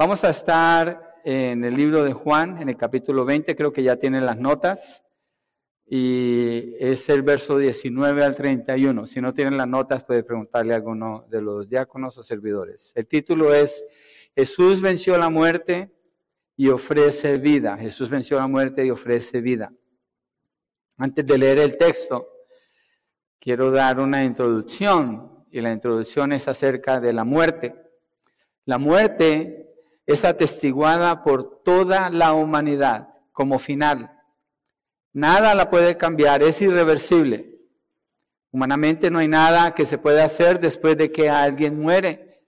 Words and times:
Vamos 0.00 0.24
a 0.24 0.30
estar 0.30 1.20
en 1.24 1.62
el 1.62 1.76
libro 1.76 2.02
de 2.02 2.14
Juan, 2.14 2.56
en 2.62 2.70
el 2.70 2.76
capítulo 2.78 3.26
20, 3.26 3.54
creo 3.54 3.70
que 3.70 3.82
ya 3.82 3.96
tienen 3.96 4.24
las 4.24 4.38
notas, 4.38 5.04
y 5.84 6.72
es 6.78 7.10
el 7.10 7.20
verso 7.20 7.58
19 7.58 8.24
al 8.24 8.34
31. 8.34 9.04
Si 9.04 9.20
no 9.20 9.34
tienen 9.34 9.58
las 9.58 9.68
notas, 9.68 10.02
puede 10.02 10.24
preguntarle 10.24 10.72
a 10.72 10.76
alguno 10.76 11.26
de 11.28 11.42
los 11.42 11.68
diáconos 11.68 12.16
o 12.16 12.22
servidores. 12.22 12.92
El 12.94 13.08
título 13.08 13.52
es 13.52 13.84
Jesús 14.34 14.80
venció 14.80 15.18
la 15.18 15.28
muerte 15.28 15.92
y 16.56 16.70
ofrece 16.70 17.36
vida. 17.36 17.76
Jesús 17.76 18.08
venció 18.08 18.38
la 18.38 18.46
muerte 18.46 18.86
y 18.86 18.90
ofrece 18.90 19.42
vida. 19.42 19.70
Antes 20.96 21.26
de 21.26 21.36
leer 21.36 21.58
el 21.58 21.76
texto, 21.76 22.26
quiero 23.38 23.70
dar 23.70 24.00
una 24.00 24.24
introducción, 24.24 25.44
y 25.50 25.60
la 25.60 25.70
introducción 25.70 26.32
es 26.32 26.48
acerca 26.48 27.00
de 27.00 27.12
la 27.12 27.24
muerte. 27.24 27.74
La 28.64 28.78
muerte 28.78 29.66
es 30.10 30.24
atestiguada 30.24 31.22
por 31.22 31.62
toda 31.62 32.10
la 32.10 32.32
humanidad 32.32 33.14
como 33.30 33.60
final. 33.60 34.10
Nada 35.12 35.54
la 35.54 35.70
puede 35.70 35.96
cambiar, 35.96 36.42
es 36.42 36.60
irreversible. 36.60 37.60
Humanamente 38.50 39.08
no 39.08 39.20
hay 39.20 39.28
nada 39.28 39.72
que 39.72 39.86
se 39.86 39.98
pueda 39.98 40.24
hacer 40.24 40.58
después 40.58 40.96
de 40.96 41.12
que 41.12 41.30
alguien 41.30 41.78
muere. 41.78 42.42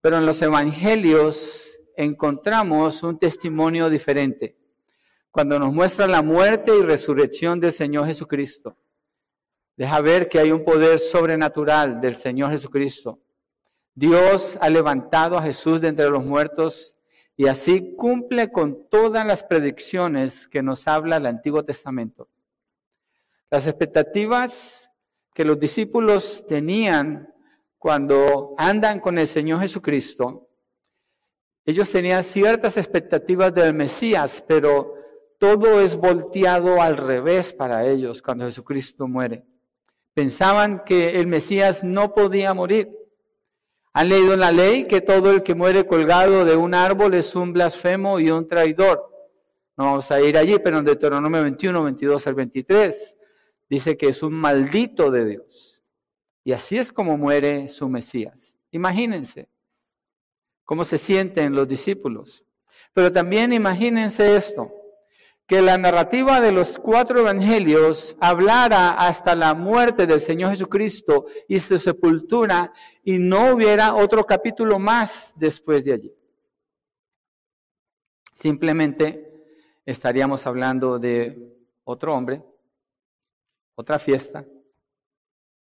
Pero 0.00 0.18
en 0.18 0.26
los 0.26 0.40
evangelios 0.42 1.76
encontramos 1.96 3.02
un 3.02 3.18
testimonio 3.18 3.90
diferente. 3.90 4.56
Cuando 5.32 5.58
nos 5.58 5.72
muestra 5.72 6.06
la 6.06 6.22
muerte 6.22 6.70
y 6.76 6.82
resurrección 6.82 7.58
del 7.58 7.72
Señor 7.72 8.06
Jesucristo, 8.06 8.76
deja 9.76 10.00
ver 10.00 10.28
que 10.28 10.38
hay 10.38 10.52
un 10.52 10.64
poder 10.64 11.00
sobrenatural 11.00 12.00
del 12.00 12.14
Señor 12.14 12.52
Jesucristo 12.52 13.18
Dios 13.94 14.58
ha 14.60 14.70
levantado 14.70 15.36
a 15.36 15.42
Jesús 15.42 15.80
de 15.80 15.88
entre 15.88 16.08
los 16.08 16.24
muertos 16.24 16.96
y 17.36 17.46
así 17.46 17.94
cumple 17.96 18.50
con 18.50 18.88
todas 18.88 19.26
las 19.26 19.44
predicciones 19.44 20.46
que 20.48 20.62
nos 20.62 20.88
habla 20.88 21.16
el 21.16 21.26
Antiguo 21.26 21.64
Testamento. 21.64 22.28
Las 23.50 23.66
expectativas 23.66 24.90
que 25.34 25.44
los 25.44 25.58
discípulos 25.58 26.44
tenían 26.46 27.32
cuando 27.78 28.54
andan 28.56 29.00
con 29.00 29.18
el 29.18 29.26
Señor 29.26 29.60
Jesucristo, 29.60 30.48
ellos 31.64 31.90
tenían 31.90 32.24
ciertas 32.24 32.76
expectativas 32.76 33.54
del 33.54 33.74
Mesías, 33.74 34.44
pero 34.46 34.94
todo 35.38 35.80
es 35.80 35.96
volteado 35.96 36.80
al 36.80 36.96
revés 36.96 37.52
para 37.52 37.86
ellos 37.86 38.22
cuando 38.22 38.46
Jesucristo 38.46 39.06
muere. 39.06 39.44
Pensaban 40.14 40.84
que 40.84 41.20
el 41.20 41.26
Mesías 41.26 41.82
no 41.84 42.14
podía 42.14 42.52
morir. 42.54 43.01
Han 43.94 44.08
leído 44.08 44.34
en 44.34 44.40
la 44.40 44.52
ley 44.52 44.84
que 44.84 45.00
todo 45.00 45.30
el 45.30 45.42
que 45.42 45.54
muere 45.54 45.86
colgado 45.86 46.44
de 46.44 46.56
un 46.56 46.74
árbol 46.74 47.14
es 47.14 47.34
un 47.34 47.52
blasfemo 47.52 48.18
y 48.18 48.30
un 48.30 48.48
traidor. 48.48 49.10
No 49.76 49.84
vamos 49.84 50.10
a 50.10 50.20
ir 50.20 50.38
allí, 50.38 50.58
pero 50.58 50.78
en 50.78 50.84
Deuteronomio 50.84 51.42
21, 51.42 51.84
22 51.84 52.26
al 52.26 52.34
23 52.34 53.18
dice 53.68 53.96
que 53.96 54.08
es 54.08 54.22
un 54.22 54.32
maldito 54.32 55.10
de 55.10 55.26
Dios. 55.26 55.82
Y 56.44 56.52
así 56.52 56.78
es 56.78 56.92
como 56.92 57.16
muere 57.16 57.68
su 57.68 57.88
Mesías. 57.88 58.56
Imagínense 58.70 59.48
cómo 60.64 60.84
se 60.84 60.98
sienten 60.98 61.54
los 61.54 61.68
discípulos. 61.68 62.44
Pero 62.94 63.12
también 63.12 63.52
imagínense 63.52 64.36
esto 64.36 64.81
que 65.52 65.60
la 65.60 65.76
narrativa 65.76 66.40
de 66.40 66.50
los 66.50 66.78
cuatro 66.78 67.20
evangelios 67.20 68.16
hablara 68.22 68.92
hasta 68.92 69.34
la 69.36 69.52
muerte 69.52 70.06
del 70.06 70.18
Señor 70.18 70.52
Jesucristo 70.52 71.26
y 71.46 71.60
su 71.60 71.78
sepultura 71.78 72.72
y 73.04 73.18
no 73.18 73.52
hubiera 73.52 73.94
otro 73.94 74.24
capítulo 74.24 74.78
más 74.78 75.34
después 75.36 75.84
de 75.84 75.92
allí. 75.92 76.14
Simplemente 78.34 79.44
estaríamos 79.84 80.46
hablando 80.46 80.98
de 80.98 81.54
otro 81.84 82.14
hombre, 82.14 82.42
otra 83.74 83.98
fiesta. 83.98 84.46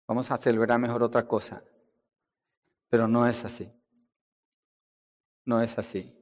Vamos 0.08 0.30
a 0.30 0.38
celebrar 0.38 0.80
mejor 0.80 1.02
otra 1.02 1.28
cosa. 1.28 1.62
Pero 2.88 3.06
no 3.06 3.26
es 3.26 3.44
así. 3.44 3.70
No 5.44 5.60
es 5.60 5.78
así. 5.78 6.16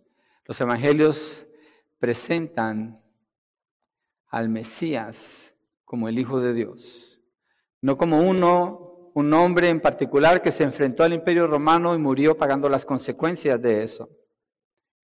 Los 0.47 0.60
evangelios 0.60 1.47
presentan 2.00 3.00
al 4.32 4.48
Mesías 4.48 5.54
como 5.84 6.09
el 6.09 6.19
Hijo 6.19 6.41
de 6.41 6.54
Dios, 6.54 7.20
no 7.82 7.97
como 7.98 8.28
uno, 8.28 9.10
un 9.15 9.32
hombre 9.34 9.69
en 9.69 9.78
particular 9.78 10.41
que 10.41 10.50
se 10.50 10.65
enfrentó 10.65 11.04
al 11.04 11.12
imperio 11.12 11.47
romano 11.47 11.94
y 11.94 11.98
murió 11.98 12.37
pagando 12.37 12.71
las 12.71 12.87
consecuencias 12.87 13.60
de 13.60 13.84
eso. 13.84 14.09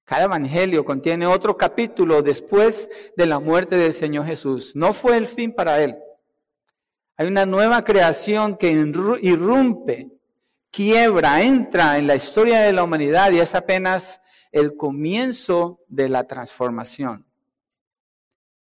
Cada 0.04 0.24
evangelio 0.24 0.82
contiene 0.82 1.26
otro 1.26 1.58
capítulo 1.58 2.22
después 2.22 2.88
de 3.14 3.26
la 3.26 3.38
muerte 3.38 3.76
del 3.76 3.92
Señor 3.92 4.24
Jesús. 4.24 4.74
No 4.74 4.94
fue 4.94 5.18
el 5.18 5.26
fin 5.26 5.52
para 5.52 5.82
él. 5.82 5.98
Hay 7.18 7.26
una 7.26 7.44
nueva 7.44 7.82
creación 7.82 8.56
que 8.56 8.70
irrumpe, 8.70 10.10
quiebra, 10.70 11.42
entra 11.42 11.98
en 11.98 12.06
la 12.06 12.16
historia 12.16 12.60
de 12.60 12.72
la 12.72 12.82
humanidad 12.82 13.30
y 13.32 13.40
es 13.40 13.54
apenas 13.54 14.22
el 14.52 14.74
comienzo 14.74 15.84
de 15.88 16.08
la 16.08 16.24
transformación. 16.24 17.27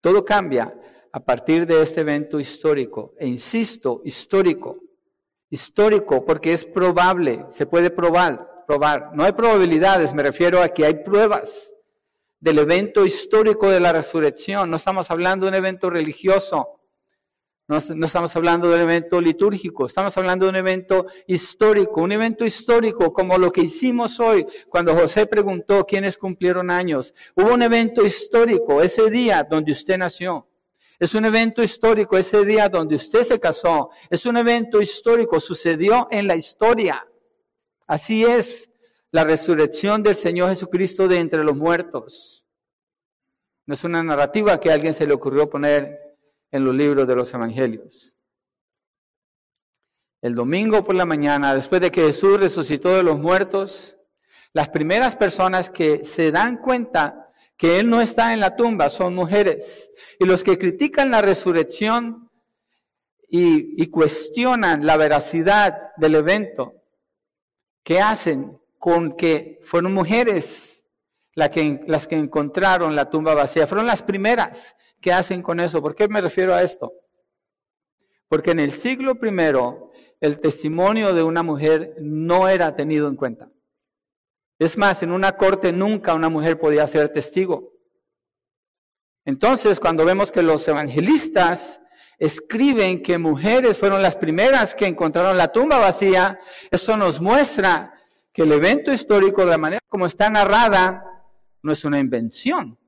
Todo 0.01 0.23
cambia 0.23 0.73
a 1.11 1.19
partir 1.19 1.65
de 1.65 1.81
este 1.81 2.01
evento 2.01 2.39
histórico. 2.39 3.13
E 3.19 3.27
insisto, 3.27 4.01
histórico. 4.05 4.77
Histórico 5.49 6.25
porque 6.25 6.53
es 6.53 6.65
probable, 6.65 7.45
se 7.51 7.65
puede 7.65 7.89
probar, 7.89 8.65
probar. 8.67 9.11
No 9.13 9.23
hay 9.23 9.31
probabilidades, 9.31 10.13
me 10.13 10.23
refiero 10.23 10.61
a 10.61 10.69
que 10.69 10.85
hay 10.85 11.03
pruebas 11.03 11.73
del 12.39 12.59
evento 12.59 13.05
histórico 13.05 13.69
de 13.69 13.79
la 13.79 13.93
resurrección. 13.93 14.69
No 14.69 14.77
estamos 14.77 15.09
hablando 15.09 15.45
de 15.45 15.49
un 15.49 15.55
evento 15.55 15.89
religioso. 15.89 16.76
No, 17.69 17.79
estamos 17.79 18.33
hablando 18.33 18.69
de 18.69 18.75
un 18.75 18.81
evento 18.81 19.19
litúrgico, 19.19 19.87
estamos 19.87 20.17
hablando 20.17 20.45
de 20.45 20.51
un 20.51 20.55
evento 20.55 21.05
histórico, 21.27 22.01
un 22.01 22.13
evento 22.13 22.45
histórico 22.45 23.11
como 23.11 23.37
lo 23.37 23.51
que 23.51 23.59
hicimos 23.59 24.21
hoy 24.21 24.47
cuando 24.69 24.95
José 24.95 25.25
preguntó 25.25 25.85
quiénes 25.85 26.17
cumplieron 26.17 26.69
años. 26.69 27.13
Hubo 27.35 27.53
un 27.53 27.61
evento 27.61 28.05
histórico 28.05 28.81
ese 28.81 29.09
día 29.09 29.43
donde 29.43 29.73
usted 29.73 29.97
nació. 29.97 30.47
Es 30.97 31.13
un 31.13 31.25
evento 31.25 31.61
histórico 31.61 32.17
ese 32.17 32.45
día 32.45 32.69
donde 32.69 32.95
usted 32.95 33.23
se 33.23 33.37
casó. 33.37 33.89
Es 34.09 34.25
un 34.25 34.37
evento 34.37 34.81
histórico, 34.81 35.41
sucedió 35.41 36.07
en 36.09 36.25
la 36.25 36.37
historia. 36.37 37.05
Así 37.85 38.23
es 38.23 38.69
la 39.11 39.25
resurrección 39.25 40.03
del 40.03 40.15
Señor 40.15 40.47
Jesucristo 40.49 41.09
de 41.09 41.17
entre 41.17 41.43
los 41.43 41.57
muertos. 41.57 42.45
No 43.65 43.73
es 43.73 43.83
una 43.83 44.01
narrativa 44.01 44.57
que 44.57 44.71
a 44.71 44.73
alguien 44.73 44.93
se 44.93 45.05
le 45.05 45.13
ocurrió 45.13 45.49
poner 45.49 46.06
en 46.51 46.63
los 46.63 46.75
libros 46.75 47.07
de 47.07 47.15
los 47.15 47.33
evangelios. 47.33 48.15
El 50.21 50.35
domingo 50.35 50.83
por 50.83 50.95
la 50.95 51.05
mañana, 51.05 51.53
después 51.53 51.79
de 51.81 51.91
que 51.91 52.05
Jesús 52.07 52.39
resucitó 52.39 52.95
de 52.95 53.03
los 53.03 53.19
muertos, 53.19 53.95
las 54.53 54.69
primeras 54.69 55.15
personas 55.15 55.69
que 55.69 56.03
se 56.03 56.31
dan 56.31 56.57
cuenta 56.57 57.31
que 57.55 57.79
Él 57.79 57.89
no 57.89 58.01
está 58.01 58.33
en 58.33 58.39
la 58.39 58.55
tumba 58.55 58.89
son 58.89 59.15
mujeres. 59.15 59.91
Y 60.19 60.25
los 60.25 60.43
que 60.43 60.57
critican 60.57 61.11
la 61.11 61.21
resurrección 61.21 62.29
y, 63.29 63.87
cuestionan 63.89 64.85
la 64.85 64.95
veracidad 64.97 65.91
del 65.97 66.15
evento, 66.15 66.83
¿qué 67.83 67.99
hacen 67.99 68.59
con 68.77 69.11
que 69.11 69.59
fueron 69.63 69.93
mujeres 69.93 70.81
las 71.33 71.49
que, 71.49 71.81
las 71.87 72.07
que 72.07 72.15
encontraron 72.15 72.95
la 72.95 73.09
tumba 73.09 73.33
vacía? 73.33 73.67
Fueron 73.67 73.87
las 73.87 74.03
primeras 74.03 74.75
¿Qué 75.01 75.11
hacen 75.11 75.41
con 75.41 75.59
eso? 75.59 75.81
¿Por 75.81 75.95
qué 75.95 76.07
me 76.07 76.21
refiero 76.21 76.53
a 76.53 76.63
esto? 76.63 76.93
Porque 78.27 78.51
en 78.51 78.59
el 78.59 78.71
siglo 78.71 79.15
primero 79.15 79.91
el 80.19 80.39
testimonio 80.39 81.13
de 81.13 81.23
una 81.23 81.43
mujer 81.43 81.95
no 81.99 82.49
era 82.49 82.75
tenido 82.75 83.07
en 83.07 83.15
cuenta. 83.15 83.49
Es 84.59 84.77
más, 84.77 85.03
en 85.03 85.11
una 85.11 85.37
corte 85.37 85.71
nunca 85.71 86.15
una 86.15 86.29
mujer 86.29 86.59
podía 86.59 86.87
ser 86.87 87.09
testigo. 87.09 87.73
Entonces, 89.23 89.79
cuando 89.79 90.05
vemos 90.05 90.31
que 90.31 90.41
los 90.41 90.67
evangelistas 90.67 91.79
escriben 92.17 93.03
que 93.03 93.19
mujeres 93.19 93.77
fueron 93.77 94.01
las 94.01 94.15
primeras 94.15 94.73
que 94.73 94.87
encontraron 94.87 95.37
la 95.37 95.51
tumba 95.51 95.77
vacía, 95.77 96.39
eso 96.71 96.97
nos 96.97 97.21
muestra 97.21 97.93
que 98.33 98.43
el 98.43 98.51
evento 98.51 98.91
histórico, 98.91 99.45
de 99.45 99.51
la 99.51 99.57
manera 99.57 99.81
como 99.87 100.07
está 100.07 100.29
narrada, 100.29 101.03
no 101.61 101.71
es 101.71 101.85
una 101.85 101.99
invención, 101.99 102.79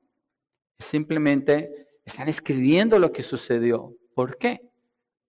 es 0.77 0.85
simplemente 0.85 1.88
están 2.09 2.29
escribiendo 2.29 2.99
lo 2.99 3.11
que 3.11 3.23
sucedió. 3.23 3.95
¿Por 4.13 4.37
qué? 4.37 4.69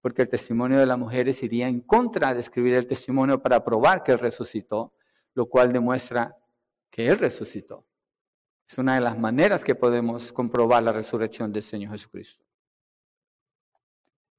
Porque 0.00 0.22
el 0.22 0.28
testimonio 0.28 0.78
de 0.78 0.86
las 0.86 0.98
mujeres 0.98 1.42
iría 1.42 1.68
en 1.68 1.80
contra 1.80 2.34
de 2.34 2.40
escribir 2.40 2.74
el 2.74 2.86
testimonio 2.86 3.40
para 3.40 3.64
probar 3.64 4.02
que 4.02 4.12
Él 4.12 4.18
resucitó, 4.18 4.92
lo 5.34 5.46
cual 5.46 5.72
demuestra 5.72 6.36
que 6.90 7.06
Él 7.08 7.18
resucitó. 7.18 7.86
Es 8.68 8.78
una 8.78 8.94
de 8.94 9.00
las 9.00 9.18
maneras 9.18 9.64
que 9.64 9.74
podemos 9.74 10.32
comprobar 10.32 10.82
la 10.82 10.92
resurrección 10.92 11.52
del 11.52 11.62
Señor 11.62 11.92
Jesucristo. 11.92 12.44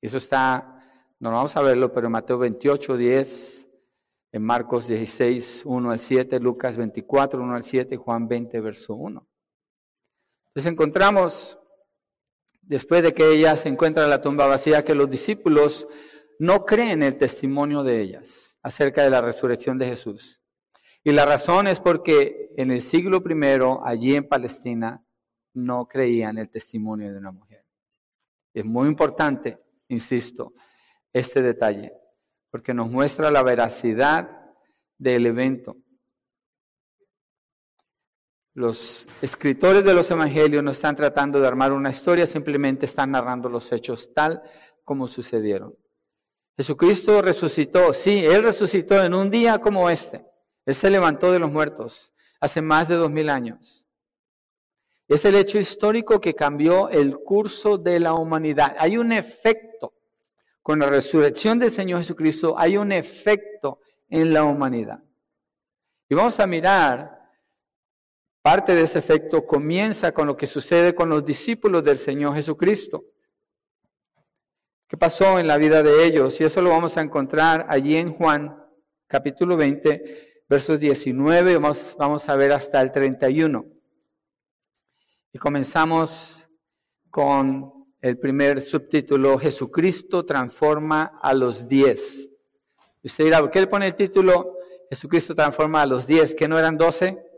Eso 0.01 0.17
está, 0.17 0.83
no 1.19 1.31
vamos 1.31 1.55
a 1.55 1.61
verlo, 1.61 1.91
pero 1.93 2.07
en 2.07 2.13
Mateo 2.13 2.37
28, 2.37 2.97
10 2.97 3.61
en 4.33 4.43
Marcos 4.43 4.87
16, 4.87 5.63
1 5.65 5.91
al 5.91 5.99
7, 5.99 6.39
Lucas 6.39 6.77
24, 6.77 7.41
1 7.41 7.55
al 7.55 7.63
7, 7.63 7.97
Juan 7.97 8.27
20, 8.27 8.61
verso 8.61 8.95
1. 8.95 9.27
Entonces 10.47 10.71
encontramos, 10.71 11.57
después 12.61 13.03
de 13.03 13.13
que 13.13 13.31
ella 13.31 13.55
se 13.55 13.69
encuentra 13.69 14.03
en 14.03 14.09
la 14.09 14.21
tumba 14.21 14.45
vacía, 14.45 14.85
que 14.85 14.95
los 14.95 15.09
discípulos 15.09 15.87
no 16.39 16.65
creen 16.65 17.03
el 17.03 17.17
testimonio 17.17 17.83
de 17.83 18.01
ellas 18.01 18.55
acerca 18.63 19.03
de 19.03 19.09
la 19.09 19.21
resurrección 19.21 19.77
de 19.77 19.87
Jesús. 19.87 20.41
Y 21.03 21.11
la 21.11 21.25
razón 21.25 21.67
es 21.67 21.79
porque 21.79 22.51
en 22.57 22.71
el 22.71 22.81
siglo 22.81 23.23
primero, 23.23 23.85
allí 23.85 24.15
en 24.15 24.27
Palestina, 24.27 25.03
no 25.53 25.87
creían 25.87 26.37
el 26.37 26.49
testimonio 26.49 27.11
de 27.11 27.17
una 27.17 27.31
mujer. 27.31 27.65
Es 28.53 28.65
muy 28.65 28.87
importante, 28.87 29.59
insisto, 29.87 30.53
este 31.11 31.41
detalle, 31.41 31.93
porque 32.49 32.73
nos 32.73 32.89
muestra 32.89 33.31
la 33.31 33.43
veracidad 33.43 34.29
del 34.97 35.25
evento. 35.25 35.77
Los 38.53 39.07
escritores 39.21 39.85
de 39.85 39.93
los 39.93 40.11
evangelios 40.11 40.63
no 40.63 40.71
están 40.71 40.95
tratando 40.95 41.39
de 41.39 41.47
armar 41.47 41.71
una 41.71 41.89
historia, 41.89 42.27
simplemente 42.27 42.85
están 42.85 43.11
narrando 43.11 43.47
los 43.47 43.71
hechos 43.71 44.13
tal 44.13 44.41
como 44.83 45.07
sucedieron. 45.07 45.75
Jesucristo 46.57 47.21
resucitó, 47.21 47.93
sí, 47.93 48.25
Él 48.25 48.43
resucitó 48.43 49.01
en 49.03 49.13
un 49.13 49.31
día 49.31 49.59
como 49.59 49.89
este. 49.89 50.25
Él 50.65 50.75
se 50.75 50.89
levantó 50.89 51.31
de 51.31 51.39
los 51.39 51.51
muertos 51.51 52.13
hace 52.41 52.61
más 52.61 52.89
de 52.89 52.95
dos 52.95 53.09
mil 53.09 53.29
años. 53.29 53.87
Es 55.07 55.23
el 55.25 55.35
hecho 55.35 55.57
histórico 55.57 56.19
que 56.19 56.35
cambió 56.35 56.89
el 56.89 57.17
curso 57.17 57.77
de 57.77 57.99
la 57.99 58.13
humanidad. 58.13 58.75
Hay 58.79 58.97
un 58.97 59.11
efecto 59.11 59.93
con 60.61 60.79
la 60.79 60.87
resurrección 60.87 61.57
del 61.57 61.71
Señor 61.71 61.99
Jesucristo, 61.99 62.55
hay 62.57 62.77
un 62.77 62.91
efecto 62.91 63.79
en 64.09 64.33
la 64.33 64.43
humanidad. 64.43 65.03
Y 66.09 66.15
vamos 66.15 66.39
a 66.39 66.47
mirar 66.47 67.20
Parte 68.41 68.73
de 68.73 68.81
ese 68.81 68.97
efecto 68.97 69.45
comienza 69.45 70.11
con 70.11 70.25
lo 70.25 70.35
que 70.35 70.47
sucede 70.47 70.95
con 70.95 71.09
los 71.09 71.23
discípulos 71.23 71.83
del 71.83 71.99
Señor 71.99 72.33
Jesucristo. 72.33 73.05
¿Qué 74.87 74.97
pasó 74.97 75.37
en 75.37 75.45
la 75.45 75.57
vida 75.57 75.83
de 75.83 76.03
ellos? 76.05 76.41
Y 76.41 76.43
eso 76.43 76.61
lo 76.61 76.71
vamos 76.71 76.97
a 76.97 77.01
encontrar 77.01 77.67
allí 77.69 77.95
en 77.95 78.13
Juan, 78.13 78.57
capítulo 79.07 79.55
20, 79.55 80.43
versos 80.49 80.79
19, 80.79 81.53
vamos, 81.55 81.95
vamos 81.97 82.27
a 82.27 82.35
ver 82.35 82.51
hasta 82.51 82.81
el 82.81 82.91
31. 82.91 83.63
Y 85.31 85.37
comenzamos 85.37 86.45
con 87.11 87.71
el 88.01 88.17
primer 88.17 88.63
subtítulo, 88.63 89.37
Jesucristo 89.37 90.25
transforma 90.25 91.19
a 91.21 91.33
los 91.35 91.67
diez. 91.67 92.27
usted 93.03 93.25
dirá, 93.25 93.39
¿por 93.39 93.51
qué 93.51 93.61
le 93.61 93.67
pone 93.67 93.85
el 93.85 93.95
título 93.95 94.57
Jesucristo 94.89 95.35
transforma 95.35 95.83
a 95.83 95.85
los 95.85 96.07
diez? 96.07 96.33
¿Que 96.33 96.47
no 96.47 96.57
eran 96.57 96.77
doce? 96.77 97.30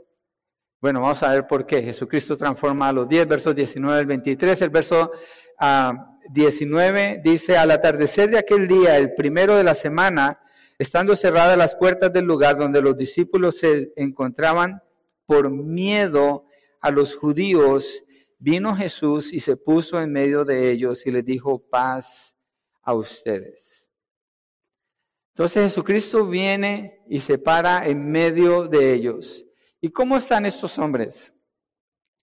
Bueno, 0.83 0.99
vamos 0.99 1.23
a 1.23 1.31
ver 1.31 1.47
por 1.47 1.65
qué. 1.65 1.81
Jesucristo 1.81 2.35
transforma 2.35 2.89
a 2.89 2.91
los 2.91 3.07
10, 3.07 3.25
versos 3.25 3.55
19 3.55 3.99
al 3.99 4.05
23. 4.05 4.63
El 4.63 4.69
verso 4.69 5.11
19 6.29 7.07
ah, 7.07 7.21
dice, 7.23 7.55
al 7.55 7.71
atardecer 7.71 8.29
de 8.29 8.37
aquel 8.37 8.67
día, 8.67 8.97
el 8.97 9.13
primero 9.13 9.55
de 9.55 9.63
la 9.63 9.75
semana, 9.75 10.41
estando 10.77 11.15
cerradas 11.15 11.57
las 11.57 11.73
puertas 11.73 12.11
del 12.11 12.25
lugar 12.25 12.57
donde 12.57 12.81
los 12.81 12.97
discípulos 12.97 13.59
se 13.59 13.93
encontraban 13.95 14.83
por 15.25 15.49
miedo 15.49 16.47
a 16.81 16.91
los 16.91 17.15
judíos, 17.15 18.03
vino 18.37 18.75
Jesús 18.75 19.31
y 19.31 19.39
se 19.39 19.55
puso 19.55 20.01
en 20.01 20.11
medio 20.11 20.43
de 20.43 20.69
ellos 20.69 21.05
y 21.05 21.11
les 21.11 21.23
dijo, 21.23 21.59
paz 21.59 22.35
a 22.81 22.93
ustedes. 22.93 23.89
Entonces 25.29 25.63
Jesucristo 25.63 26.27
viene 26.27 26.99
y 27.07 27.21
se 27.21 27.37
para 27.37 27.87
en 27.87 28.11
medio 28.11 28.67
de 28.67 28.93
ellos. 28.93 29.45
¿Y 29.83 29.89
cómo 29.89 30.15
están 30.15 30.45
estos 30.45 30.79
hombres? 30.79 31.35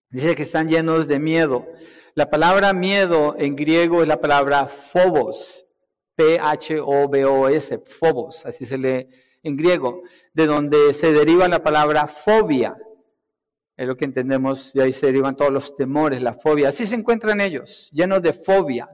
Dice 0.09 0.33
que 0.33 0.41
están 0.41 0.67
llenos 0.67 1.07
de 1.07 1.19
miedo. 1.19 1.67
La 2.15 2.27
palabra 2.27 2.73
miedo 2.73 3.35
en 3.37 3.55
griego 3.55 4.01
es 4.01 4.07
la 4.07 4.19
palabra 4.19 4.65
phobos, 4.65 5.67
P-H-O-B-O-S, 6.15 7.83
phobos, 7.85 8.47
así 8.47 8.65
se 8.65 8.79
lee 8.79 9.07
en 9.43 9.57
griego, 9.57 10.01
de 10.33 10.47
donde 10.47 10.91
se 10.95 11.13
deriva 11.13 11.47
la 11.47 11.61
palabra 11.61 12.07
fobia. 12.07 12.75
Es 13.77 13.87
lo 13.87 13.95
que 13.95 14.05
entendemos, 14.05 14.73
de 14.73 14.81
ahí 14.81 14.91
se 14.91 15.05
derivan 15.05 15.35
todos 15.35 15.51
los 15.51 15.75
temores, 15.75 16.19
la 16.19 16.33
fobia. 16.33 16.69
Así 16.69 16.87
se 16.87 16.95
encuentran 16.95 17.41
ellos, 17.41 17.91
llenos 17.91 18.23
de 18.23 18.33
fobia, 18.33 18.89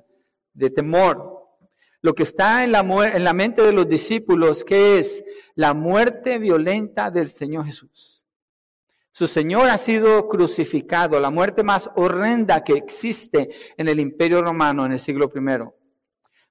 de 0.51 0.71
temor. 0.71 1.55
Lo 2.01 2.13
que 2.13 2.23
está 2.23 2.65
en 2.65 2.73
la, 2.73 2.81
en 2.81 3.23
la 3.23 3.31
mente 3.31 3.61
de 3.61 3.71
los 3.71 3.87
discípulos, 3.87 4.65
que 4.65 4.99
es 4.99 5.23
la 5.55 5.73
muerte 5.73 6.37
violenta 6.37 7.09
del 7.09 7.29
Señor 7.29 7.63
Jesús. 7.63 8.16
Su 9.17 9.25
Señor 9.25 9.67
ha 9.69 9.79
sido 9.79 10.29
crucificado, 10.29 11.19
la 11.19 11.31
muerte 11.31 11.63
más 11.63 11.89
horrenda 11.95 12.63
que 12.63 12.73
existe 12.73 13.49
en 13.75 13.87
el 13.87 13.99
imperio 13.99 14.43
romano 14.43 14.85
en 14.85 14.91
el 14.91 14.99
siglo 14.99 15.31
I. 15.35 15.73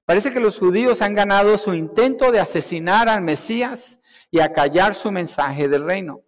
Parece 0.03 0.33
que 0.33 0.41
los 0.41 0.59
judíos 0.59 1.01
han 1.01 1.15
ganado 1.15 1.57
su 1.57 1.73
intento 1.73 2.29
de 2.29 2.41
asesinar 2.41 3.07
al 3.07 3.21
Mesías 3.21 4.01
y 4.29 4.41
acallar 4.41 4.95
su 4.95 5.11
mensaje 5.11 5.69
del 5.69 5.85
reino. 5.85 6.25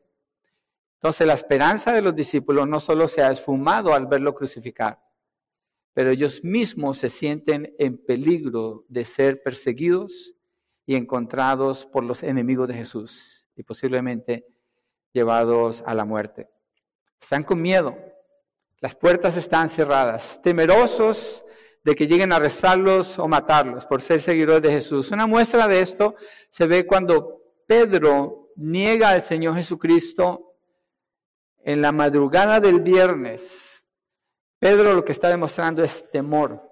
Entonces 0.94 1.28
la 1.28 1.34
esperanza 1.34 1.92
de 1.92 2.02
los 2.02 2.16
discípulos 2.16 2.66
no 2.70 2.80
solo 2.80 3.10
se 3.10 3.22
ha 3.22 3.34
esfumado 3.34 3.94
al 3.94 4.08
verlo 4.08 4.34
crucificar, 4.34 4.98
pero 5.94 6.10
ellos 6.10 6.42
mismos 6.42 7.00
se 7.00 7.10
sienten 7.10 7.76
en 7.78 7.98
peligro 7.98 8.86
de 8.88 9.04
ser 9.04 9.44
perseguidos 9.44 10.36
y 10.86 10.96
encontrados 10.96 11.86
por 11.86 12.06
los 12.06 12.24
enemigos 12.24 12.70
de 12.70 12.76
Jesús 12.76 13.46
y 13.58 13.64
posiblemente 13.64 14.46
llevados 15.14 15.84
a 15.86 15.94
la 15.94 16.06
muerte. 16.06 16.50
Están 17.20 17.44
con 17.44 17.62
miedo. 17.62 17.98
Las 18.82 18.96
puertas 18.96 19.36
están 19.36 19.70
cerradas, 19.70 20.40
temerosos 20.42 21.44
de 21.84 21.96
que 21.96 22.08
lleguen 22.08 22.32
a 22.32 22.38
arrestarlos 22.38 23.20
o 23.20 23.28
matarlos 23.28 23.86
por 23.86 24.02
ser 24.02 24.22
seguidores 24.22 24.62
de 24.62 24.72
Jesús. 24.72 25.12
Una 25.12 25.28
muestra 25.28 25.68
de 25.68 25.82
esto 25.82 26.16
se 26.50 26.68
ve 26.68 26.86
cuando 26.86 27.42
Pedro 27.68 28.52
niega 28.56 29.10
al 29.10 29.22
Señor 29.22 29.56
Jesucristo 29.56 30.56
en 31.64 31.82
la 31.82 31.92
madrugada 31.92 32.60
del 32.60 32.80
viernes. 32.82 33.84
Pedro 34.60 34.94
lo 34.94 35.06
que 35.06 35.12
está 35.12 35.30
demostrando 35.30 35.84
es 35.84 36.10
temor. 36.12 36.69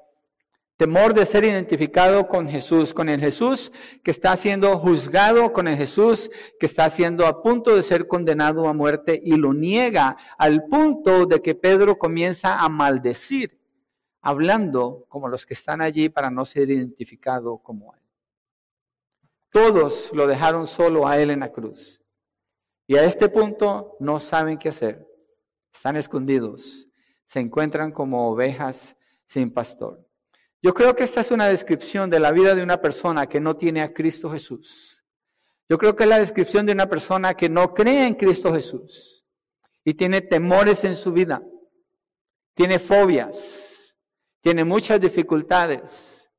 Temor 0.78 1.16
de 1.16 1.26
ser 1.26 1.44
identificado 1.44 2.28
con 2.28 2.48
Jesús, 2.48 2.94
con 2.94 3.10
el 3.10 3.20
Jesús 3.20 3.72
que 4.04 4.12
está 4.12 4.36
siendo 4.36 4.78
juzgado, 4.78 5.52
con 5.52 5.68
el 5.68 5.76
Jesús 5.76 6.30
que 6.60 6.68
está 6.68 6.88
siendo 6.92 7.26
a 7.26 7.42
punto 7.42 7.76
de 7.76 7.82
ser 7.82 8.08
condenado 8.08 8.68
a 8.68 8.74
muerte 8.74 9.20
y 9.24 9.38
lo 9.38 9.56
niega 9.56 10.16
al 10.38 10.66
punto 10.66 11.26
de 11.26 11.42
que 11.42 11.56
Pedro 11.56 11.98
comienza 11.98 12.60
a 12.60 12.70
maldecir, 12.70 13.60
hablando 14.22 15.06
como 15.10 15.28
los 15.28 15.48
que 15.48 15.56
están 15.56 15.82
allí 15.82 16.10
para 16.10 16.30
no 16.30 16.46
ser 16.46 16.70
identificado 16.70 17.58
como 17.58 17.96
él. 17.96 18.02
Todos 19.50 20.12
lo 20.14 20.28
dejaron 20.28 20.68
solo 20.68 21.08
a 21.08 21.18
él 21.18 21.32
en 21.32 21.40
la 21.40 21.52
cruz. 21.52 22.00
Y 22.86 22.98
a 22.98 23.04
este 23.04 23.30
punto 23.30 23.98
no 24.00 24.20
saben 24.20 24.60
qué 24.60 24.70
hacer. 24.70 25.08
Están 25.74 25.96
escondidos. 25.96 26.88
Se 27.26 27.40
encuentran 27.40 27.92
como 27.92 28.30
ovejas 28.30 28.96
sin 29.26 29.52
pastor. 29.52 30.07
Yo 30.62 30.74
creo 30.74 30.96
que 30.96 31.04
esta 31.04 31.22
es 31.22 31.32
una 31.32 31.48
descripción 31.48 32.10
de 32.10 32.20
la 32.20 32.32
vida 32.32 32.56
de 32.56 32.64
una 32.64 32.82
persona 32.82 33.28
que 33.28 33.40
no 33.40 33.56
tiene 33.56 33.82
a 33.82 33.94
Cristo 33.94 34.30
Jesús. 34.30 35.04
Yo 35.70 35.78
creo 35.78 35.96
que 35.96 36.04
es 36.04 36.10
la 36.10 36.20
descripción 36.20 36.66
de 36.66 36.72
una 36.72 36.88
persona 36.88 37.34
que 37.34 37.50
no 37.50 37.74
cree 37.74 38.08
en 38.08 38.16
Cristo 38.16 38.54
Jesús 38.54 39.26
y 39.84 39.94
tiene 39.94 40.22
temores 40.22 40.84
en 40.84 40.96
su 40.96 41.12
vida, 41.12 41.44
tiene 42.54 42.80
fobias, 42.80 43.96
tiene 44.42 44.64
muchas 44.64 45.00
dificultades 45.00 46.30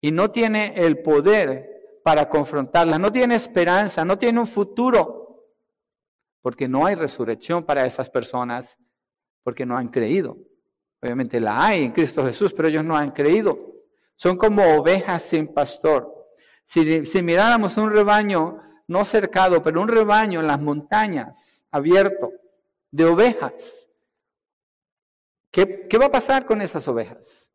y 0.00 0.12
no 0.12 0.30
tiene 0.30 0.74
el 0.76 1.02
poder 1.02 2.00
para 2.04 2.28
confrontarlas, 2.28 3.00
no 3.00 3.10
tiene 3.10 3.34
esperanza, 3.34 4.04
no 4.04 4.18
tiene 4.18 4.40
un 4.40 4.46
futuro, 4.46 5.46
porque 6.42 6.68
no 6.68 6.86
hay 6.86 6.94
resurrección 6.94 7.64
para 7.64 7.84
esas 7.86 8.08
personas, 8.08 8.76
porque 9.42 9.66
no 9.66 9.76
han 9.76 9.88
creído. 9.88 10.38
Obviamente 11.02 11.40
la 11.40 11.66
hay 11.66 11.84
en 11.84 11.92
Cristo 11.92 12.24
Jesús, 12.24 12.52
pero 12.52 12.68
ellos 12.68 12.84
no 12.84 12.96
han 12.96 13.10
creído. 13.10 13.58
Son 14.16 14.36
como 14.36 14.76
ovejas 14.76 15.22
sin 15.22 15.48
pastor. 15.48 16.20
Si, 16.64 17.22
miráramos 17.22 17.76
un 17.78 17.90
rebaño, 17.90 18.60
no 18.86 19.04
cercado, 19.04 19.62
pero 19.62 19.80
un 19.80 19.88
rebaño 19.88 20.40
en 20.40 20.46
las 20.46 20.60
montañas, 20.60 21.66
abierto, 21.70 22.30
de 22.90 23.06
ovejas, 23.06 23.88
¿qué, 25.50 25.86
qué 25.88 25.98
va 25.98 26.06
a 26.06 26.12
pasar 26.12 26.44
con 26.44 26.60
esas 26.60 26.86
ovejas? 26.86 27.50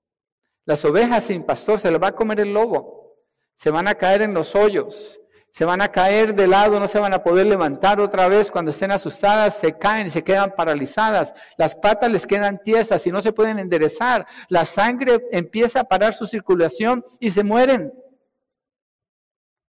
Las 0.66 0.84
ovejas 0.84 1.26
sin 1.26 1.44
pastor 1.44 1.80
se 1.80 1.92
las 1.92 2.02
va 2.02 2.08
a 2.08 2.16
comer 2.16 2.40
el 2.40 2.54
lobo, 2.54 3.16
se 3.56 3.70
van 3.70 3.88
a 3.88 3.96
caer 3.96 4.24
en 4.24 4.34
los 4.34 4.56
hoyos, 4.56 5.20
se 5.56 5.64
van 5.64 5.82
a 5.82 5.90
caer 5.90 6.36
de 6.36 6.48
lado, 6.48 6.82
no 6.82 6.88
se 6.90 7.00
van 7.00 7.14
a 7.14 7.24
poder 7.24 7.48
levantar 7.48 8.02
otra 8.02 8.28
vez. 8.28 8.52
Cuando 8.52 8.72
estén 8.72 8.92
asustadas, 8.92 9.58
se 9.58 9.78
caen 9.78 10.08
y 10.08 10.10
se 10.10 10.22
quedan 10.22 10.54
paralizadas. 10.54 11.34
Las 11.56 11.74
patas 11.74 12.12
les 12.12 12.28
quedan 12.28 12.62
tiesas 12.62 13.08
y 13.08 13.10
no 13.10 13.22
se 13.22 13.32
pueden 13.32 13.60
enderezar. 13.60 14.28
La 14.50 14.66
sangre 14.66 15.26
empieza 15.32 15.80
a 15.80 15.84
parar 15.86 16.14
su 16.14 16.28
circulación 16.28 17.06
y 17.22 17.32
se 17.32 17.42
mueren. 17.42 17.94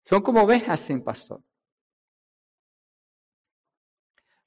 Son 0.06 0.22
como 0.22 0.44
ovejas 0.44 0.80
sin 0.80 1.04
pastor. 1.04 1.42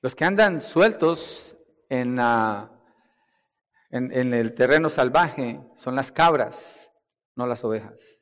Los 0.02 0.16
que 0.16 0.26
andan 0.26 0.60
sueltos 0.60 1.56
en, 1.88 2.18
en 3.92 4.34
el 4.34 4.56
terreno 4.56 4.90
salvaje 4.90 5.62
son 5.76 5.96
las 5.96 6.12
cabras, 6.12 6.90
no 7.36 7.46
las 7.46 7.64
ovejas. 7.64 8.17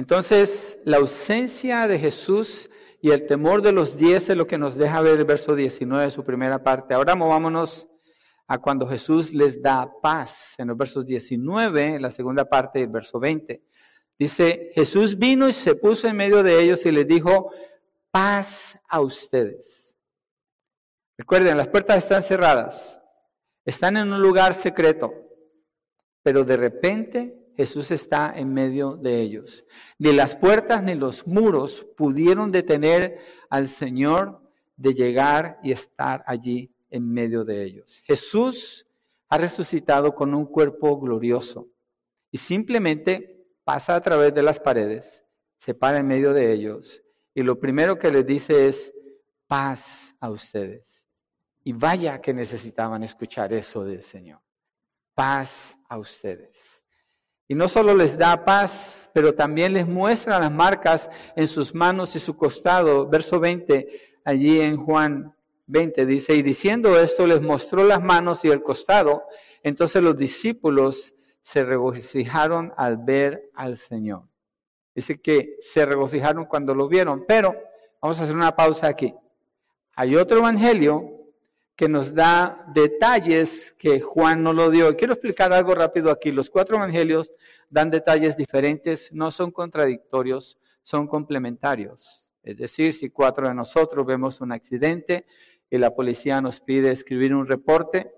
Entonces, 0.00 0.78
la 0.86 0.96
ausencia 0.96 1.86
de 1.86 1.98
Jesús 1.98 2.70
y 3.02 3.10
el 3.10 3.26
temor 3.26 3.60
de 3.60 3.70
los 3.70 3.98
diez 3.98 4.30
es 4.30 4.36
lo 4.38 4.46
que 4.46 4.56
nos 4.56 4.74
deja 4.74 5.02
ver 5.02 5.18
el 5.18 5.26
verso 5.26 5.54
19 5.54 6.04
de 6.04 6.10
su 6.10 6.24
primera 6.24 6.64
parte. 6.64 6.94
Ahora 6.94 7.14
movámonos 7.14 7.86
a 8.46 8.56
cuando 8.56 8.88
Jesús 8.88 9.34
les 9.34 9.60
da 9.60 9.92
paz. 10.00 10.54
En 10.56 10.68
los 10.68 10.78
versos 10.78 11.04
19, 11.04 11.96
en 11.96 12.00
la 12.00 12.10
segunda 12.10 12.46
parte 12.46 12.78
del 12.78 12.88
verso 12.88 13.20
20. 13.20 13.62
Dice, 14.18 14.70
Jesús 14.74 15.18
vino 15.18 15.50
y 15.50 15.52
se 15.52 15.74
puso 15.74 16.08
en 16.08 16.16
medio 16.16 16.42
de 16.42 16.62
ellos 16.62 16.86
y 16.86 16.92
les 16.92 17.06
dijo, 17.06 17.50
paz 18.10 18.80
a 18.88 19.02
ustedes. 19.02 19.94
Recuerden, 21.18 21.58
las 21.58 21.68
puertas 21.68 21.98
están 21.98 22.22
cerradas, 22.22 22.98
están 23.66 23.98
en 23.98 24.10
un 24.10 24.22
lugar 24.22 24.54
secreto, 24.54 25.12
pero 26.22 26.42
de 26.42 26.56
repente 26.56 27.39
Jesús 27.56 27.90
está 27.90 28.32
en 28.36 28.52
medio 28.52 28.96
de 28.96 29.20
ellos. 29.20 29.64
Ni 29.98 30.12
las 30.12 30.36
puertas 30.36 30.82
ni 30.82 30.94
los 30.94 31.26
muros 31.26 31.86
pudieron 31.96 32.50
detener 32.50 33.18
al 33.48 33.68
Señor 33.68 34.40
de 34.76 34.94
llegar 34.94 35.58
y 35.62 35.72
estar 35.72 36.24
allí 36.26 36.72
en 36.90 37.12
medio 37.12 37.44
de 37.44 37.62
ellos. 37.64 38.02
Jesús 38.04 38.86
ha 39.28 39.38
resucitado 39.38 40.14
con 40.14 40.34
un 40.34 40.46
cuerpo 40.46 40.98
glorioso 40.98 41.68
y 42.30 42.38
simplemente 42.38 43.46
pasa 43.64 43.94
a 43.94 44.00
través 44.00 44.34
de 44.34 44.42
las 44.42 44.58
paredes, 44.58 45.24
se 45.58 45.74
para 45.74 45.98
en 45.98 46.06
medio 46.06 46.32
de 46.32 46.52
ellos 46.52 47.02
y 47.34 47.42
lo 47.42 47.58
primero 47.58 47.98
que 47.98 48.10
les 48.10 48.26
dice 48.26 48.66
es 48.66 48.92
paz 49.46 50.14
a 50.20 50.30
ustedes. 50.30 51.04
Y 51.62 51.72
vaya 51.72 52.20
que 52.20 52.32
necesitaban 52.32 53.02
escuchar 53.02 53.52
eso 53.52 53.84
del 53.84 54.02
Señor. 54.02 54.40
Paz 55.14 55.76
a 55.88 55.98
ustedes. 55.98 56.79
Y 57.50 57.56
no 57.56 57.66
solo 57.66 57.96
les 57.96 58.16
da 58.16 58.44
paz, 58.44 59.10
pero 59.12 59.34
también 59.34 59.72
les 59.72 59.84
muestra 59.84 60.38
las 60.38 60.52
marcas 60.52 61.10
en 61.34 61.48
sus 61.48 61.74
manos 61.74 62.14
y 62.14 62.20
su 62.20 62.36
costado. 62.36 63.08
Verso 63.08 63.40
20, 63.40 64.20
allí 64.24 64.60
en 64.60 64.76
Juan 64.76 65.34
20 65.66 66.06
dice, 66.06 66.36
y 66.36 66.42
diciendo 66.42 66.96
esto 67.00 67.26
les 67.26 67.42
mostró 67.42 67.82
las 67.82 68.00
manos 68.00 68.44
y 68.44 68.50
el 68.50 68.62
costado. 68.62 69.24
Entonces 69.64 70.00
los 70.00 70.16
discípulos 70.16 71.12
se 71.42 71.64
regocijaron 71.64 72.72
al 72.76 72.98
ver 72.98 73.50
al 73.56 73.76
Señor. 73.76 74.28
Dice 74.94 75.20
que 75.20 75.56
se 75.60 75.84
regocijaron 75.84 76.44
cuando 76.44 76.72
lo 76.72 76.86
vieron, 76.86 77.24
pero 77.26 77.56
vamos 78.00 78.20
a 78.20 78.22
hacer 78.22 78.36
una 78.36 78.54
pausa 78.54 78.86
aquí. 78.86 79.12
Hay 79.96 80.14
otro 80.14 80.38
evangelio 80.38 81.19
que 81.80 81.88
nos 81.88 82.14
da 82.14 82.62
detalles 82.74 83.74
que 83.78 84.02
Juan 84.02 84.42
no 84.42 84.52
lo 84.52 84.70
dio. 84.70 84.94
Quiero 84.98 85.14
explicar 85.14 85.50
algo 85.50 85.74
rápido 85.74 86.10
aquí. 86.10 86.30
Los 86.30 86.50
cuatro 86.50 86.76
evangelios 86.76 87.32
dan 87.70 87.88
detalles 87.88 88.36
diferentes, 88.36 89.10
no 89.14 89.30
son 89.30 89.50
contradictorios, 89.50 90.58
son 90.82 91.06
complementarios. 91.06 92.28
Es 92.42 92.58
decir, 92.58 92.92
si 92.92 93.08
cuatro 93.08 93.48
de 93.48 93.54
nosotros 93.54 94.04
vemos 94.04 94.42
un 94.42 94.52
accidente 94.52 95.24
y 95.70 95.78
la 95.78 95.94
policía 95.94 96.42
nos 96.42 96.60
pide 96.60 96.90
escribir 96.90 97.34
un 97.34 97.46
reporte 97.46 98.12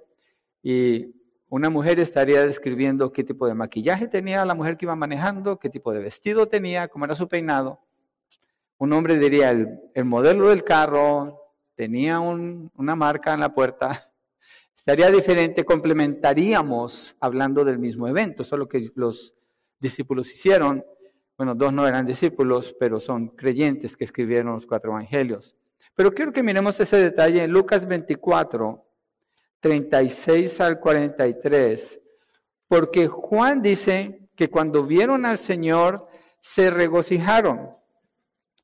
y 0.60 1.14
una 1.48 1.70
mujer 1.70 2.00
estaría 2.00 2.44
describiendo 2.44 3.12
qué 3.12 3.22
tipo 3.22 3.46
de 3.46 3.54
maquillaje 3.54 4.08
tenía 4.08 4.44
la 4.44 4.56
mujer 4.56 4.76
que 4.76 4.86
iba 4.86 4.96
manejando, 4.96 5.60
qué 5.60 5.70
tipo 5.70 5.92
de 5.92 6.00
vestido 6.00 6.48
tenía, 6.48 6.88
cómo 6.88 7.04
era 7.04 7.14
su 7.14 7.28
peinado. 7.28 7.78
Un 8.78 8.92
hombre 8.92 9.20
diría 9.20 9.52
el, 9.52 9.78
el 9.94 10.04
modelo 10.04 10.48
del 10.48 10.64
carro, 10.64 11.41
tenía 11.74 12.20
una 12.20 12.96
marca 12.96 13.34
en 13.34 13.40
la 13.40 13.54
puerta, 13.54 14.12
estaría 14.76 15.10
diferente, 15.10 15.64
complementaríamos 15.64 17.16
hablando 17.20 17.64
del 17.64 17.78
mismo 17.78 18.08
evento. 18.08 18.42
Eso 18.42 18.56
es 18.56 18.58
lo 18.58 18.68
que 18.68 18.90
los 18.94 19.34
discípulos 19.78 20.30
hicieron. 20.32 20.84
Bueno, 21.36 21.54
dos 21.54 21.72
no 21.72 21.86
eran 21.86 22.06
discípulos, 22.06 22.74
pero 22.78 23.00
son 23.00 23.28
creyentes 23.28 23.96
que 23.96 24.04
escribieron 24.04 24.54
los 24.54 24.66
cuatro 24.66 24.92
evangelios. 24.92 25.56
Pero 25.94 26.12
quiero 26.12 26.32
que 26.32 26.42
miremos 26.42 26.78
ese 26.80 26.96
detalle 26.96 27.44
en 27.44 27.50
Lucas 27.50 27.86
24, 27.86 28.86
36 29.60 30.60
al 30.60 30.80
43, 30.80 32.00
porque 32.66 33.08
Juan 33.08 33.60
dice 33.62 34.28
que 34.34 34.48
cuando 34.48 34.84
vieron 34.84 35.26
al 35.26 35.38
Señor 35.38 36.08
se 36.40 36.70
regocijaron. 36.70 37.70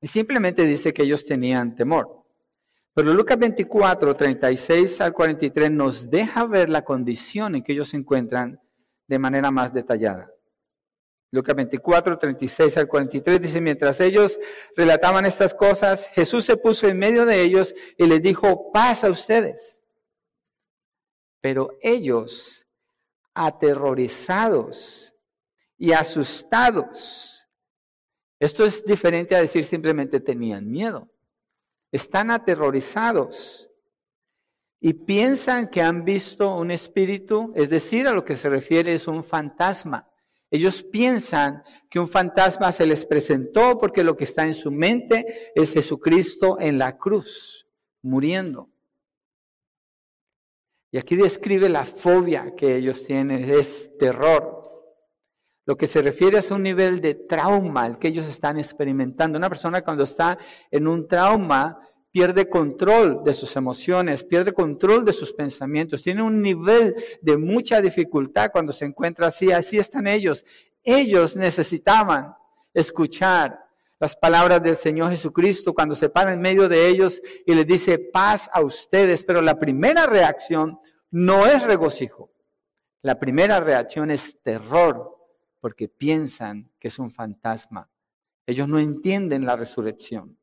Y 0.01 0.07
simplemente 0.07 0.65
dice 0.65 0.93
que 0.93 1.03
ellos 1.03 1.25
tenían 1.25 1.75
temor. 1.75 2.18
Pero 2.99 3.15
Lucas 3.15 3.39
24, 3.39 4.17
36 4.17 5.01
al 5.03 5.13
43 5.13 5.71
nos 5.71 6.11
deja 6.11 6.45
ver 6.47 6.69
la 6.69 6.83
condición 6.83 7.55
en 7.55 7.63
que 7.63 7.71
ellos 7.71 7.91
se 7.91 7.97
encuentran 7.97 8.61
de 9.07 9.21
manera 9.21 9.53
más 9.53 9.73
detallada. 9.73 10.29
Lucas 11.31 11.55
24, 11.55 12.19
36 12.19 12.77
al 12.77 12.89
43 12.89 13.41
dice, 13.41 13.61
mientras 13.61 14.01
ellos 14.01 14.41
relataban 14.75 15.27
estas 15.27 15.55
cosas, 15.55 16.09
Jesús 16.09 16.45
se 16.45 16.57
puso 16.57 16.89
en 16.89 16.99
medio 16.99 17.25
de 17.25 17.41
ellos 17.41 17.73
y 17.97 18.05
les 18.05 18.21
dijo, 18.21 18.73
paz 18.73 19.05
a 19.05 19.11
ustedes. 19.11 19.81
Pero 21.41 21.79
ellos, 21.81 22.67
aterrorizados 23.33 25.15
y 25.77 25.93
asustados, 25.93 27.49
esto 28.41 28.65
es 28.65 28.85
diferente 28.85 29.37
a 29.37 29.41
decir 29.41 29.65
simplemente 29.65 30.19
tenían 30.19 30.69
miedo 30.69 31.09
están 31.91 32.31
aterrorizados 32.31 33.71
y 34.81 34.93
piensan 34.93 35.69
que 35.69 35.83
han 35.83 36.05
visto 36.05 36.55
un 36.55 36.71
espíritu, 36.71 37.53
es 37.57 37.69
decir, 37.69 38.07
a 38.07 38.13
lo 38.13 38.25
que 38.25 38.37
se 38.37 38.49
refiere 38.49 38.95
es 38.95 39.09
un 39.09 39.25
fantasma. 39.25 40.09
Ellos 40.51 40.83
piensan 40.83 41.63
que 41.91 41.99
un 41.99 42.09
fantasma 42.09 42.73
se 42.73 42.87
les 42.87 43.05
presentó 43.05 43.77
porque 43.77 44.05
lo 44.05 44.17
que 44.17 44.25
está 44.25 44.47
en 44.47 44.55
su 44.55 44.71
mente 44.71 45.53
es 45.55 45.73
Jesucristo 45.73 46.59
en 46.61 46.79
la 46.79 46.97
cruz, 46.97 47.67
muriendo. 48.03 48.71
Y 50.91 50.97
aquí 50.97 51.17
describe 51.17 51.69
la 51.69 51.85
fobia 51.85 52.55
que 52.57 52.77
ellos 52.77 53.05
tienen, 53.05 53.45
es 53.45 53.91
terror. 53.99 54.58
Lo 55.69 55.77
que 55.77 55.87
se 55.87 56.01
refiere 56.01 56.39
es 56.39 56.51
un 56.51 56.63
nivel 56.63 56.99
de 57.03 57.13
trauma 57.13 57.87
el 57.87 57.99
que 57.99 58.09
ellos 58.09 58.27
están 58.27 58.59
experimentando. 58.59 59.37
Una 59.37 59.51
persona 59.51 59.83
cuando 59.83 60.05
está 60.05 60.39
en 60.71 60.89
un 60.89 61.07
trauma 61.07 61.79
pierde 62.11 62.49
control 62.49 63.23
de 63.23 63.35
sus 63.35 63.55
emociones, 63.55 64.25
pierde 64.25 64.55
control 64.55 65.05
de 65.05 65.13
sus 65.13 65.35
pensamientos, 65.35 66.01
tiene 66.01 66.23
un 66.23 66.41
nivel 66.41 66.95
de 67.21 67.37
mucha 67.37 67.83
dificultad 67.83 68.49
cuando 68.51 68.73
se 68.73 68.87
encuentra 68.87 69.27
así. 69.27 69.53
Así 69.53 69.77
están 69.77 70.07
ellos. 70.07 70.47
Ellos 70.83 71.37
necesitaban 71.37 72.35
escuchar 72.73 73.61
las 74.01 74.17
palabras 74.17 74.63
del 74.63 74.75
Señor 74.75 75.11
Jesucristo 75.11 75.75
cuando 75.75 75.95
se 75.95 76.09
para 76.09 76.33
en 76.33 76.41
medio 76.41 76.67
de 76.71 76.89
ellos 76.89 77.21
y 77.45 77.55
les 77.55 77.67
dice 77.67 77.99
paz 77.99 78.49
a 78.55 78.63
ustedes. 78.63 79.23
Pero 79.23 79.43
la 79.43 79.59
primera 79.59 80.07
reacción 80.07 80.79
no 81.11 81.47
es 81.47 81.63
regocijo. 81.63 82.33
La 83.03 83.19
primera 83.19 83.61
reacción 83.61 84.11
es 84.11 84.41
terror 84.43 85.18
porque 85.61 85.89
piensan 85.89 86.71
que 86.79 86.89
es 86.89 86.99
un 86.99 87.11
fantasma. 87.11 87.91
Ellos 88.47 88.69
no 88.69 88.79
entienden 88.79 89.45
la 89.45 89.57
resurrección. 89.57 90.39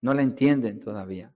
No 0.00 0.14
la 0.14 0.22
entienden 0.22 0.80
todavía. 0.80 1.34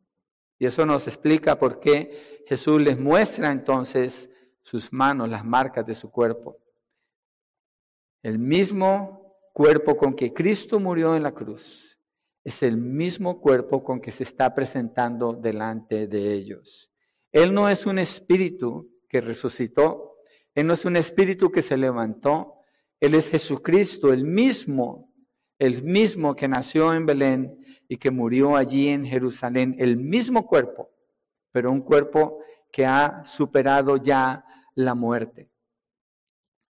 Y 0.59 0.67
eso 0.67 0.85
nos 0.85 1.07
explica 1.07 1.59
por 1.59 1.81
qué 1.81 2.45
Jesús 2.47 2.81
les 2.81 2.99
muestra 2.99 3.53
entonces 3.53 4.29
sus 4.63 4.93
manos, 4.93 5.29
las 5.29 5.45
marcas 5.45 5.87
de 5.87 5.95
su 5.95 6.11
cuerpo. 6.11 6.59
El 8.23 8.39
mismo 8.39 9.37
cuerpo 9.53 9.97
con 9.97 10.15
que 10.15 10.33
Cristo 10.33 10.81
murió 10.81 11.17
en 11.17 11.23
la 11.23 11.33
cruz 11.33 11.99
es 12.45 12.63
el 12.63 12.77
mismo 12.77 13.41
cuerpo 13.41 13.83
con 13.85 14.01
que 14.01 14.11
se 14.11 14.25
está 14.25 14.55
presentando 14.55 15.33
delante 15.33 16.07
de 16.07 16.33
ellos. 16.33 16.91
Él 17.31 17.53
no 17.53 17.69
es 17.69 17.87
un 17.87 17.99
espíritu 17.99 18.91
que 19.09 19.21
resucitó, 19.21 20.17
Él 20.55 20.67
no 20.67 20.75
es 20.75 20.85
un 20.85 20.97
espíritu 20.97 21.51
que 21.51 21.63
se 21.63 21.77
levantó, 21.77 22.58
él 23.01 23.15
es 23.15 23.31
Jesucristo, 23.31 24.13
el 24.13 24.25
mismo, 24.25 25.13
el 25.59 25.83
mismo 25.83 26.35
que 26.35 26.49
nació 26.49 26.95
en 26.95 27.07
Belén 27.07 27.65
y 27.89 27.97
que 27.97 28.11
murió 28.11 28.57
allí 28.57 28.89
en 28.89 29.05
Jerusalén, 29.05 29.77
el 29.79 29.97
mismo 29.97 30.47
cuerpo, 30.47 30.91
pero 31.53 31.71
un 31.71 31.81
cuerpo 31.81 32.41
que 32.73 32.85
ha 32.85 33.25
superado 33.25 33.97
ya 33.97 34.45
la 34.75 34.95
muerte. 34.95 35.51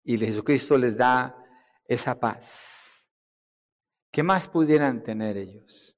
Y 0.05 0.17
Jesucristo 0.19 0.79
les 0.79 0.97
da 0.97 1.37
esa 1.85 2.19
paz. 2.19 3.05
¿Qué 4.11 4.23
más 4.23 4.49
pudieran 4.49 5.03
tener 5.03 5.37
ellos? 5.37 5.97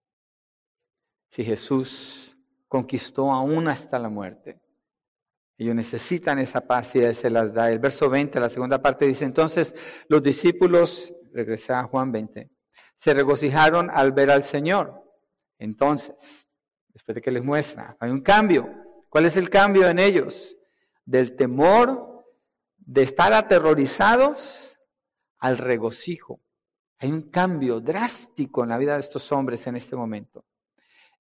Si 1.29 1.45
Jesús 1.45 2.37
conquistó 2.67 3.33
aún 3.33 3.69
hasta 3.69 3.99
la 3.99 4.09
muerte. 4.09 4.61
Ellos 5.61 5.75
necesitan 5.75 6.39
esa 6.39 6.67
paz 6.67 6.97
y 6.97 7.15
se 7.15 7.31
las 7.31 7.53
da. 7.53 7.71
El 7.71 7.79
verso 7.79 8.11
20, 8.11 8.41
la 8.41 8.51
segunda 8.51 8.83
parte 8.83 9.07
dice, 9.07 9.25
entonces 9.25 9.75
los 10.09 10.23
discípulos, 10.23 11.13
regresa 11.33 11.81
a 11.81 11.85
Juan 11.85 12.11
20, 12.11 12.51
se 12.97 13.15
regocijaron 13.15 13.89
al 13.91 14.13
ver 14.13 14.31
al 14.31 14.43
Señor. 14.43 15.05
Entonces, 15.59 16.47
Después 16.93 17.15
de 17.15 17.23
que 17.23 17.31
les 17.31 17.45
muestra, 17.45 17.97
hay 18.01 18.11
un 18.11 18.21
cambio. 18.21 18.69
¿Cuál 19.09 19.27
es 19.27 19.37
el 19.37 19.49
cambio 19.49 19.89
en 19.89 19.99
ellos? 19.99 20.57
Del 21.05 21.37
temor 21.37 22.25
de 22.77 23.03
estar 23.03 23.33
aterrorizados 23.33 24.77
al 25.39 25.59
regocijo. 25.59 26.41
Hay 26.99 27.11
un 27.11 27.31
cambio 27.31 27.81
drástico 27.81 28.63
en 28.63 28.71
la 28.71 28.79
vida 28.79 28.95
de 28.95 29.01
estos 29.01 29.31
hombres 29.33 29.67
en 29.67 29.77
este 29.77 29.97
momento. 29.97 30.45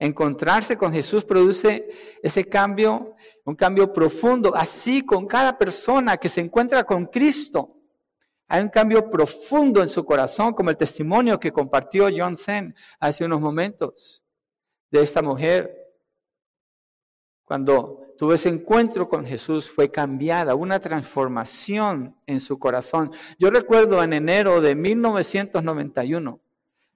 Encontrarse 0.03 0.79
con 0.79 0.95
Jesús 0.95 1.27
produce 1.27 1.91
ese 2.23 2.49
cambio, 2.49 3.17
un 3.45 3.55
cambio 3.55 3.93
profundo, 3.93 4.57
así 4.57 5.05
con 5.05 5.27
cada 5.27 5.59
persona 5.59 6.17
que 6.17 6.31
se 6.31 6.41
encuentra 6.41 6.85
con 6.85 7.05
Cristo. 7.05 7.77
Hay 8.49 8.63
un 8.63 8.71
cambio 8.71 9.11
profundo 9.11 9.83
en 9.83 9.91
su 9.91 10.03
corazón, 10.03 10.55
como 10.55 10.71
el 10.71 10.79
testimonio 10.79 11.39
que 11.39 11.53
compartió 11.53 12.09
John 12.17 12.39
Sen 12.39 12.75
hace 12.99 13.27
unos 13.27 13.43
momentos 13.43 14.25
de 14.91 15.03
esta 15.03 15.21
mujer. 15.21 15.71
Cuando 17.45 18.15
tuvo 18.17 18.33
ese 18.33 18.49
encuentro 18.49 19.07
con 19.07 19.27
Jesús, 19.27 19.71
fue 19.71 19.91
cambiada, 19.91 20.55
una 20.55 20.81
transformación 20.81 22.17
en 22.27 22.41
su 22.41 22.59
corazón. 22.59 23.13
Yo 23.39 23.51
recuerdo 23.51 24.03
en 24.03 24.15
enero 24.15 24.63
de 24.63 24.75
1991, 24.75 26.41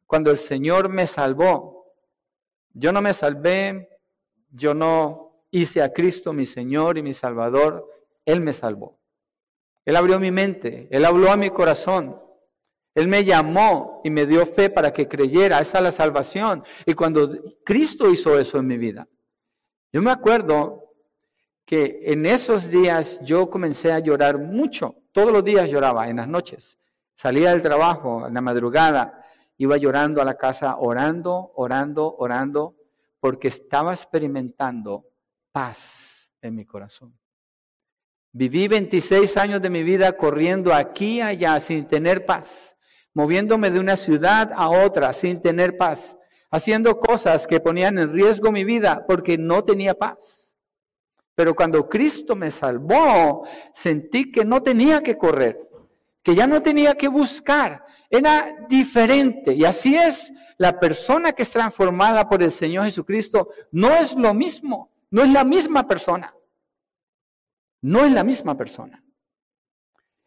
cuando 0.06 0.30
el 0.30 0.38
Señor 0.38 0.88
me 0.88 1.06
salvó. 1.06 1.73
Yo 2.74 2.92
no 2.92 3.00
me 3.00 3.14
salvé, 3.14 3.88
yo 4.50 4.74
no 4.74 5.46
hice 5.50 5.82
a 5.82 5.92
Cristo 5.92 6.32
mi 6.32 6.44
Señor 6.44 6.98
y 6.98 7.02
mi 7.02 7.14
Salvador, 7.14 7.88
Él 8.24 8.40
me 8.40 8.52
salvó. 8.52 8.98
Él 9.84 9.96
abrió 9.96 10.18
mi 10.18 10.30
mente, 10.30 10.88
Él 10.90 11.04
habló 11.04 11.30
a 11.30 11.36
mi 11.36 11.50
corazón. 11.50 12.20
Él 12.94 13.08
me 13.08 13.24
llamó 13.24 14.00
y 14.04 14.10
me 14.10 14.26
dio 14.26 14.46
fe 14.46 14.70
para 14.70 14.92
que 14.92 15.08
creyera. 15.08 15.60
Esa 15.60 15.78
es 15.78 15.84
la 15.84 15.92
salvación. 15.92 16.62
Y 16.86 16.94
cuando 16.94 17.28
Cristo 17.64 18.10
hizo 18.10 18.38
eso 18.38 18.58
en 18.58 18.66
mi 18.66 18.78
vida, 18.78 19.08
yo 19.92 20.02
me 20.02 20.10
acuerdo 20.10 20.92
que 21.64 22.00
en 22.04 22.26
esos 22.26 22.70
días 22.70 23.18
yo 23.22 23.48
comencé 23.48 23.92
a 23.92 23.98
llorar 23.98 24.38
mucho. 24.38 24.96
Todos 25.12 25.32
los 25.32 25.44
días 25.44 25.70
lloraba, 25.70 26.08
en 26.08 26.16
las 26.16 26.28
noches. 26.28 26.78
Salía 27.14 27.50
del 27.50 27.62
trabajo, 27.62 28.26
en 28.26 28.34
la 28.34 28.40
madrugada, 28.40 29.23
iba 29.58 29.76
llorando 29.76 30.20
a 30.20 30.24
la 30.24 30.36
casa, 30.36 30.76
orando, 30.78 31.52
orando, 31.56 32.16
orando, 32.18 32.76
porque 33.20 33.48
estaba 33.48 33.92
experimentando 33.92 35.06
paz 35.52 36.28
en 36.40 36.54
mi 36.54 36.64
corazón. 36.64 37.18
Viví 38.32 38.66
26 38.66 39.36
años 39.36 39.62
de 39.62 39.70
mi 39.70 39.82
vida 39.84 40.16
corriendo 40.16 40.74
aquí 40.74 41.16
y 41.16 41.20
allá 41.20 41.60
sin 41.60 41.86
tener 41.86 42.26
paz, 42.26 42.76
moviéndome 43.12 43.70
de 43.70 43.78
una 43.78 43.96
ciudad 43.96 44.50
a 44.54 44.70
otra 44.70 45.12
sin 45.12 45.40
tener 45.40 45.76
paz, 45.76 46.16
haciendo 46.50 46.98
cosas 46.98 47.46
que 47.46 47.60
ponían 47.60 47.96
en 47.98 48.12
riesgo 48.12 48.50
mi 48.50 48.64
vida 48.64 49.04
porque 49.06 49.38
no 49.38 49.64
tenía 49.64 49.94
paz. 49.94 50.56
Pero 51.36 51.54
cuando 51.54 51.88
Cristo 51.88 52.34
me 52.36 52.50
salvó, 52.50 53.46
sentí 53.72 54.30
que 54.30 54.44
no 54.44 54.62
tenía 54.62 55.02
que 55.02 55.16
correr, 55.16 55.68
que 56.24 56.34
ya 56.34 56.48
no 56.48 56.60
tenía 56.60 56.94
que 56.94 57.06
buscar, 57.06 57.84
era 58.10 58.56
diferente. 58.68 59.54
Y 59.54 59.64
así 59.64 59.94
es, 59.94 60.32
la 60.58 60.80
persona 60.80 61.32
que 61.32 61.44
es 61.44 61.50
transformada 61.50 62.28
por 62.28 62.42
el 62.42 62.50
Señor 62.50 62.86
Jesucristo 62.86 63.50
no 63.70 63.94
es 63.94 64.14
lo 64.14 64.34
mismo, 64.34 64.90
no 65.10 65.22
es 65.22 65.30
la 65.30 65.44
misma 65.44 65.86
persona 65.86 66.34
no 67.84 68.02
es 68.02 68.12
la 68.12 68.24
misma 68.24 68.56
persona. 68.56 69.04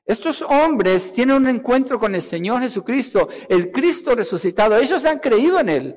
Estos 0.05 0.43
hombres 0.43 1.11
tienen 1.11 1.37
un 1.37 1.47
encuentro 1.47 1.99
con 1.99 2.13
el 2.13 2.21
Señor 2.21 2.61
Jesucristo, 2.61 3.27
el 3.49 3.71
Cristo 3.71 4.13
resucitado. 4.13 4.77
Ellos 4.77 5.03
han 5.05 5.17
creído 5.17 5.59
en 5.59 5.69
Él. 5.69 5.95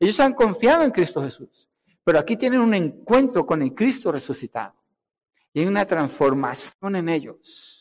Ellos 0.00 0.18
han 0.18 0.34
confiado 0.34 0.82
en 0.82 0.90
Cristo 0.90 1.22
Jesús. 1.22 1.68
Pero 2.02 2.18
aquí 2.18 2.36
tienen 2.36 2.60
un 2.60 2.74
encuentro 2.74 3.46
con 3.46 3.62
el 3.62 3.72
Cristo 3.72 4.10
resucitado. 4.10 4.74
Y 5.52 5.60
hay 5.60 5.66
una 5.66 5.86
transformación 5.86 6.96
en 6.96 7.08
ellos. 7.08 7.75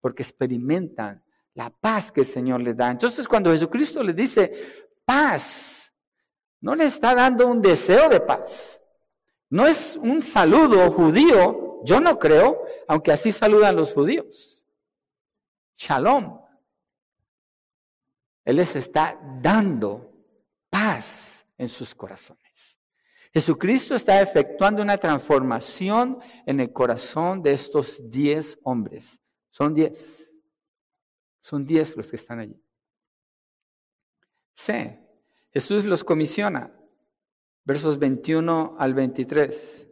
Porque 0.00 0.22
experimentan 0.22 1.22
la 1.54 1.70
paz 1.70 2.12
que 2.12 2.20
el 2.20 2.26
Señor 2.26 2.60
les 2.60 2.76
da. 2.76 2.90
Entonces 2.90 3.26
cuando 3.26 3.50
Jesucristo 3.50 4.02
les 4.02 4.14
dice 4.14 4.90
paz, 5.04 5.92
no 6.60 6.74
le 6.74 6.86
está 6.86 7.14
dando 7.14 7.46
un 7.46 7.62
deseo 7.62 8.08
de 8.08 8.20
paz. 8.20 8.80
No 9.50 9.66
es 9.66 9.96
un 10.00 10.22
saludo 10.22 10.90
judío 10.92 11.68
yo 11.84 12.00
no 12.00 12.18
creo, 12.18 12.64
aunque 12.86 13.12
así 13.12 13.32
saludan 13.32 13.76
los 13.76 13.92
judíos. 13.92 14.64
Shalom. 15.76 16.40
Él 18.44 18.56
les 18.56 18.76
está 18.76 19.18
dando 19.40 20.10
paz 20.70 21.46
en 21.56 21.68
sus 21.68 21.94
corazones. 21.94 22.42
Jesucristo 23.32 23.94
está 23.94 24.20
efectuando 24.22 24.82
una 24.82 24.96
transformación 24.96 26.18
en 26.46 26.60
el 26.60 26.72
corazón 26.72 27.42
de 27.42 27.52
estos 27.52 28.00
diez 28.10 28.58
hombres. 28.62 29.20
Son 29.58 29.74
diez. 29.74 30.32
Son 31.40 31.66
diez 31.66 31.96
los 31.96 32.08
que 32.08 32.16
están 32.16 32.38
allí. 32.38 32.62
Sí, 34.54 35.00
Jesús 35.50 35.84
los 35.84 36.04
comisiona. 36.04 36.72
Versos 37.64 37.98
21 37.98 38.76
al 38.78 38.94
23. 38.94 39.88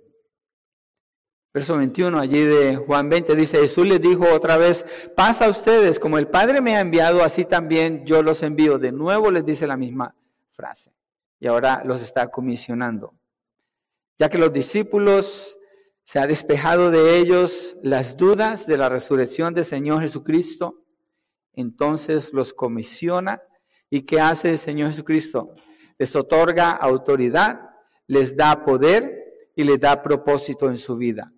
Verso 1.53 1.77
21 1.77 2.17
allí 2.17 2.45
de 2.45 2.77
Juan 2.77 3.09
20 3.09 3.35
dice, 3.35 3.59
Jesús 3.59 3.89
les 3.89 4.01
dijo 4.01 4.33
otra 4.33 4.57
vez, 4.57 4.87
pasa 5.17 5.47
a 5.47 5.51
ustedes, 5.51 5.99
como 5.99 6.17
el 6.19 6.29
Padre 6.29 6.61
me 6.61 6.77
ha 6.77 6.81
enviado, 6.81 7.25
así 7.25 7.45
también 7.45 8.07
yo 8.07 8.23
los 8.23 8.45
envío. 8.45 8.79
De 8.79 8.93
nuevo 8.93 9.33
les 9.33 9.45
dice 9.45 9.67
la 9.67 9.77
misma 9.77 10.15
frase. 10.53 10.95
Y 11.41 11.49
ahora 11.49 11.83
los 11.85 12.03
está 12.03 12.29
comisionando. 12.29 13.19
Ya 14.17 14.31
que 14.31 14.39
los 14.39 14.53
discípulos 14.53 15.56
se 16.07 16.21
ha 16.21 16.29
despejado 16.29 16.93
de 16.93 17.19
ellos 17.19 17.77
las 17.83 18.17
dudas 18.17 18.65
de 18.69 18.79
la 18.79 18.89
resurrección 18.89 19.55
del 19.55 19.65
Señor 19.65 20.03
Jesucristo, 20.03 20.85
entonces 21.53 22.33
los 22.33 22.55
comisiona. 22.55 23.43
¿Y 23.91 24.03
qué 24.03 24.21
hace 24.21 24.53
el 24.53 24.59
Señor 24.59 24.91
Jesucristo? 24.91 25.51
Les 25.99 26.15
otorga 26.15 26.71
autoridad, 26.71 27.59
les 28.07 28.37
da 28.37 28.65
poder 28.65 29.51
y 29.57 29.65
les 29.65 29.81
da 29.81 30.01
propósito 30.01 30.69
en 30.69 30.79
su 30.79 30.97
vida. 30.97 31.33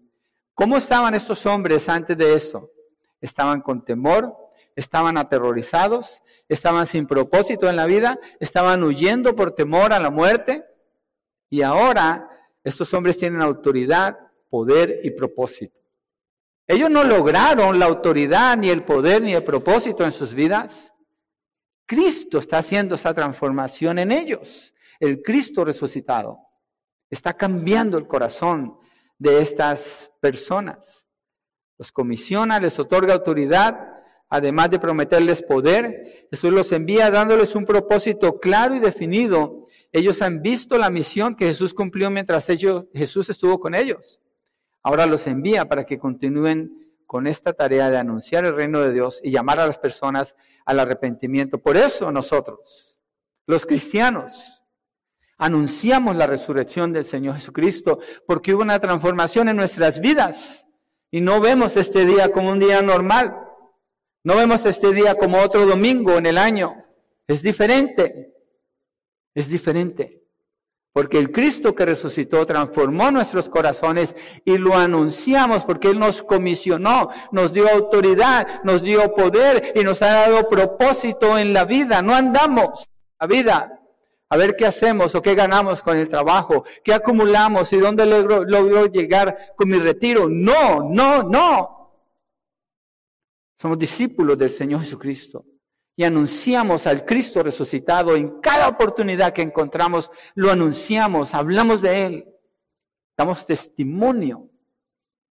¿Cómo 0.52 0.76
estaban 0.76 1.14
estos 1.14 1.46
hombres 1.46 1.88
antes 1.88 2.18
de 2.18 2.34
eso? 2.34 2.70
Estaban 3.22 3.62
con 3.62 3.82
temor, 3.82 4.36
estaban 4.76 5.16
aterrorizados, 5.16 6.20
estaban 6.46 6.84
sin 6.84 7.06
propósito 7.06 7.70
en 7.70 7.76
la 7.76 7.86
vida, 7.86 8.20
estaban 8.38 8.84
huyendo 8.84 9.34
por 9.34 9.52
temor 9.52 9.94
a 9.94 9.98
la 9.98 10.10
muerte. 10.10 10.66
Y 11.48 11.62
ahora 11.62 12.28
estos 12.62 12.92
hombres 12.92 13.16
tienen 13.16 13.40
autoridad, 13.40 14.27
poder 14.48 15.00
y 15.02 15.10
propósito. 15.10 15.78
Ellos 16.66 16.90
no 16.90 17.02
lograron 17.02 17.78
la 17.78 17.86
autoridad, 17.86 18.56
ni 18.56 18.68
el 18.68 18.84
poder, 18.84 19.22
ni 19.22 19.34
el 19.34 19.42
propósito 19.42 20.04
en 20.04 20.12
sus 20.12 20.34
vidas. 20.34 20.92
Cristo 21.86 22.38
está 22.38 22.58
haciendo 22.58 22.96
esa 22.96 23.14
transformación 23.14 23.98
en 23.98 24.12
ellos. 24.12 24.74
El 25.00 25.22
Cristo 25.22 25.64
resucitado 25.64 26.40
está 27.08 27.32
cambiando 27.32 27.96
el 27.96 28.06
corazón 28.06 28.76
de 29.18 29.40
estas 29.40 30.12
personas. 30.20 31.06
Los 31.78 31.90
comisiona, 31.90 32.60
les 32.60 32.78
otorga 32.78 33.14
autoridad, 33.14 33.78
además 34.28 34.70
de 34.70 34.78
prometerles 34.78 35.42
poder. 35.42 36.28
Jesús 36.30 36.52
los 36.52 36.70
envía 36.72 37.10
dándoles 37.10 37.54
un 37.54 37.64
propósito 37.64 38.38
claro 38.38 38.74
y 38.74 38.80
definido. 38.80 39.64
Ellos 39.90 40.20
han 40.20 40.42
visto 40.42 40.76
la 40.76 40.90
misión 40.90 41.34
que 41.34 41.46
Jesús 41.46 41.72
cumplió 41.72 42.10
mientras 42.10 42.50
ellos, 42.50 42.84
Jesús 42.92 43.30
estuvo 43.30 43.58
con 43.58 43.74
ellos. 43.74 44.20
Ahora 44.88 45.04
los 45.04 45.26
envía 45.26 45.66
para 45.66 45.84
que 45.84 45.98
continúen 45.98 46.96
con 47.04 47.26
esta 47.26 47.52
tarea 47.52 47.90
de 47.90 47.98
anunciar 47.98 48.46
el 48.46 48.56
reino 48.56 48.80
de 48.80 48.90
Dios 48.90 49.20
y 49.22 49.30
llamar 49.30 49.60
a 49.60 49.66
las 49.66 49.76
personas 49.76 50.34
al 50.64 50.80
arrepentimiento. 50.80 51.58
Por 51.58 51.76
eso 51.76 52.10
nosotros, 52.10 52.96
los 53.44 53.66
cristianos, 53.66 54.62
anunciamos 55.36 56.16
la 56.16 56.26
resurrección 56.26 56.90
del 56.90 57.04
Señor 57.04 57.34
Jesucristo, 57.34 57.98
porque 58.26 58.54
hubo 58.54 58.62
una 58.62 58.80
transformación 58.80 59.50
en 59.50 59.56
nuestras 59.56 60.00
vidas. 60.00 60.64
Y 61.10 61.20
no 61.20 61.38
vemos 61.38 61.76
este 61.76 62.06
día 62.06 62.32
como 62.32 62.48
un 62.48 62.58
día 62.58 62.80
normal. 62.80 63.38
No 64.24 64.36
vemos 64.36 64.64
este 64.64 64.94
día 64.94 65.16
como 65.16 65.42
otro 65.42 65.66
domingo 65.66 66.16
en 66.16 66.24
el 66.24 66.38
año. 66.38 66.82
Es 67.26 67.42
diferente. 67.42 68.32
Es 69.34 69.50
diferente. 69.50 70.24
Porque 70.98 71.16
el 71.16 71.30
Cristo 71.30 71.76
que 71.76 71.84
resucitó 71.84 72.44
transformó 72.44 73.12
nuestros 73.12 73.48
corazones 73.48 74.16
y 74.44 74.58
lo 74.58 74.74
anunciamos 74.74 75.64
porque 75.64 75.90
Él 75.90 76.00
nos 76.00 76.24
comisionó, 76.24 77.10
nos 77.30 77.52
dio 77.52 77.70
autoridad, 77.72 78.64
nos 78.64 78.82
dio 78.82 79.14
poder 79.14 79.74
y 79.76 79.84
nos 79.84 80.02
ha 80.02 80.26
dado 80.26 80.48
propósito 80.48 81.38
en 81.38 81.52
la 81.52 81.64
vida. 81.64 82.02
No 82.02 82.16
andamos 82.16 82.88
la 83.20 83.28
vida 83.28 83.80
a 84.28 84.36
ver 84.36 84.56
qué 84.56 84.66
hacemos 84.66 85.14
o 85.14 85.22
qué 85.22 85.36
ganamos 85.36 85.82
con 85.82 85.96
el 85.96 86.08
trabajo, 86.08 86.64
qué 86.82 86.92
acumulamos 86.92 87.72
y 87.72 87.76
dónde 87.76 88.04
logro, 88.04 88.42
logro 88.42 88.86
llegar 88.86 89.54
con 89.54 89.68
mi 89.68 89.78
retiro. 89.78 90.26
No, 90.28 90.82
no, 90.82 91.22
no. 91.22 91.92
Somos 93.54 93.78
discípulos 93.78 94.36
del 94.36 94.50
Señor 94.50 94.80
Jesucristo 94.80 95.44
y 95.98 96.04
anunciamos 96.04 96.86
al 96.86 97.04
Cristo 97.04 97.42
resucitado 97.42 98.14
en 98.14 98.40
cada 98.40 98.68
oportunidad 98.68 99.32
que 99.32 99.42
encontramos, 99.42 100.12
lo 100.36 100.52
anunciamos, 100.52 101.34
hablamos 101.34 101.82
de 101.82 102.06
Él, 102.06 102.28
damos 103.16 103.44
testimonio 103.44 104.48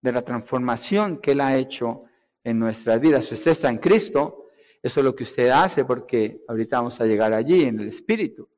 de 0.03 0.11
la 0.11 0.23
transformación 0.23 1.19
que 1.19 1.31
Él 1.31 1.43
ha 1.43 1.57
hecho 1.57 2.03
en 2.43 2.59
nuestras 2.59 3.01
vidas. 3.01 3.27
Si 3.27 3.35
usted 3.35 3.53
está 3.53 3.71
en 3.71 3.79
Cristo, 3.79 4.47
eso 4.83 4.99
es 4.99 5.05
lo 5.05 5.15
que 5.15 5.23
usted 5.23 5.49
hace 5.51 5.85
porque 5.85 6.43
ahorita 6.49 6.79
vamos 6.79 7.01
a 7.01 7.07
llegar 7.07 7.33
allí 7.33 7.63
en 7.63 7.79
el 7.79 7.87
Espíritu. 7.87 8.49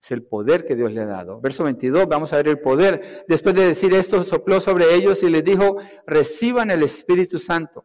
Es 0.00 0.12
el 0.12 0.22
poder 0.22 0.64
que 0.64 0.76
Dios 0.76 0.92
le 0.92 1.00
ha 1.00 1.06
dado. 1.06 1.40
Verso 1.40 1.64
22, 1.64 2.06
vamos 2.06 2.32
a 2.32 2.36
ver 2.36 2.46
el 2.46 2.60
poder. 2.60 3.24
Después 3.26 3.56
de 3.56 3.66
decir 3.66 3.92
esto, 3.94 4.22
sopló 4.22 4.60
sobre 4.60 4.94
ellos 4.94 5.24
y 5.24 5.28
les 5.28 5.42
dijo, 5.42 5.76
reciban 6.06 6.70
el 6.70 6.84
Espíritu 6.84 7.40
Santo. 7.40 7.84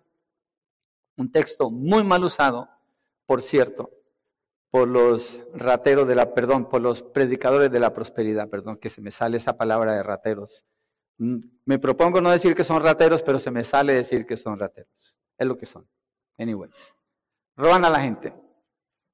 Un 1.18 1.32
texto 1.32 1.72
muy 1.72 2.04
mal 2.04 2.24
usado, 2.24 2.70
por 3.26 3.42
cierto, 3.42 3.92
por 4.70 4.88
los 4.88 5.40
rateros 5.54 6.08
de 6.08 6.16
la, 6.16 6.34
perdón, 6.34 6.68
por 6.68 6.82
los 6.82 7.02
predicadores 7.02 7.72
de 7.72 7.80
la 7.80 7.94
prosperidad, 7.94 8.50
perdón, 8.50 8.78
que 8.78 8.90
se 8.90 9.02
me 9.02 9.12
sale 9.12 9.38
esa 9.38 9.58
palabra 9.58 9.94
de 9.94 10.04
rateros. 10.04 10.66
Mm, 11.18 11.38
me 11.66 11.80
propongo 11.80 12.22
no 12.22 12.32
decir 12.32 12.56
que 12.56 12.64
son 12.64 12.84
rateros, 12.84 13.24
pero 13.24 13.40
se 13.40 13.52
me 13.52 13.64
sale 13.64 13.94
decir 13.94 14.26
que 14.26 14.38
son 14.38 14.60
rateros. 14.60 15.18
Es 15.38 15.48
lo 15.48 15.58
que 15.58 15.66
son. 15.66 15.88
Anyways. 16.38 16.94
Roban 17.56 17.86
a 17.86 17.90
la 17.90 18.02
gente, 18.02 18.34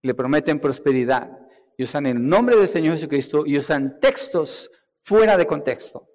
le 0.01 0.15
prometen 0.15 0.59
prosperidad 0.59 1.37
y 1.77 1.83
usan 1.83 2.07
el 2.07 2.27
nombre 2.27 2.55
del 2.55 2.67
Señor 2.67 2.95
Jesucristo 2.95 3.43
y 3.45 3.57
usan 3.57 3.99
textos 3.99 4.71
fuera 5.03 5.37
de 5.37 5.45
contexto 5.45 6.10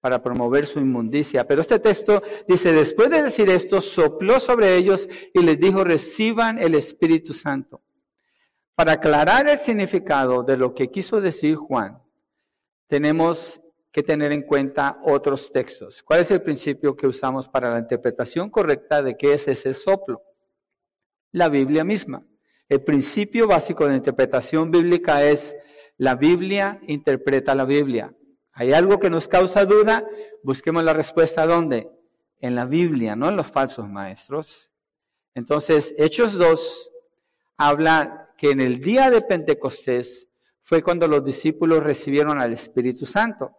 para 0.00 0.22
promover 0.22 0.66
su 0.66 0.78
inmundicia. 0.80 1.46
Pero 1.46 1.60
este 1.60 1.78
texto 1.78 2.22
dice, 2.46 2.72
después 2.72 3.10
de 3.10 3.22
decir 3.22 3.48
esto, 3.50 3.80
sopló 3.80 4.40
sobre 4.40 4.76
ellos 4.76 5.08
y 5.34 5.42
les 5.42 5.58
dijo, 5.58 5.84
reciban 5.84 6.58
el 6.58 6.74
Espíritu 6.74 7.32
Santo. 7.32 7.82
Para 8.74 8.92
aclarar 8.92 9.48
el 9.48 9.58
significado 9.58 10.42
de 10.44 10.56
lo 10.56 10.72
que 10.72 10.90
quiso 10.90 11.20
decir 11.20 11.56
Juan, 11.56 12.00
tenemos 12.86 13.60
que 13.90 14.02
tener 14.02 14.30
en 14.30 14.42
cuenta 14.42 15.00
otros 15.04 15.50
textos. 15.50 16.02
¿Cuál 16.02 16.20
es 16.20 16.30
el 16.30 16.42
principio 16.42 16.96
que 16.96 17.06
usamos 17.06 17.48
para 17.48 17.70
la 17.70 17.80
interpretación 17.80 18.50
correcta 18.50 19.02
de 19.02 19.16
qué 19.16 19.34
es 19.34 19.48
ese 19.48 19.74
soplo? 19.74 20.22
La 21.32 21.48
Biblia 21.48 21.82
misma. 21.82 22.24
El 22.68 22.82
principio 22.82 23.48
básico 23.48 23.88
de 23.88 23.96
interpretación 23.96 24.70
bíblica 24.70 25.24
es 25.24 25.56
la 25.96 26.14
Biblia 26.14 26.80
interpreta 26.86 27.54
la 27.54 27.64
Biblia. 27.64 28.14
¿Hay 28.58 28.72
algo 28.72 28.98
que 28.98 29.08
nos 29.08 29.28
causa 29.28 29.64
duda? 29.64 30.04
Busquemos 30.42 30.82
la 30.82 30.92
respuesta 30.92 31.46
¿dónde? 31.46 31.92
En 32.40 32.56
la 32.56 32.64
Biblia, 32.64 33.14
no 33.14 33.28
en 33.28 33.36
los 33.36 33.46
falsos 33.46 33.88
maestros. 33.88 34.68
Entonces, 35.32 35.94
Hechos 35.96 36.32
2 36.32 36.90
habla 37.56 38.30
que 38.36 38.50
en 38.50 38.60
el 38.60 38.80
día 38.80 39.12
de 39.12 39.22
Pentecostés 39.22 40.26
fue 40.60 40.82
cuando 40.82 41.06
los 41.06 41.24
discípulos 41.24 41.84
recibieron 41.84 42.40
al 42.40 42.52
Espíritu 42.52 43.06
Santo. 43.06 43.56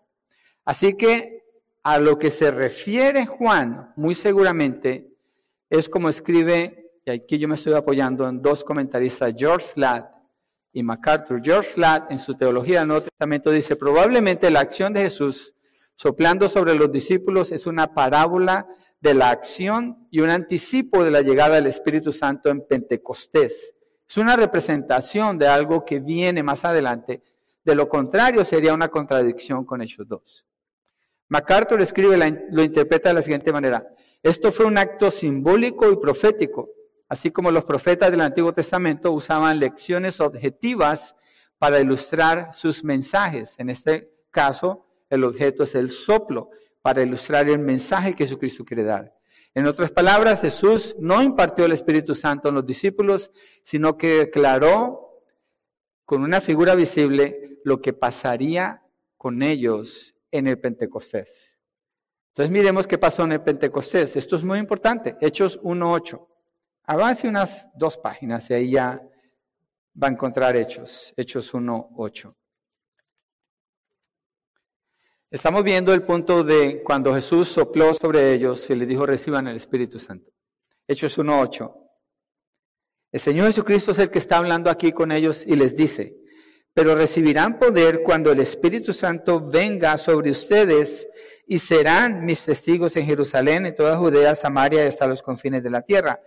Así 0.66 0.96
que 0.96 1.46
a 1.82 1.98
lo 1.98 2.20
que 2.20 2.30
se 2.30 2.52
refiere 2.52 3.26
Juan, 3.26 3.94
muy 3.96 4.16
seguramente, 4.16 5.14
es 5.70 5.88
como 5.88 6.10
escribe, 6.10 6.92
y 7.06 7.12
aquí 7.12 7.40
yo 7.40 7.48
me 7.48 7.56
estoy 7.56 7.72
apoyando 7.72 8.28
en 8.28 8.42
dos 8.42 8.66
comentaristas, 8.66 9.34
George 9.38 9.66
Slatt 9.66 10.19
y 10.72 10.84
MacArthur. 10.84 11.42
George 11.44 11.74
Slatt 11.74 12.12
en 12.12 12.20
su 12.20 12.36
teología 12.36 12.80
del 12.80 12.88
Nuevo 12.88 13.04
Testamento 13.04 13.52
dice, 13.52 13.76
probablemente 13.76 14.52
la 14.52 14.62
acción 14.62 14.94
de 14.94 15.02
Jesús 15.02 15.56
soplando 15.96 16.48
sobre 16.48 16.76
los 16.76 16.92
discípulos 16.92 17.52
es 17.52 17.68
una 17.68 17.94
parábola 17.94 18.68
de 19.02 19.14
la 19.14 19.30
acción 19.30 20.08
y 20.12 20.22
un 20.22 20.30
anticipo 20.30 21.04
de 21.04 21.12
la 21.12 21.22
llegada 21.22 21.56
del 21.56 21.68
Espíritu 21.68 22.12
Santo 22.12 22.50
en 22.50 22.66
Pentecostés. 22.66 23.76
Es 24.08 24.18
una 24.18 24.36
representación 24.36 25.38
de 25.38 25.48
algo 25.48 25.86
que 25.86 26.00
viene 26.00 26.44
más 26.44 26.66
adelante. 26.66 27.22
De 27.64 27.76
lo 27.76 27.88
contrario, 27.88 28.44
sería 28.44 28.74
una 28.74 28.88
contradicción 28.90 29.66
con 29.66 29.82
Hechos 29.82 30.08
2. 30.08 30.46
MacArthur 31.30 31.82
escribe, 31.82 32.18
lo 32.50 32.64
interpreta 32.64 33.10
de 33.10 33.16
la 33.16 33.22
siguiente 33.22 33.52
manera. 33.52 33.88
Esto 34.24 34.52
fue 34.52 34.66
un 34.66 34.78
acto 34.78 35.12
simbólico 35.12 35.90
y 35.92 35.98
profético 35.98 36.70
así 37.10 37.32
como 37.32 37.52
los 37.52 37.66
profetas 37.66 38.12
del 38.12 38.22
Antiguo 38.22 38.54
Testamento 38.54 39.12
usaban 39.12 39.60
lecciones 39.60 40.22
objetivas 40.22 41.16
para 41.58 41.80
ilustrar 41.80 42.52
sus 42.54 42.84
mensajes. 42.84 43.56
En 43.58 43.70
este 43.70 44.14
caso, 44.32 44.86
el 45.10 45.24
objeto 45.26 45.64
es 45.64 45.76
el 45.76 45.90
soplo, 45.90 46.52
para 46.82 47.02
ilustrar 47.02 47.50
el 47.50 47.60
mensaje 47.60 48.16
que 48.16 48.24
Jesucristo 48.24 48.64
quiere 48.64 48.84
dar. 48.84 49.14
En 49.54 49.66
otras 49.66 49.92
palabras, 49.92 50.42
Jesús 50.42 50.96
no 51.00 51.22
impartió 51.22 51.66
el 51.66 51.72
Espíritu 51.72 52.16
Santo 52.16 52.50
en 52.50 52.56
los 52.56 52.66
discípulos, 52.66 53.32
sino 53.64 53.98
que 53.98 54.20
declaró 54.20 55.24
con 56.06 56.24
una 56.24 56.40
figura 56.40 56.76
visible 56.76 57.60
lo 57.64 57.82
que 57.82 57.94
pasaría 57.94 58.84
con 59.18 59.42
ellos 59.42 60.16
en 60.32 60.48
el 60.48 60.60
Pentecostés. 60.60 61.56
Entonces 62.30 62.52
miremos 62.52 62.88
qué 62.88 62.98
pasó 62.98 63.24
en 63.26 63.34
el 63.34 63.42
Pentecostés. 63.42 64.16
Esto 64.16 64.36
es 64.36 64.44
muy 64.44 64.60
importante. 64.60 65.18
Hechos 65.20 65.60
1.8. 65.62 66.29
Avance 66.92 67.28
unas 67.28 67.68
dos 67.76 68.00
páginas 68.00 68.50
y 68.50 68.54
ahí 68.56 68.72
ya 68.72 69.00
va 70.02 70.08
a 70.08 70.10
encontrar 70.10 70.56
Hechos, 70.56 71.14
Hechos 71.16 71.54
1.8. 71.54 72.34
Estamos 75.30 75.64
viendo 75.64 75.94
el 75.94 76.02
punto 76.02 76.44
de 76.44 76.82
cuando 76.82 77.14
Jesús 77.14 77.48
sopló 77.48 77.94
sobre 77.94 78.34
ellos 78.34 78.68
y 78.72 78.74
les 78.74 78.88
dijo 78.88 79.06
reciban 79.06 79.48
el 79.48 79.58
Espíritu 79.58 80.00
Santo. 80.00 80.32
Hechos 80.88 81.16
1.8. 81.20 81.72
El 83.12 83.20
Señor 83.20 83.46
Jesucristo 83.50 83.92
es 83.92 84.00
el 84.00 84.10
que 84.10 84.18
está 84.18 84.40
hablando 84.40 84.72
aquí 84.72 84.92
con 84.92 85.12
ellos 85.12 85.44
y 85.46 85.56
les 85.56 85.76
dice, 85.76 86.16
pero 86.74 86.96
recibirán 86.96 87.60
poder 87.60 88.02
cuando 88.02 88.32
el 88.32 88.40
Espíritu 88.40 88.94
Santo 88.94 89.40
venga 89.40 89.96
sobre 90.00 90.32
ustedes 90.32 91.08
y 91.46 91.60
serán 91.60 92.26
mis 92.26 92.44
testigos 92.44 92.96
en 92.96 93.06
Jerusalén, 93.06 93.68
en 93.68 93.76
toda 93.76 93.96
Judea, 93.96 94.34
Samaria 94.34 94.86
y 94.86 94.88
hasta 94.88 95.06
los 95.06 95.22
confines 95.22 95.62
de 95.62 95.70
la 95.70 95.84
tierra. 95.84 96.20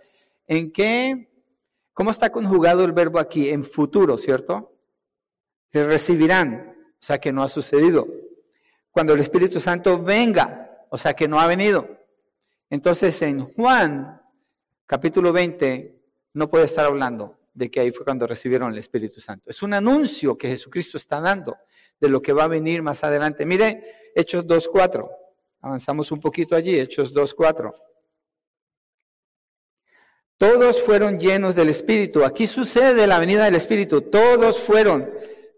¿En 0.47 0.71
qué? 0.71 1.29
¿Cómo 1.93 2.11
está 2.11 2.31
conjugado 2.31 2.83
el 2.83 2.91
verbo 2.91 3.19
aquí? 3.19 3.49
En 3.49 3.63
futuro, 3.63 4.17
¿cierto? 4.17 4.77
Se 5.71 5.85
recibirán, 5.85 6.75
o 6.99 7.05
sea 7.05 7.19
que 7.19 7.31
no 7.31 7.43
ha 7.43 7.47
sucedido. 7.47 8.07
Cuando 8.91 9.13
el 9.13 9.19
Espíritu 9.19 9.59
Santo 9.59 10.01
venga, 10.01 10.85
o 10.89 10.97
sea 10.97 11.13
que 11.13 11.27
no 11.27 11.39
ha 11.39 11.47
venido. 11.47 11.87
Entonces 12.69 13.21
en 13.21 13.53
Juan, 13.53 14.21
capítulo 14.85 15.31
20, 15.31 16.01
no 16.33 16.49
puede 16.49 16.65
estar 16.65 16.85
hablando 16.85 17.39
de 17.53 17.69
que 17.69 17.79
ahí 17.79 17.91
fue 17.91 18.03
cuando 18.03 18.25
recibieron 18.25 18.71
el 18.71 18.79
Espíritu 18.79 19.21
Santo. 19.21 19.49
Es 19.49 19.61
un 19.61 19.73
anuncio 19.73 20.37
que 20.37 20.47
Jesucristo 20.47 20.97
está 20.97 21.19
dando 21.19 21.57
de 21.99 22.09
lo 22.09 22.21
que 22.21 22.33
va 22.33 22.45
a 22.45 22.47
venir 22.47 22.81
más 22.81 23.03
adelante. 23.03 23.45
Mire, 23.45 24.11
Hechos 24.15 24.45
2.4. 24.45 25.09
Avanzamos 25.61 26.11
un 26.11 26.19
poquito 26.19 26.55
allí, 26.55 26.79
Hechos 26.79 27.13
2.4. 27.13 27.73
Todos 30.37 30.81
fueron 30.81 31.19
llenos 31.19 31.55
del 31.55 31.69
Espíritu. 31.69 32.23
Aquí 32.23 32.47
sucede 32.47 33.07
la 33.07 33.19
venida 33.19 33.45
del 33.45 33.55
Espíritu. 33.55 34.01
Todos 34.01 34.59
fueron 34.59 35.09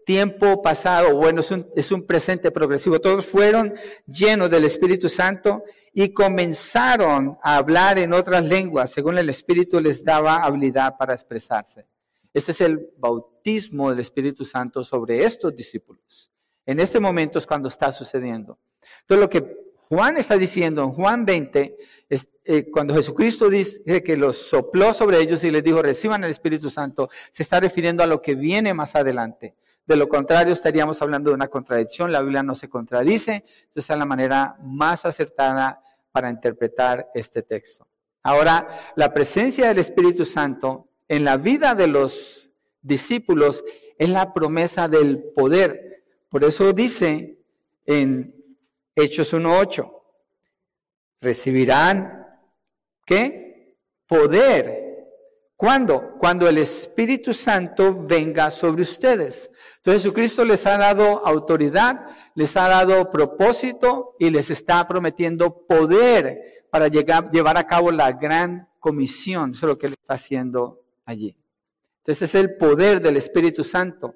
tiempo 0.04 0.62
pasado, 0.62 1.16
bueno, 1.16 1.40
es 1.40 1.50
un, 1.50 1.68
es 1.74 1.90
un, 1.90 2.06
presente 2.06 2.52
progresivo. 2.52 3.00
Todos 3.00 3.26
fueron 3.26 3.74
llenos 4.06 4.48
del 4.48 4.64
Espíritu 4.64 5.08
Santo 5.08 5.64
y 5.92 6.12
comenzaron 6.12 7.36
a 7.42 7.56
hablar 7.56 7.98
en 7.98 8.12
otras 8.12 8.44
lenguas, 8.44 8.92
según 8.92 9.18
el 9.18 9.28
Espíritu 9.28 9.80
les 9.80 10.04
daba 10.04 10.36
habilidad 10.36 10.96
para 10.96 11.14
expresarse. 11.14 11.88
Ese 12.32 12.52
es 12.52 12.60
el 12.60 12.90
bautismo 12.98 13.90
del 13.90 14.00
Espíritu 14.00 14.44
Santo 14.44 14.84
sobre 14.84 15.24
estos 15.24 15.56
discípulos. 15.56 16.30
En 16.64 16.78
este 16.78 17.00
momento 17.00 17.38
es 17.38 17.46
cuando 17.46 17.68
está 17.68 17.90
sucediendo. 17.90 18.58
Entonces 19.00 19.20
lo 19.20 19.30
que 19.30 19.65
Juan 19.88 20.16
está 20.16 20.36
diciendo 20.36 20.82
en 20.82 20.92
Juan 20.92 21.24
20, 21.24 21.76
eh, 22.48 22.70
cuando 22.70 22.94
Jesucristo 22.94 23.48
dice 23.50 24.02
que 24.04 24.16
los 24.16 24.36
sopló 24.36 24.94
sobre 24.94 25.18
ellos 25.18 25.42
y 25.42 25.50
les 25.50 25.64
dijo, 25.64 25.82
reciban 25.82 26.22
el 26.22 26.30
Espíritu 26.30 26.70
Santo, 26.70 27.08
se 27.32 27.42
está 27.42 27.58
refiriendo 27.58 28.02
a 28.02 28.06
lo 28.06 28.22
que 28.22 28.34
viene 28.34 28.72
más 28.72 28.94
adelante. 28.94 29.54
De 29.86 29.96
lo 29.96 30.08
contrario, 30.08 30.52
estaríamos 30.52 31.00
hablando 31.00 31.30
de 31.30 31.34
una 31.34 31.48
contradicción. 31.48 32.10
La 32.10 32.22
Biblia 32.22 32.42
no 32.42 32.56
se 32.56 32.68
contradice. 32.68 33.44
Entonces, 33.66 33.90
es 33.90 33.98
la 33.98 34.04
manera 34.04 34.56
más 34.60 35.04
acertada 35.04 35.80
para 36.10 36.30
interpretar 36.30 37.08
este 37.14 37.42
texto. 37.42 37.86
Ahora, 38.22 38.92
la 38.96 39.14
presencia 39.14 39.68
del 39.68 39.78
Espíritu 39.78 40.24
Santo 40.24 40.88
en 41.06 41.24
la 41.24 41.36
vida 41.36 41.76
de 41.76 41.86
los 41.86 42.50
discípulos 42.82 43.64
es 43.98 44.08
la 44.08 44.34
promesa 44.34 44.88
del 44.88 45.22
poder. 45.34 46.04
Por 46.28 46.42
eso 46.42 46.72
dice 46.72 47.38
en 47.84 48.35
Hechos 48.96 49.34
1.8. 49.34 49.92
Recibirán, 51.20 52.26
¿qué? 53.04 53.76
Poder. 54.08 54.86
¿Cuándo? 55.54 56.16
Cuando 56.18 56.48
el 56.48 56.58
Espíritu 56.58 57.34
Santo 57.34 57.94
venga 58.06 58.50
sobre 58.50 58.82
ustedes. 58.82 59.50
Entonces 59.76 60.02
Jesucristo 60.02 60.44
les 60.44 60.64
ha 60.66 60.78
dado 60.78 61.26
autoridad, 61.26 62.06
les 62.34 62.56
ha 62.56 62.68
dado 62.68 63.10
propósito 63.10 64.16
y 64.18 64.30
les 64.30 64.50
está 64.50 64.86
prometiendo 64.88 65.66
poder 65.66 66.64
para 66.70 66.88
llegar, 66.88 67.30
llevar 67.30 67.56
a 67.58 67.66
cabo 67.66 67.90
la 67.90 68.12
gran 68.12 68.68
comisión. 68.80 69.50
Eso 69.50 69.66
es 69.66 69.70
lo 69.70 69.78
que 69.78 69.86
él 69.86 69.94
está 69.98 70.14
haciendo 70.14 70.82
allí. 71.04 71.36
Entonces 71.98 72.30
es 72.30 72.34
el 72.34 72.56
poder 72.56 73.02
del 73.02 73.16
Espíritu 73.16 73.62
Santo 73.62 74.14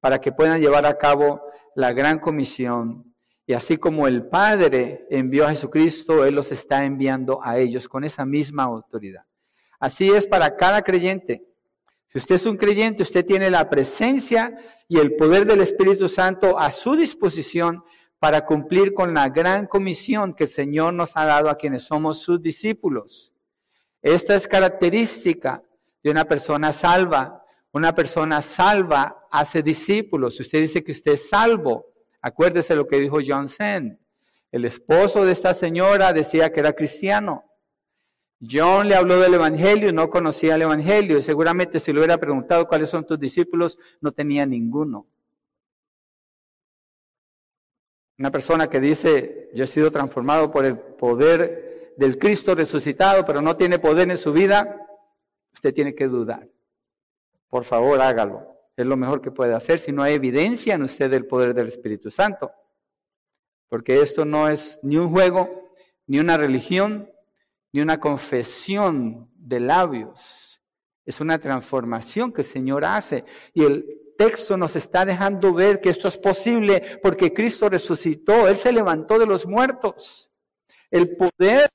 para 0.00 0.20
que 0.20 0.32
puedan 0.32 0.60
llevar 0.60 0.86
a 0.86 0.96
cabo 0.96 1.42
la 1.74 1.92
gran 1.92 2.18
comisión. 2.18 3.07
Y 3.48 3.54
así 3.54 3.78
como 3.78 4.06
el 4.06 4.26
Padre 4.26 5.06
envió 5.08 5.46
a 5.46 5.48
Jesucristo, 5.50 6.22
Él 6.22 6.34
los 6.34 6.52
está 6.52 6.84
enviando 6.84 7.40
a 7.42 7.56
ellos 7.56 7.88
con 7.88 8.04
esa 8.04 8.26
misma 8.26 8.64
autoridad. 8.64 9.22
Así 9.80 10.10
es 10.10 10.26
para 10.26 10.54
cada 10.54 10.82
creyente. 10.82 11.46
Si 12.08 12.18
usted 12.18 12.34
es 12.34 12.44
un 12.44 12.58
creyente, 12.58 13.02
usted 13.02 13.24
tiene 13.24 13.48
la 13.48 13.70
presencia 13.70 14.54
y 14.86 14.98
el 14.98 15.16
poder 15.16 15.46
del 15.46 15.62
Espíritu 15.62 16.10
Santo 16.10 16.58
a 16.58 16.70
su 16.72 16.94
disposición 16.94 17.82
para 18.18 18.44
cumplir 18.44 18.92
con 18.92 19.14
la 19.14 19.30
gran 19.30 19.66
comisión 19.66 20.34
que 20.34 20.44
el 20.44 20.50
Señor 20.50 20.92
nos 20.92 21.12
ha 21.14 21.24
dado 21.24 21.48
a 21.48 21.56
quienes 21.56 21.84
somos 21.84 22.18
sus 22.18 22.42
discípulos. 22.42 23.32
Esta 24.02 24.34
es 24.34 24.46
característica 24.46 25.62
de 26.02 26.10
una 26.10 26.26
persona 26.26 26.74
salva. 26.74 27.46
Una 27.72 27.94
persona 27.94 28.42
salva 28.42 29.26
hace 29.30 29.62
discípulos. 29.62 30.36
Si 30.36 30.42
usted 30.42 30.60
dice 30.60 30.84
que 30.84 30.92
usted 30.92 31.12
es 31.12 31.30
salvo, 31.30 31.86
acuérdese 32.20 32.74
lo 32.74 32.86
que 32.86 33.00
dijo 33.00 33.18
John 33.26 33.48
Sen. 33.48 34.00
El 34.50 34.64
esposo 34.64 35.24
de 35.24 35.32
esta 35.32 35.54
señora 35.54 36.12
decía 36.12 36.52
que 36.52 36.60
era 36.60 36.72
cristiano. 36.72 37.44
John 38.40 38.88
le 38.88 38.94
habló 38.94 39.18
del 39.18 39.34
Evangelio, 39.34 39.92
no 39.92 40.08
conocía 40.08 40.54
el 40.54 40.62
Evangelio. 40.62 41.18
Y 41.18 41.22
seguramente 41.22 41.80
si 41.80 41.92
le 41.92 41.98
hubiera 41.98 42.18
preguntado 42.18 42.66
cuáles 42.66 42.88
son 42.88 43.04
tus 43.04 43.18
discípulos, 43.18 43.78
no 44.00 44.12
tenía 44.12 44.46
ninguno. 44.46 45.06
Una 48.18 48.30
persona 48.30 48.68
que 48.68 48.80
dice, 48.80 49.50
yo 49.54 49.64
he 49.64 49.68
sido 49.68 49.90
transformado 49.90 50.50
por 50.50 50.64
el 50.64 50.78
poder 50.78 51.94
del 51.96 52.18
Cristo 52.18 52.54
resucitado, 52.54 53.24
pero 53.24 53.40
no 53.40 53.56
tiene 53.56 53.78
poder 53.78 54.10
en 54.10 54.18
su 54.18 54.32
vida, 54.32 54.86
usted 55.52 55.74
tiene 55.74 55.94
que 55.94 56.08
dudar. 56.08 56.48
Por 57.48 57.64
favor, 57.64 58.00
hágalo. 58.00 58.57
Es 58.78 58.86
lo 58.86 58.96
mejor 58.96 59.20
que 59.20 59.32
puede 59.32 59.54
hacer 59.54 59.80
si 59.80 59.90
no 59.90 60.04
hay 60.04 60.14
evidencia 60.14 60.76
en 60.76 60.84
usted 60.84 61.10
del 61.10 61.26
poder 61.26 61.52
del 61.52 61.66
Espíritu 61.66 62.12
Santo. 62.12 62.52
Porque 63.68 64.00
esto 64.02 64.24
no 64.24 64.48
es 64.48 64.78
ni 64.84 64.96
un 64.96 65.10
juego, 65.10 65.72
ni 66.06 66.20
una 66.20 66.36
religión, 66.36 67.10
ni 67.72 67.80
una 67.80 67.98
confesión 67.98 69.28
de 69.34 69.58
labios. 69.58 70.62
Es 71.04 71.20
una 71.20 71.40
transformación 71.40 72.32
que 72.32 72.42
el 72.42 72.46
Señor 72.46 72.84
hace. 72.84 73.24
Y 73.52 73.64
el 73.64 74.14
texto 74.16 74.56
nos 74.56 74.76
está 74.76 75.04
dejando 75.04 75.52
ver 75.52 75.80
que 75.80 75.90
esto 75.90 76.06
es 76.06 76.16
posible 76.16 77.00
porque 77.02 77.34
Cristo 77.34 77.68
resucitó, 77.68 78.46
Él 78.46 78.56
se 78.56 78.70
levantó 78.70 79.18
de 79.18 79.26
los 79.26 79.44
muertos. 79.44 80.30
El 80.88 81.16
poder 81.16 81.68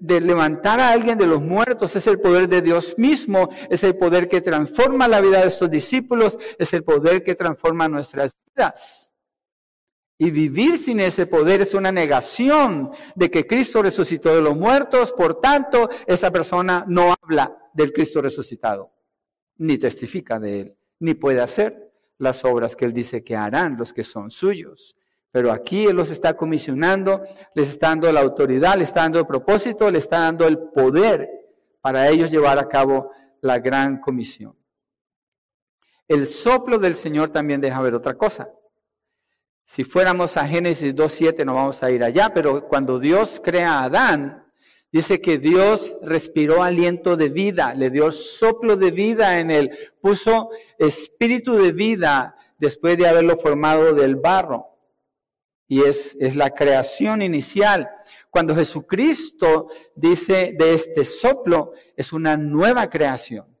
de 0.00 0.20
levantar 0.20 0.80
a 0.80 0.90
alguien 0.90 1.18
de 1.18 1.26
los 1.26 1.40
muertos 1.40 1.94
es 1.96 2.06
el 2.06 2.20
poder 2.20 2.48
de 2.48 2.62
Dios 2.62 2.94
mismo, 2.98 3.48
es 3.70 3.82
el 3.84 3.96
poder 3.96 4.28
que 4.28 4.40
transforma 4.40 5.08
la 5.08 5.20
vida 5.20 5.40
de 5.40 5.48
estos 5.48 5.70
discípulos, 5.70 6.38
es 6.58 6.72
el 6.72 6.84
poder 6.84 7.22
que 7.22 7.34
transforma 7.34 7.88
nuestras 7.88 8.32
vidas. 8.54 9.12
Y 10.20 10.30
vivir 10.30 10.78
sin 10.78 10.98
ese 11.00 11.26
poder 11.26 11.60
es 11.60 11.74
una 11.74 11.92
negación 11.92 12.90
de 13.14 13.30
que 13.30 13.46
Cristo 13.46 13.82
resucitó 13.82 14.34
de 14.34 14.42
los 14.42 14.56
muertos, 14.56 15.12
por 15.12 15.40
tanto, 15.40 15.88
esa 16.06 16.30
persona 16.32 16.84
no 16.88 17.14
habla 17.22 17.56
del 17.72 17.92
Cristo 17.92 18.20
resucitado, 18.20 18.92
ni 19.58 19.78
testifica 19.78 20.40
de 20.40 20.60
él 20.60 20.78
ni 21.00 21.14
puede 21.14 21.40
hacer 21.40 21.92
las 22.18 22.44
obras 22.44 22.74
que 22.74 22.84
Él 22.84 22.92
dice 22.92 23.22
que 23.22 23.36
harán 23.36 23.76
los 23.76 23.92
que 23.92 24.04
son 24.04 24.30
suyos. 24.30 24.96
Pero 25.30 25.52
aquí 25.52 25.86
Él 25.86 25.96
los 25.96 26.10
está 26.10 26.34
comisionando, 26.34 27.22
les 27.54 27.68
está 27.68 27.88
dando 27.88 28.10
la 28.12 28.20
autoridad, 28.20 28.76
les 28.76 28.88
está 28.88 29.02
dando 29.02 29.18
el 29.18 29.26
propósito, 29.26 29.90
les 29.90 30.04
está 30.04 30.20
dando 30.20 30.46
el 30.46 30.58
poder 30.58 31.28
para 31.80 32.08
ellos 32.08 32.30
llevar 32.30 32.58
a 32.58 32.68
cabo 32.68 33.10
la 33.40 33.58
gran 33.58 34.00
comisión. 34.00 34.56
El 36.06 36.26
soplo 36.26 36.78
del 36.78 36.94
Señor 36.94 37.30
también 37.30 37.60
deja 37.60 37.80
ver 37.82 37.94
otra 37.94 38.14
cosa. 38.14 38.50
Si 39.66 39.84
fuéramos 39.84 40.36
a 40.38 40.46
Génesis 40.46 40.94
2.7 40.94 41.44
no 41.44 41.54
vamos 41.54 41.82
a 41.82 41.90
ir 41.90 42.02
allá, 42.02 42.32
pero 42.32 42.66
cuando 42.66 42.98
Dios 42.98 43.40
crea 43.44 43.80
a 43.80 43.84
Adán, 43.84 44.48
Dice 44.90 45.20
que 45.20 45.36
Dios 45.38 45.94
respiró 46.00 46.62
aliento 46.62 47.16
de 47.16 47.28
vida, 47.28 47.74
le 47.74 47.90
dio 47.90 48.10
soplo 48.10 48.76
de 48.76 48.90
vida 48.90 49.38
en 49.38 49.50
él, 49.50 49.70
puso 50.00 50.48
espíritu 50.78 51.54
de 51.56 51.72
vida 51.72 52.36
después 52.58 52.96
de 52.96 53.06
haberlo 53.06 53.36
formado 53.36 53.92
del 53.92 54.16
barro. 54.16 54.77
Y 55.68 55.82
es, 55.82 56.16
es 56.18 56.34
la 56.34 56.50
creación 56.50 57.22
inicial. 57.22 57.88
Cuando 58.30 58.56
Jesucristo 58.56 59.68
dice 59.94 60.54
de 60.58 60.74
este 60.74 61.04
soplo, 61.04 61.72
es 61.96 62.12
una 62.12 62.36
nueva 62.36 62.88
creación. 62.88 63.58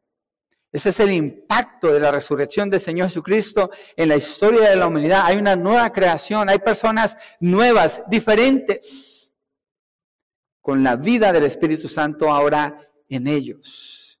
Ese 0.70 0.90
es 0.90 1.00
el 1.00 1.12
impacto 1.12 1.92
de 1.92 2.00
la 2.00 2.10
resurrección 2.10 2.68
del 2.68 2.80
Señor 2.80 3.08
Jesucristo 3.08 3.70
en 3.96 4.10
la 4.10 4.16
historia 4.16 4.68
de 4.68 4.76
la 4.76 4.86
humanidad. 4.86 5.22
Hay 5.24 5.36
una 5.36 5.56
nueva 5.56 5.90
creación, 5.92 6.48
hay 6.48 6.58
personas 6.58 7.16
nuevas, 7.40 8.02
diferentes 8.08 9.32
con 10.60 10.84
la 10.84 10.96
vida 10.96 11.32
del 11.32 11.44
Espíritu 11.44 11.88
Santo 11.88 12.30
ahora 12.30 12.86
en 13.08 13.26
ellos. 13.26 14.20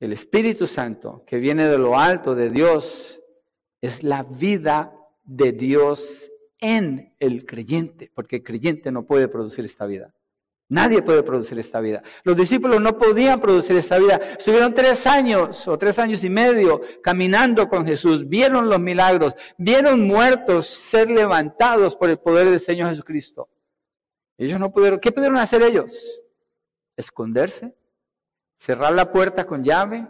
El 0.00 0.14
Espíritu 0.14 0.66
Santo 0.66 1.24
que 1.26 1.36
viene 1.36 1.66
de 1.66 1.76
lo 1.76 1.98
alto 1.98 2.34
de 2.34 2.48
Dios 2.48 3.20
es 3.82 4.02
la 4.02 4.22
vida 4.22 4.94
de 5.24 5.52
Dios 5.52 6.30
en 6.60 7.14
el 7.18 7.46
creyente, 7.46 8.10
porque 8.14 8.36
el 8.36 8.42
creyente 8.42 8.90
no 8.90 9.04
puede 9.04 9.28
producir 9.28 9.64
esta 9.64 9.86
vida. 9.86 10.12
Nadie 10.70 11.00
puede 11.00 11.22
producir 11.22 11.58
esta 11.58 11.80
vida. 11.80 12.02
Los 12.24 12.36
discípulos 12.36 12.78
no 12.80 12.98
podían 12.98 13.40
producir 13.40 13.74
esta 13.76 13.98
vida. 13.98 14.20
Estuvieron 14.38 14.74
tres 14.74 15.06
años 15.06 15.66
o 15.66 15.78
tres 15.78 15.98
años 15.98 16.22
y 16.24 16.28
medio 16.28 16.82
caminando 17.02 17.68
con 17.68 17.86
Jesús, 17.86 18.28
vieron 18.28 18.68
los 18.68 18.78
milagros, 18.78 19.34
vieron 19.56 20.06
muertos 20.06 20.66
ser 20.66 21.08
levantados 21.08 21.96
por 21.96 22.10
el 22.10 22.18
poder 22.18 22.50
del 22.50 22.60
Señor 22.60 22.90
Jesucristo. 22.90 23.48
Ellos 24.36 24.60
no 24.60 24.70
pudieron, 24.70 25.00
¿qué 25.00 25.10
pudieron 25.10 25.38
hacer 25.38 25.62
ellos? 25.62 26.20
Esconderse, 26.96 27.74
cerrar 28.58 28.92
la 28.92 29.10
puerta 29.10 29.46
con 29.46 29.64
llave, 29.64 30.06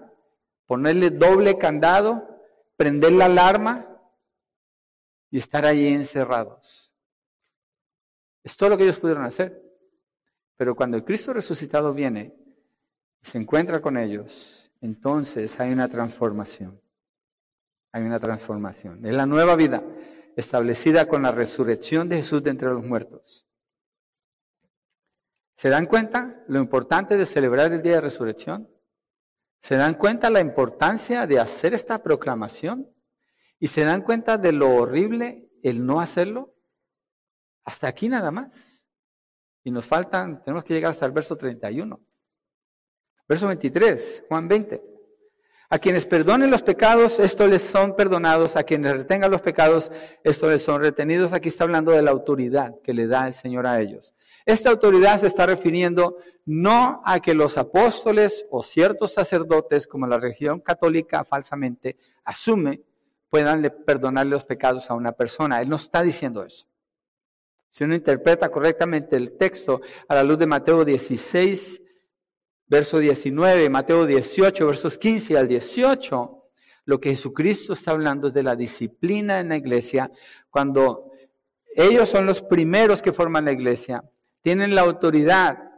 ponerle 0.67 1.11
doble 1.11 1.57
candado, 1.57 2.43
prender 2.77 3.13
la 3.13 3.27
alarma 3.27 3.98
y 5.31 5.39
estar 5.39 5.65
allí 5.65 5.89
encerrados. 5.89 6.93
Es 8.43 8.57
todo 8.57 8.71
lo 8.71 8.77
que 8.77 8.85
ellos 8.85 8.99
pudieron 8.99 9.25
hacer. 9.25 9.63
Pero 10.57 10.75
cuando 10.75 10.97
el 10.97 11.05
Cristo 11.05 11.33
resucitado 11.33 11.95
viene 11.95 12.35
y 13.23 13.27
se 13.27 13.39
encuentra 13.39 13.81
con 13.81 13.97
ellos, 13.97 14.71
entonces 14.81 15.59
hay 15.61 15.73
una 15.73 15.89
transformación. 15.89 16.81
Hay 17.93 18.03
una 18.03 18.19
transformación. 18.19 19.05
Es 19.07 19.15
la 19.15 19.27
nueva 19.27 19.57
vida 19.57 19.83
establecida 20.37 21.07
con 21.07 21.23
la 21.23 21.33
resurrección 21.33 22.09
de 22.09 22.17
Jesús 22.17 22.43
de 22.43 22.51
entre 22.51 22.69
los 22.69 22.85
muertos. 22.85 23.47
¿Se 25.57 25.69
dan 25.69 25.87
cuenta 25.87 26.45
lo 26.47 26.61
importante 26.61 27.17
de 27.17 27.27
celebrar 27.27 27.73
el 27.73 27.83
día 27.83 27.95
de 27.95 28.01
resurrección? 28.03 28.69
¿Se 29.61 29.77
dan 29.77 29.95
cuenta 29.95 30.31
la 30.31 30.41
importancia 30.41 31.27
de 31.27 31.41
hacer 31.41 31.75
esta 31.75 32.03
proclamación? 32.03 32.89
¿Y 33.61 33.69
se 33.69 33.85
dan 33.85 34.03
cuenta 34.03 34.39
de 34.39 34.53
lo 34.53 34.75
horrible 34.75 35.49
el 35.63 35.85
no 35.85 36.01
hacerlo? 36.01 36.55
Hasta 37.65 37.89
aquí 37.89 38.09
nada 38.09 38.31
más. 38.31 38.83
Y 39.65 39.71
nos 39.71 39.85
faltan, 39.85 40.43
tenemos 40.43 40.65
que 40.65 40.75
llegar 40.75 40.93
hasta 40.93 41.07
el 41.07 41.13
verso 41.13 41.37
31. 41.37 42.01
Verso 43.29 43.47
23, 43.47 44.25
Juan 44.29 44.49
20. 44.49 44.83
A 45.71 45.79
quienes 45.79 46.07
perdonen 46.07 46.51
los 46.51 46.63
pecados, 46.63 47.19
estos 47.19 47.51
les 47.51 47.61
son 47.61 47.95
perdonados. 47.95 48.57
A 48.57 48.63
quienes 48.63 48.93
retengan 48.93 49.31
los 49.31 49.43
pecados, 49.43 49.91
estos 50.25 50.51
les 50.51 50.63
son 50.63 50.81
retenidos. 50.81 51.35
Aquí 51.35 51.51
está 51.51 51.65
hablando 51.65 51.93
de 51.93 52.01
la 52.01 52.11
autoridad 52.11 52.81
que 52.83 52.95
le 52.95 53.07
da 53.07 53.27
el 53.27 53.35
Señor 53.35 53.67
a 53.67 53.79
ellos. 53.81 54.15
Esta 54.47 54.71
autoridad 54.71 55.21
se 55.21 55.27
está 55.27 55.45
refiriendo 55.45 56.17
no 56.47 57.03
a 57.05 57.21
que 57.21 57.35
los 57.35 57.59
apóstoles 57.59 58.47
o 58.51 58.63
ciertos 58.63 59.13
sacerdotes, 59.13 59.87
como 59.87 60.07
la 60.07 60.19
religión 60.19 60.61
católica 60.61 61.23
falsamente 61.23 61.99
asume, 62.25 62.81
puedan 63.31 63.63
perdonarle 63.87 64.31
los 64.31 64.45
pecados 64.45 64.91
a 64.91 64.95
una 64.95 65.13
persona. 65.13 65.61
Él 65.61 65.69
no 65.69 65.77
está 65.77 66.03
diciendo 66.03 66.45
eso. 66.45 66.67
Si 67.71 67.85
uno 67.85 67.95
interpreta 67.95 68.49
correctamente 68.49 69.17
el 69.17 69.37
texto 69.37 69.81
a 70.09 70.15
la 70.15 70.23
luz 70.23 70.39
de 70.39 70.47
Mateo 70.47 70.85
16, 70.85 71.83
verso 72.67 72.99
19, 72.99 73.69
Mateo 73.69 74.07
18, 74.07 74.67
versos 74.67 74.99
15 74.99 75.37
al 75.37 75.49
18, 75.49 76.45
lo 76.85 77.01
que 77.01 77.11
Jesucristo 77.11 77.75
está 77.75 77.91
hablando 77.91 78.29
es 78.29 78.35
de 78.35 78.43
la 78.43 78.57
disciplina 78.57 79.41
en 79.41 79.51
la 79.51 79.57
iglesia, 79.57 80.11
cuando 80.49 81.13
ellos 81.77 82.09
son 82.09 82.25
los 82.25 82.43
primeros 82.43 83.03
que 83.03 83.13
forman 83.13 83.45
la 83.45 83.53
iglesia, 83.53 84.03
tienen 84.41 84.75
la 84.75 84.81
autoridad 84.81 85.69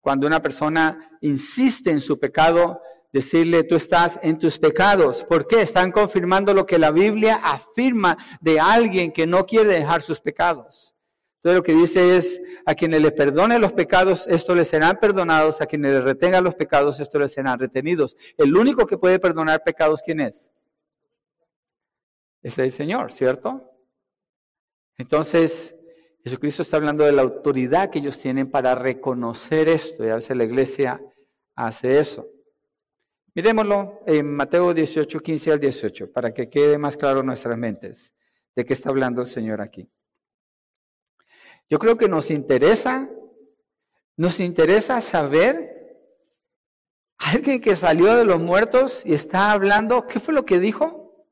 cuando 0.00 0.26
una 0.26 0.42
persona 0.42 1.18
insiste 1.20 1.90
en 1.90 2.00
su 2.00 2.18
pecado, 2.18 2.80
decirle, 3.12 3.64
tú 3.64 3.76
estás 3.76 4.18
en 4.22 4.38
tus 4.38 4.58
pecados. 4.58 5.24
¿Por 5.24 5.46
qué? 5.46 5.60
Están 5.60 5.92
confirmando 5.92 6.54
lo 6.54 6.66
que 6.66 6.78
la 6.78 6.90
Biblia 6.90 7.36
afirma 7.36 8.16
de 8.40 8.58
alguien 8.58 9.12
que 9.12 9.26
no 9.26 9.44
quiere 9.44 9.74
dejar 9.74 10.00
sus 10.02 10.20
pecados. 10.20 10.94
Entonces 11.36 11.56
lo 11.56 11.62
que 11.62 11.74
dice 11.74 12.16
es, 12.16 12.40
a 12.64 12.74
quienes 12.74 13.02
le 13.02 13.10
perdone 13.10 13.58
los 13.58 13.72
pecados, 13.72 14.26
esto 14.28 14.54
les 14.54 14.68
serán 14.68 14.98
perdonados, 15.00 15.60
a 15.60 15.66
quienes 15.66 15.90
le 15.92 16.00
retengan 16.00 16.44
los 16.44 16.54
pecados, 16.54 17.00
esto 17.00 17.18
les 17.18 17.32
serán 17.32 17.58
retenidos. 17.58 18.16
El 18.38 18.56
único 18.56 18.86
que 18.86 18.96
puede 18.96 19.18
perdonar 19.18 19.62
pecados, 19.64 20.00
¿quién 20.02 20.20
es? 20.20 20.50
Es 22.42 22.58
el 22.58 22.70
Señor, 22.70 23.12
¿cierto? 23.12 23.68
Entonces, 24.96 25.74
Jesucristo 26.22 26.62
está 26.62 26.76
hablando 26.76 27.04
de 27.04 27.12
la 27.12 27.22
autoridad 27.22 27.90
que 27.90 27.98
ellos 27.98 28.18
tienen 28.18 28.48
para 28.48 28.76
reconocer 28.76 29.68
esto, 29.68 30.04
y 30.04 30.10
a 30.10 30.14
veces 30.14 30.36
la 30.36 30.44
iglesia 30.44 31.02
hace 31.56 31.98
eso. 31.98 32.31
Miremoslo 33.34 34.02
en 34.06 34.34
Mateo 34.34 34.74
18, 34.74 35.20
15 35.20 35.52
al 35.52 35.60
18, 35.60 36.12
para 36.12 36.34
que 36.34 36.50
quede 36.50 36.76
más 36.76 36.98
claro 36.98 37.20
en 37.20 37.26
nuestras 37.26 37.56
mentes 37.56 38.12
de 38.54 38.64
qué 38.66 38.74
está 38.74 38.90
hablando 38.90 39.22
el 39.22 39.28
Señor 39.28 39.62
aquí. 39.62 39.90
Yo 41.70 41.78
creo 41.78 41.96
que 41.96 42.08
nos 42.08 42.30
interesa, 42.30 43.08
nos 44.16 44.38
interesa 44.38 45.00
saber 45.00 45.72
alguien 47.16 47.62
que 47.62 47.74
salió 47.74 48.14
de 48.16 48.26
los 48.26 48.38
muertos 48.38 49.02
y 49.06 49.14
está 49.14 49.52
hablando, 49.52 50.06
¿qué 50.06 50.20
fue 50.20 50.34
lo 50.34 50.44
que 50.44 50.58
dijo? 50.58 51.26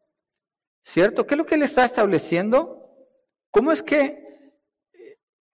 ¿Cierto? 0.82 1.26
¿Qué 1.26 1.34
es 1.34 1.38
lo 1.38 1.44
que 1.44 1.56
él 1.56 1.62
está 1.62 1.84
estableciendo? 1.84 2.96
¿Cómo 3.50 3.72
es 3.72 3.82
que 3.82 4.54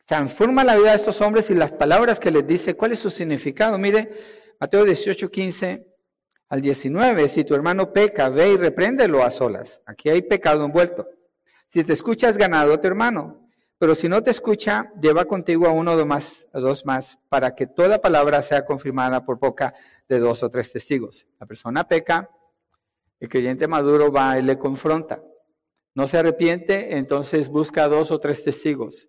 transforma 0.05 0.63
la 0.63 0.77
vida 0.77 0.91
de 0.91 0.97
estos 0.97 1.21
hombres 1.21 1.51
y 1.51 1.57
las 1.57 1.73
palabras 1.73 2.21
que 2.21 2.31
les 2.31 2.47
dice, 2.47 2.77
cuál 2.77 2.93
es 2.93 3.01
su 3.01 3.11
significado? 3.11 3.77
Mire, 3.79 4.13
Mateo 4.61 4.85
18, 4.85 5.29
15 5.29 5.96
al 6.49 6.61
19, 6.61 7.29
si 7.29 7.45
tu 7.45 7.55
hermano 7.55 7.93
peca, 7.93 8.29
ve 8.29 8.51
y 8.51 8.57
repréndelo 8.57 9.25
a 9.25 9.31
solas. 9.31 9.83
Aquí 9.85 10.09
hay 10.09 10.23
pecado 10.23 10.65
envuelto. 10.65 11.09
Si 11.69 11.83
te 11.83 11.93
escuchas 11.93 12.39
ganado 12.39 12.79
tu 12.79 12.87
hermano, 12.87 13.49
pero 13.79 13.95
si 13.95 14.09
no 14.09 14.23
te 14.23 14.31
escucha, 14.31 14.93
lleva 15.01 15.27
contigo 15.27 15.67
a 15.67 15.73
uno 15.73 15.93
o 15.93 15.95
a 15.95 16.61
dos 16.61 16.87
más, 16.87 17.19
para 17.29 17.55
que 17.55 17.67
toda 17.67 18.01
palabra 18.01 18.43
sea 18.43 18.65
confirmada 18.65 19.25
por 19.25 19.39
boca 19.39 19.75
de 20.09 20.19
dos 20.19 20.43
o 20.43 20.51
tres 20.51 20.73
testigos. 20.73 21.27
La 21.39 21.47
persona 21.47 21.87
peca, 21.87 22.31
el 23.21 23.29
creyente 23.29 23.67
maduro 23.67 24.11
va 24.13 24.39
y 24.39 24.43
le 24.43 24.59
confronta. 24.59 25.23
No 25.95 26.07
se 26.07 26.19
arrepiente, 26.19 26.97
entonces 26.97 27.49
busca 27.49 27.89
dos 27.89 28.11
o 28.11 28.19
tres 28.19 28.45
testigos. 28.45 29.09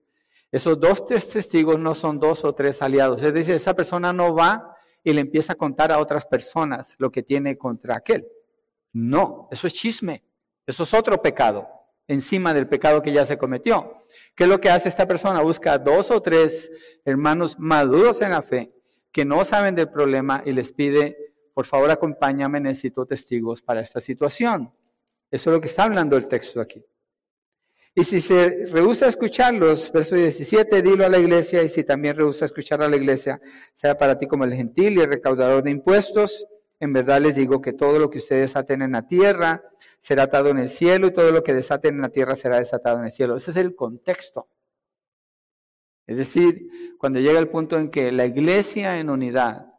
Esos 0.52 0.80
dos 0.80 1.06
tres 1.06 1.30
testigos 1.30 1.78
no 1.78 1.94
son 1.94 2.20
dos 2.20 2.44
o 2.46 2.54
tres 2.54 2.82
aliados. 2.82 3.22
Es 3.22 3.34
decir, 3.34 3.56
esa 3.56 3.74
persona 3.74 4.12
no 4.12 4.34
va 4.34 4.77
y 5.08 5.14
le 5.14 5.22
empieza 5.22 5.54
a 5.54 5.56
contar 5.56 5.90
a 5.94 6.00
otras 6.00 6.26
personas 6.26 6.94
lo 6.98 7.10
que 7.10 7.24
tiene 7.24 7.58
contra 7.58 7.96
aquel. 7.96 8.28
No, 8.92 9.48
eso 9.50 9.66
es 9.66 9.74
chisme. 9.74 10.22
Eso 10.66 10.84
es 10.84 10.94
otro 10.94 11.22
pecado, 11.22 11.66
encima 12.10 12.54
del 12.54 12.68
pecado 12.68 13.02
que 13.02 13.14
ya 13.14 13.26
se 13.26 13.38
cometió. 13.38 14.04
¿Qué 14.36 14.44
es 14.44 14.50
lo 14.50 14.60
que 14.60 14.70
hace 14.70 14.90
esta 14.90 15.08
persona? 15.08 15.42
Busca 15.42 15.78
dos 15.78 16.12
o 16.12 16.22
tres 16.22 16.70
hermanos 17.06 17.58
maduros 17.58 18.22
en 18.22 18.32
la 18.32 18.42
fe 18.42 18.74
que 19.10 19.24
no 19.24 19.46
saben 19.46 19.76
del 19.76 19.90
problema 19.90 20.44
y 20.46 20.52
les 20.52 20.74
pide, 20.74 21.16
por 21.54 21.66
favor 21.66 21.90
acompáñame, 21.90 22.60
necesito 22.60 23.06
testigos 23.06 23.62
para 23.62 23.80
esta 23.80 24.02
situación. 24.02 24.74
Eso 25.32 25.50
es 25.50 25.54
lo 25.54 25.62
que 25.62 25.68
está 25.68 25.86
hablando 25.86 26.18
el 26.18 26.28
texto 26.28 26.60
aquí. 26.60 26.84
Y 27.98 28.04
si 28.04 28.22
se 28.22 28.68
rehúsa 28.72 29.08
a 29.08 29.10
escucharlos, 29.10 29.92
verso 29.92 30.14
17, 30.14 30.84
dilo 30.84 31.04
a 31.04 31.10
la 31.10 31.18
iglesia, 31.18 31.64
y 31.64 31.68
si 31.68 31.84
también 31.84 32.16
rehúsa 32.16 32.46
escuchar 32.46 32.84
a 32.84 32.88
la 32.88 32.96
iglesia, 32.96 33.42
sea 33.74 33.98
para 33.98 34.20
ti 34.20 34.28
como 34.28 34.44
el 34.44 34.54
gentil 34.54 35.00
y 35.00 35.02
el 35.02 35.10
recaudador 35.10 35.64
de 35.64 35.72
impuestos, 35.72 36.46
en 36.80 36.94
verdad 36.94 37.20
les 37.22 37.34
digo 37.34 37.60
que 37.60 37.74
todo 37.74 37.98
lo 37.98 38.12
que 38.12 38.20
ustedes 38.20 38.56
aten 38.56 38.84
en 38.84 38.92
la 38.92 39.08
tierra 39.08 39.64
será 40.00 40.24
atado 40.24 40.50
en 40.50 40.60
el 40.60 40.70
cielo 40.70 41.08
y 41.08 41.12
todo 41.12 41.32
lo 41.32 41.42
que 41.42 41.56
desaten 41.56 41.96
en 41.96 42.02
la 42.04 42.10
tierra 42.10 42.36
será 42.36 42.60
desatado 42.60 43.00
en 43.00 43.06
el 43.06 43.12
cielo. 43.12 43.36
Ese 43.36 43.50
es 43.50 43.58
el 43.58 43.74
contexto. 43.74 44.48
Es 46.06 46.18
decir, 46.18 46.70
cuando 47.00 47.20
llega 47.20 47.40
el 47.40 47.50
punto 47.50 47.80
en 47.80 47.90
que 47.90 48.12
la 48.12 48.28
iglesia 48.28 49.00
en 49.00 49.10
unidad, 49.10 49.74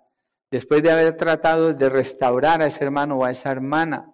después 0.51 0.83
de 0.83 0.91
haber 0.91 1.17
tratado 1.17 1.73
de 1.73 1.89
restaurar 1.89 2.63
a 2.63 2.67
ese 2.67 2.83
hermano 2.83 3.19
o 3.19 3.25
a 3.25 3.31
esa 3.31 3.53
hermana, 3.53 4.13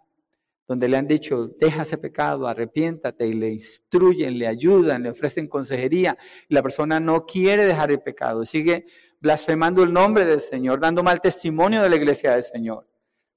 donde 0.66 0.88
le 0.88 0.96
han 0.96 1.07
dicho, 1.07 1.48
deja 1.61 1.83
ese 1.83 1.98
pecado, 1.98 2.46
arrepiéntate, 2.46 3.27
y 3.27 3.35
le 3.35 3.50
instruyen, 3.50 4.38
le 4.38 4.46
ayudan, 4.46 5.03
le 5.03 5.11
ofrecen 5.11 5.46
consejería, 5.46 6.16
y 6.48 6.55
la 6.55 6.62
persona 6.62 7.00
no 7.00 7.27
quiere 7.27 7.64
dejar 7.64 7.90
el 7.90 8.00
pecado, 8.00 8.44
sigue 8.44 8.87
blasfemando 9.20 9.83
el 9.83 9.92
nombre 9.92 10.24
del 10.24 10.40
Señor, 10.40 10.81
dando 10.81 11.03
mal 11.03 11.20
testimonio 11.20 11.83
de 11.83 11.90
la 11.90 11.96
iglesia 11.96 12.33
del 12.33 12.42
Señor. 12.42 12.88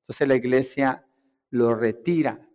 Entonces 0.01 0.27
la 0.27 0.35
iglesia 0.35 1.05
lo 1.49 1.75
retira, 1.75 2.47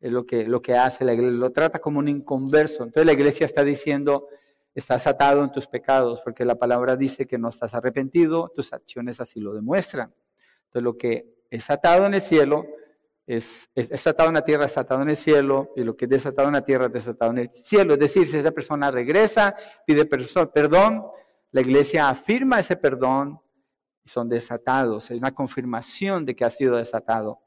es 0.00 0.12
lo 0.12 0.24
que, 0.24 0.46
lo 0.46 0.62
que 0.62 0.74
hace 0.74 1.04
la 1.04 1.12
iglesia, 1.12 1.36
lo 1.36 1.50
trata 1.50 1.80
como 1.80 1.98
un 1.98 2.08
inconverso. 2.08 2.84
Entonces 2.84 3.06
la 3.06 3.12
iglesia 3.12 3.46
está 3.46 3.64
diciendo, 3.64 4.28
estás 4.74 5.06
atado 5.06 5.42
en 5.44 5.52
tus 5.52 5.66
pecados, 5.66 6.20
porque 6.22 6.44
la 6.44 6.56
palabra 6.56 6.96
dice 6.96 7.26
que 7.26 7.38
no 7.38 7.48
estás 7.48 7.74
arrepentido, 7.74 8.50
tus 8.54 8.72
acciones 8.72 9.20
así 9.20 9.40
lo 9.40 9.54
demuestran. 9.54 10.14
Entonces 10.66 10.82
lo 10.82 10.96
que 10.96 11.34
es 11.50 11.68
atado 11.68 12.06
en 12.06 12.14
el 12.14 12.22
cielo, 12.22 12.64
es, 13.36 13.70
es, 13.76 14.06
en 14.06 14.34
la 14.34 14.42
tierra, 14.42 14.66
es 14.66 14.76
atado 14.76 15.02
en 15.02 15.10
el 15.10 15.16
cielo, 15.16 15.72
y 15.76 15.84
lo 15.84 15.96
que 15.96 16.06
es 16.06 16.10
desatado 16.10 16.48
en 16.48 16.54
la 16.54 16.64
tierra 16.64 16.86
es 16.86 16.92
desatado 16.92 17.30
en 17.30 17.38
el 17.38 17.50
cielo. 17.50 17.94
Es 17.94 18.00
decir, 18.00 18.26
si 18.26 18.36
esa 18.36 18.50
persona 18.50 18.90
regresa, 18.90 19.54
pide 19.86 20.04
perdón, 20.04 21.04
la 21.52 21.60
iglesia 21.60 22.08
afirma 22.08 22.58
ese 22.58 22.76
perdón 22.76 23.40
y 24.04 24.08
son 24.08 24.28
desatados. 24.28 25.10
Hay 25.10 25.18
una 25.18 25.32
confirmación 25.32 26.26
de 26.26 26.34
que 26.34 26.44
ha 26.44 26.50
sido 26.50 26.76
desatado 26.76 27.40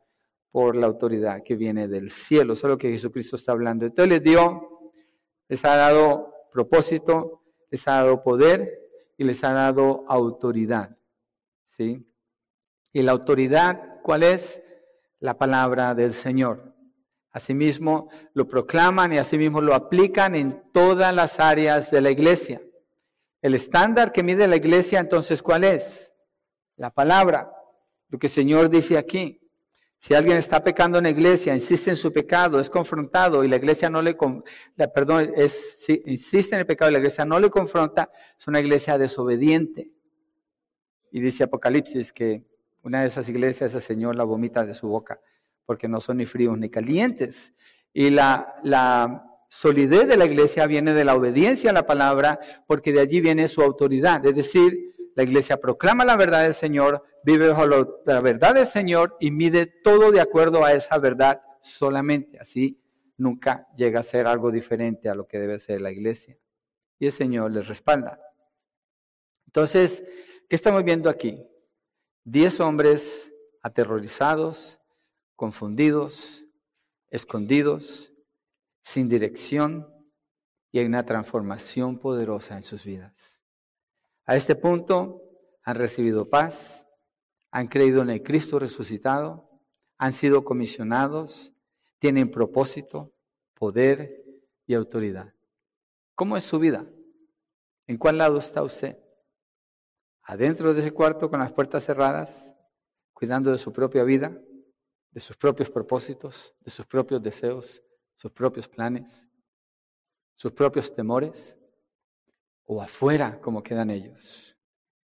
por 0.52 0.78
la 0.78 0.86
autoridad 0.86 1.44
que 1.44 1.56
viene 1.56 1.90
del 1.90 2.10
cielo. 2.10 2.54
Eso 2.54 2.68
es 2.68 2.72
lo 2.72 2.78
que 2.78 2.92
Jesucristo 2.92 3.36
está 3.36 3.52
hablando. 3.52 3.86
Entonces 3.86 4.14
les 4.14 4.24
dio, 4.24 4.92
les 5.50 5.66
ha 5.66 5.76
dado 5.76 6.34
propósito, 6.50 7.44
les 7.70 7.86
ha 7.90 7.96
dado 7.96 8.24
poder 8.24 8.90
y 9.18 9.26
les 9.26 9.44
ha 9.44 9.52
dado 9.52 10.06
autoridad. 10.08 10.98
¿Sí? 11.68 12.08
Y 12.94 13.02
la 13.02 13.12
autoridad, 13.12 14.00
¿cuál 14.02 14.24
es? 14.24 14.63
La 15.24 15.38
palabra 15.38 15.96
del 15.96 16.14
Señor. 16.14 16.76
Asimismo 17.32 18.10
lo 18.34 18.46
proclaman 18.46 19.14
y 19.14 19.20
asimismo 19.20 19.62
lo 19.62 19.74
aplican 19.74 20.36
en 20.36 20.70
todas 20.74 21.16
las 21.16 21.40
áreas 21.40 21.90
de 21.92 22.02
la 22.02 22.12
iglesia. 22.12 22.62
El 23.42 23.56
estándar 23.56 24.12
que 24.12 24.22
mide 24.22 24.50
la 24.50 24.58
iglesia, 24.58 25.00
entonces, 25.00 25.42
¿cuál 25.42 25.64
es? 25.64 26.12
La 26.76 26.90
palabra, 26.90 27.54
lo 28.10 28.20
que 28.20 28.28
el 28.28 28.34
Señor 28.34 28.70
dice 28.70 28.98
aquí. 28.98 29.40
Si 29.98 30.14
alguien 30.14 30.36
está 30.36 30.62
pecando 30.62 30.98
en 30.98 31.06
la 31.06 31.12
iglesia, 31.12 31.56
insiste 31.56 31.90
en 31.90 31.96
su 31.96 32.12
pecado, 32.12 32.60
es 32.60 32.70
confrontado 32.70 33.46
y 33.46 33.48
la 33.48 33.56
iglesia 33.56 33.90
no 33.90 34.02
le, 34.02 34.18
perdón, 34.94 35.32
es, 35.38 35.86
si 35.86 36.04
insiste 36.06 36.56
en 36.56 36.60
el 36.60 36.68
pecado 36.68 36.92
y 36.92 36.96
la 36.96 37.00
iglesia 37.00 37.24
no 37.24 37.40
le 37.40 37.50
confronta, 37.50 38.12
es 38.38 38.46
una 38.46 38.60
iglesia 38.60 38.98
desobediente. 38.98 39.90
Y 41.14 41.22
dice 41.22 41.46
Apocalipsis 41.46 42.12
que 42.12 42.44
una 42.84 43.02
de 43.02 43.08
esas 43.08 43.28
iglesias 43.30 43.74
el 43.74 43.82
Señor 43.82 44.16
la 44.16 44.24
vomita 44.24 44.66
de 44.66 44.74
su 44.74 44.88
boca, 44.88 45.20
porque 45.66 45.88
no 45.88 46.00
son 46.00 46.18
ni 46.18 46.26
fríos 46.26 46.58
ni 46.58 46.70
calientes. 46.70 47.54
Y 47.94 48.10
la, 48.10 48.56
la 48.64 49.26
solidez 49.50 50.08
de 50.08 50.18
la 50.18 50.26
iglesia 50.26 50.68
viene 50.68 50.94
de 50.94 51.06
la 51.06 51.16
obediencia 51.16 51.70
a 51.70 51.74
la 51.74 51.88
palabra, 51.88 52.40
porque 52.68 52.92
de 52.92 53.00
allí 53.00 53.22
viene 53.22 53.48
su 53.48 53.62
autoridad. 53.62 54.26
Es 54.26 54.36
decir, 54.36 54.94
la 55.16 55.24
iglesia 55.24 55.58
proclama 55.58 56.04
la 56.06 56.18
verdad 56.18 56.44
del 56.44 56.54
Señor, 56.54 57.04
vive 57.24 57.50
bajo 57.50 57.68
la 57.68 58.20
verdad 58.20 58.56
del 58.56 58.68
Señor 58.68 59.16
y 59.20 59.32
mide 59.32 59.66
todo 59.66 60.12
de 60.12 60.20
acuerdo 60.20 60.66
a 60.66 60.74
esa 60.74 60.98
verdad 60.98 61.42
solamente. 61.62 62.40
Así 62.40 62.82
nunca 63.18 63.68
llega 63.78 64.02
a 64.02 64.04
ser 64.04 64.28
algo 64.28 64.52
diferente 64.52 65.08
a 65.08 65.16
lo 65.16 65.28
que 65.28 65.40
debe 65.40 65.60
ser 65.60 65.82
la 65.82 65.92
iglesia. 65.92 66.38
Y 67.00 67.06
el 67.06 67.12
Señor 67.14 67.52
les 67.52 67.68
respalda. 67.68 68.20
Entonces, 69.46 70.04
¿qué 70.50 70.56
estamos 70.56 70.84
viendo 70.84 71.10
aquí? 71.10 71.46
Diez 72.26 72.62
hombres 72.62 73.30
aterrorizados, 73.62 74.80
confundidos, 75.36 76.46
escondidos, 77.10 78.14
sin 78.82 79.10
dirección 79.10 79.88
y 80.72 80.80
hay 80.80 80.86
una 80.86 81.04
transformación 81.04 82.00
poderosa 82.00 82.56
en 82.56 82.64
sus 82.64 82.86
vidas. 82.86 83.42
A 84.26 84.38
este 84.38 84.56
punto 84.56 85.22
han 85.64 85.76
recibido 85.76 86.30
paz, 86.30 86.86
han 87.52 87.68
creído 87.68 88.02
en 88.02 88.10
el 88.10 88.24
Cristo 88.24 88.58
resucitado, 88.58 89.50
han 89.98 90.14
sido 90.14 90.46
comisionados, 90.46 91.52
tienen 92.00 92.32
propósito, 92.32 93.14
poder 93.54 94.24
y 94.66 94.76
autoridad. 94.76 95.34
¿Cómo 96.16 96.38
es 96.38 96.46
su 96.46 96.58
vida? 96.58 96.86
¿En 97.86 97.98
cuál 97.98 98.18
lado 98.18 98.38
está 98.38 98.64
usted? 98.64 99.03
¿Adentro 100.24 100.74
de 100.74 100.80
ese 100.82 100.92
cuarto 100.92 101.30
con 101.30 101.40
las 101.40 101.52
puertas 101.52 101.84
cerradas, 101.84 102.54
cuidando 103.14 103.52
de 103.52 103.58
su 103.58 103.74
propia 103.74 104.04
vida, 104.04 104.38
de 105.12 105.20
sus 105.20 105.36
propios 105.38 105.70
propósitos, 105.70 106.56
de 106.62 106.72
sus 106.72 106.86
propios 106.86 107.22
deseos, 107.22 107.84
sus 108.16 108.32
propios 108.32 108.68
planes, 108.68 109.28
sus 110.36 110.52
propios 110.54 110.94
temores, 110.94 111.58
o 112.66 112.82
afuera 112.82 113.40
como 113.42 113.62
quedan 113.62 113.90
ellos, 113.90 114.58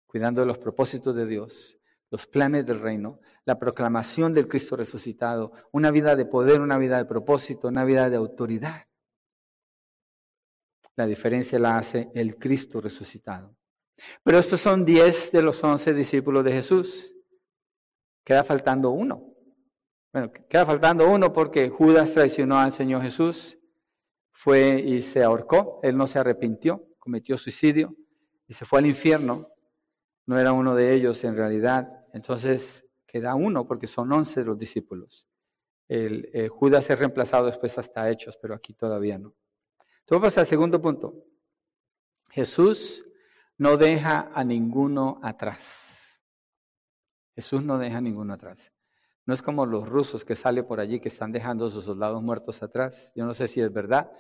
cuidando 0.08 0.42
de 0.42 0.48
los 0.48 0.58
propósitos 0.58 1.14
de 1.16 1.26
Dios, 1.26 1.78
los 2.10 2.26
planes 2.26 2.66
del 2.66 2.80
reino, 2.80 3.20
la 3.44 3.60
proclamación 3.60 4.34
del 4.34 4.48
Cristo 4.48 4.76
resucitado, 4.76 5.52
una 5.72 5.92
vida 5.92 6.16
de 6.16 6.26
poder, 6.26 6.62
una 6.62 6.78
vida 6.78 6.98
de 6.98 7.06
propósito, 7.06 7.68
una 7.68 7.84
vida 7.84 8.10
de 8.10 8.16
autoridad. 8.16 8.88
La 10.96 11.08
diferencia 11.08 11.60
la 11.60 11.78
hace 11.78 12.12
el 12.14 12.38
Cristo 12.38 12.80
resucitado. 12.80 13.58
Pero 14.24 14.40
estos 14.40 14.62
son 14.62 14.86
diez 14.86 15.32
de 15.32 15.42
los 15.42 15.64
once 15.64 15.94
discípulos 15.94 16.44
de 16.44 16.52
Jesús. 16.52 17.14
Queda 18.24 18.44
faltando 18.44 18.92
uno. 18.92 19.34
Bueno, 20.12 20.32
queda 20.32 20.66
faltando 20.66 21.10
uno 21.10 21.34
porque 21.34 21.70
Judas 21.70 22.12
traicionó 22.12 22.58
al 22.60 22.72
Señor 22.72 23.02
Jesús, 23.02 23.58
fue 24.32 24.80
y 24.80 25.02
se 25.02 25.24
ahorcó, 25.24 25.80
él 25.84 25.98
no 25.98 26.06
se 26.06 26.20
arrepintió, 26.20 26.88
cometió 27.00 27.38
suicidio 27.38 27.96
y 28.48 28.54
se 28.54 28.66
fue 28.66 28.80
al 28.80 28.86
infierno. 28.86 29.50
No 30.26 30.38
era 30.40 30.54
uno 30.54 30.76
de 30.76 30.94
ellos 30.94 31.24
en 31.24 31.36
realidad. 31.36 32.06
Entonces 32.14 32.86
queda 33.08 33.36
uno 33.36 33.68
porque 33.68 33.88
son 33.88 34.12
once 34.12 34.44
los 34.44 34.58
discípulos. 34.58 35.28
El, 35.88 36.30
eh, 36.34 36.48
Judas 36.48 36.90
es 36.90 36.98
reemplazado 36.98 37.48
después 37.48 37.78
hasta 37.78 38.10
Hechos, 38.10 38.38
pero 38.42 38.54
aquí 38.54 38.74
todavía 38.74 39.18
no. 39.18 39.36
Entonces 40.00 40.22
vamos 40.22 40.38
al 40.38 40.48
segundo 40.48 40.82
punto. 40.82 41.26
Jesús 42.32 43.06
no 43.58 43.78
deja 43.78 44.32
a 44.34 44.44
ninguno 44.44 45.20
atrás. 45.24 46.22
Jesús 47.36 47.64
no 47.64 47.78
deja 47.78 47.98
a 47.98 48.02
ninguno 48.02 48.34
atrás. 48.34 48.72
No 49.26 49.34
es 49.34 49.42
como 49.42 49.66
los 49.66 49.88
rusos 49.88 50.26
que 50.26 50.36
salen 50.36 50.66
por 50.66 50.80
allí 50.80 51.00
que 51.00 51.10
están 51.10 51.32
dejando 51.32 51.68
a 51.68 51.70
sus 51.70 51.86
soldados 51.86 52.22
muertos 52.22 52.62
atrás. 52.62 53.12
Yo 53.16 53.26
no 53.26 53.34
sé 53.34 53.48
si 53.48 53.62
es 53.62 53.72
verdad, 53.72 54.12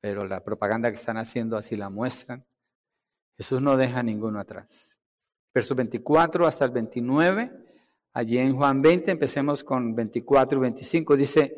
pero 0.00 0.26
la 0.26 0.44
propaganda 0.44 0.90
que 0.90 0.96
están 0.96 1.16
haciendo 1.16 1.56
así 1.56 1.76
la 1.76 1.88
muestran. 1.88 2.46
Jesús 3.36 3.60
no 3.60 3.76
deja 3.76 4.00
a 4.00 4.02
ninguno 4.02 4.38
atrás. 4.38 4.98
Versos 5.52 5.76
24 5.76 6.46
hasta 6.46 6.64
el 6.64 6.72
29, 6.72 7.50
allí 8.12 8.38
en 8.38 8.56
Juan 8.56 8.82
20, 8.82 9.12
empecemos 9.12 9.64
con 9.64 9.94
24 9.94 10.58
y 10.58 10.60
25, 10.60 11.16
dice, 11.16 11.56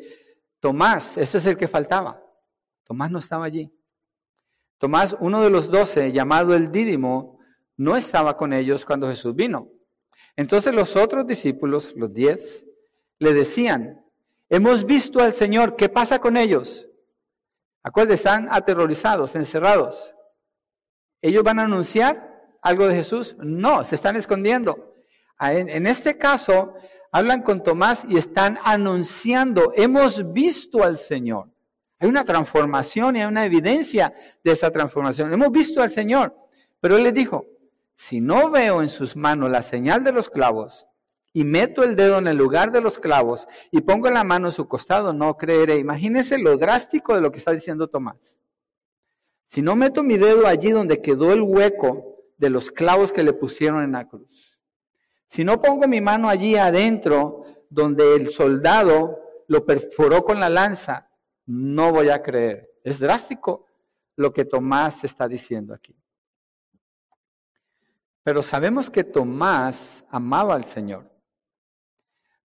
Tomás, 0.59 1.17
ese 1.17 1.39
es 1.39 1.45
el 1.45 1.57
que 1.57 1.67
faltaba. 1.67 2.23
Tomás 2.83 3.11
no 3.11 3.19
estaba 3.19 3.45
allí. 3.45 3.71
Tomás, 4.77 5.15
uno 5.19 5.41
de 5.41 5.49
los 5.49 5.71
doce, 5.71 6.11
llamado 6.11 6.53
el 6.53 6.71
Dídimo, 6.71 7.39
no 7.77 7.95
estaba 7.95 8.37
con 8.37 8.53
ellos 8.53 8.85
cuando 8.85 9.07
Jesús 9.07 9.35
vino. 9.35 9.69
Entonces 10.35 10.73
los 10.73 10.95
otros 10.95 11.25
discípulos, 11.25 11.93
los 11.95 12.13
diez, 12.13 12.65
le 13.19 13.33
decían, 13.33 14.05
hemos 14.49 14.85
visto 14.85 15.19
al 15.19 15.33
Señor, 15.33 15.75
¿qué 15.75 15.89
pasa 15.89 16.19
con 16.19 16.37
ellos? 16.37 16.87
Acuérdense, 17.83 18.15
están 18.15 18.47
aterrorizados, 18.51 19.35
encerrados. 19.35 20.13
¿Ellos 21.21 21.43
van 21.43 21.59
a 21.59 21.63
anunciar 21.63 22.35
algo 22.61 22.87
de 22.87 22.95
Jesús? 22.95 23.35
No, 23.39 23.83
se 23.83 23.95
están 23.95 24.15
escondiendo. 24.15 24.93
En, 25.39 25.69
en 25.69 25.87
este 25.87 26.17
caso, 26.17 26.75
hablan 27.11 27.41
con 27.41 27.63
Tomás 27.63 28.05
y 28.07 28.17
están 28.17 28.59
anunciando, 28.63 29.71
hemos 29.75 30.33
visto 30.33 30.83
al 30.83 30.97
Señor. 30.97 31.49
Hay 31.99 32.07
una 32.07 32.23
transformación 32.23 33.15
y 33.15 33.21
hay 33.21 33.27
una 33.27 33.45
evidencia 33.45 34.13
de 34.43 34.51
esa 34.51 34.71
transformación. 34.71 35.33
Hemos 35.33 35.51
visto 35.51 35.81
al 35.81 35.89
Señor, 35.89 36.35
pero 36.79 36.95
Él 36.95 37.03
les 37.03 37.13
dijo, 37.13 37.45
si 37.95 38.21
no 38.21 38.51
veo 38.51 38.81
en 38.81 38.89
sus 38.89 39.15
manos 39.15 39.49
la 39.49 39.63
señal 39.63 40.03
de 40.03 40.11
los 40.11 40.29
clavos 40.29 40.87
y 41.33 41.43
meto 41.43 41.83
el 41.83 41.95
dedo 41.95 42.19
en 42.19 42.27
el 42.27 42.37
lugar 42.37 42.71
de 42.71 42.81
los 42.81 42.99
clavos 42.99 43.47
y 43.71 43.81
pongo 43.81 44.09
la 44.11 44.23
mano 44.23 44.47
en 44.47 44.53
su 44.53 44.67
costado, 44.67 45.13
no 45.13 45.35
creeré. 45.35 45.77
Imagínense 45.77 46.37
lo 46.37 46.55
drástico 46.57 47.15
de 47.15 47.21
lo 47.21 47.31
que 47.31 47.39
está 47.39 47.51
diciendo 47.51 47.87
Tomás. 47.87 48.39
Si 49.47 49.61
no 49.61 49.75
meto 49.75 50.03
mi 50.03 50.17
dedo 50.17 50.45
allí 50.45 50.71
donde 50.71 51.01
quedó 51.01 51.33
el 51.33 51.41
hueco 51.41 52.17
de 52.37 52.51
los 52.51 52.69
clavos 52.69 53.11
que 53.11 53.23
le 53.23 53.33
pusieron 53.33 53.83
en 53.83 53.93
la 53.93 54.07
cruz. 54.07 54.59
Si 55.27 55.43
no 55.43 55.61
pongo 55.61 55.87
mi 55.87 56.01
mano 56.01 56.29
allí 56.29 56.55
adentro 56.55 57.43
donde 57.69 58.15
el 58.15 58.29
soldado 58.29 59.19
lo 59.47 59.65
perforó 59.65 60.23
con 60.23 60.39
la 60.39 60.49
lanza, 60.49 61.06
no 61.47 61.91
voy 61.91 62.09
a 62.09 62.21
creer. 62.21 62.69
Es 62.83 62.99
drástico 62.99 63.65
lo 64.15 64.31
que 64.31 64.45
Tomás 64.45 65.03
está 65.03 65.27
diciendo 65.27 65.73
aquí. 65.73 65.95
Pero 68.21 68.43
sabemos 68.43 68.89
que 68.89 69.03
Tomás 69.03 70.03
amaba 70.09 70.53
al 70.53 70.65
Señor. 70.65 71.09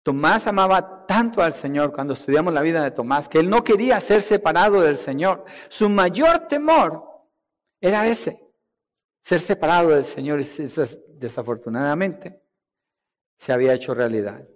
Tomás 0.03 0.47
amaba 0.47 1.07
tanto 1.07 1.43
al 1.43 1.55
Señor 1.55 1.93
cuando 1.93 2.15
estudiamos 2.15 2.53
la 2.53 2.63
vida 2.63 2.83
de 2.83 2.91
Tomás 2.91 3.29
que 3.29 3.39
él 3.39 3.49
no 3.49 3.63
quería 3.63 4.01
ser 4.01 4.23
separado 4.23 4.81
del 4.81 4.99
Señor. 4.99 5.45
Su 5.69 5.89
mayor 5.89 6.49
temor 6.49 7.05
era 7.81 8.07
ese, 8.09 8.43
ser 9.23 9.41
separado 9.41 9.91
del 9.91 10.05
Señor 10.05 10.41
y 10.41 10.47
desafortunadamente 11.15 12.43
se 13.37 13.53
había 13.53 13.75
hecho 13.75 13.95
realidad. 13.95 14.49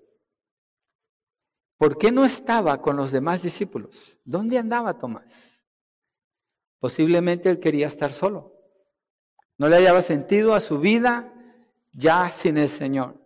¿Por 1.82 1.98
qué 1.98 2.12
no 2.12 2.24
estaba 2.24 2.80
con 2.80 2.94
los 2.94 3.10
demás 3.10 3.42
discípulos? 3.42 4.16
¿Dónde 4.24 4.56
andaba 4.56 5.00
Tomás? 5.00 5.64
Posiblemente 6.78 7.50
él 7.50 7.58
quería 7.58 7.88
estar 7.88 8.12
solo. 8.12 8.52
No 9.58 9.68
le 9.68 9.74
hallaba 9.74 10.00
sentido 10.00 10.54
a 10.54 10.60
su 10.60 10.78
vida 10.78 11.34
ya 11.92 12.30
sin 12.30 12.56
el 12.56 12.68
Señor. 12.68 13.20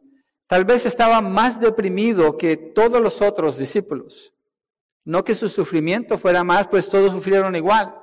Tal 0.46 0.64
vez 0.64 0.86
estaba 0.86 1.20
más 1.20 1.60
deprimido 1.60 2.38
que 2.38 2.56
todos 2.56 3.02
los 3.02 3.20
otros 3.20 3.58
discípulos. 3.58 4.32
No 5.04 5.22
que 5.22 5.34
su 5.34 5.50
sufrimiento 5.50 6.16
fuera 6.16 6.42
más, 6.42 6.66
pues 6.66 6.88
todos 6.88 7.12
sufrieron 7.12 7.54
igual, 7.56 7.94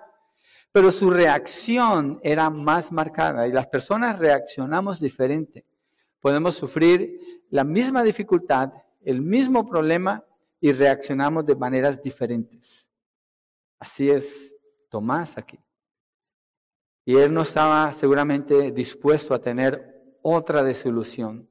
pero 0.71 0.91
su 0.91 1.09
reacción 1.09 2.19
era 2.21 2.51
más 2.51 2.91
marcada 2.91 3.47
y 3.47 3.51
las 3.51 3.65
personas 3.65 4.19
reaccionamos 4.19 4.99
diferente. 4.99 5.65
Podemos 6.19 6.53
sufrir 6.53 7.41
la 7.49 7.63
misma 7.63 8.03
dificultad, 8.03 8.71
el 9.03 9.19
mismo 9.19 9.65
problema 9.65 10.23
y 10.63 10.71
reaccionamos 10.71 11.45
de 11.45 11.57
maneras 11.57 12.01
diferentes. 12.01 12.87
Así 13.77 14.09
es 14.09 14.55
Tomás 14.89 15.37
aquí. 15.37 15.59
Y 17.03 17.17
él 17.17 17.33
no 17.33 17.41
estaba 17.41 17.91
seguramente 17.91 18.71
dispuesto 18.71 19.33
a 19.33 19.41
tener 19.41 20.15
otra 20.21 20.63
desilusión 20.63 21.49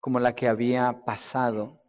como 0.00 0.18
la 0.18 0.34
que 0.34 0.48
había 0.48 1.04
pasado. 1.04 1.80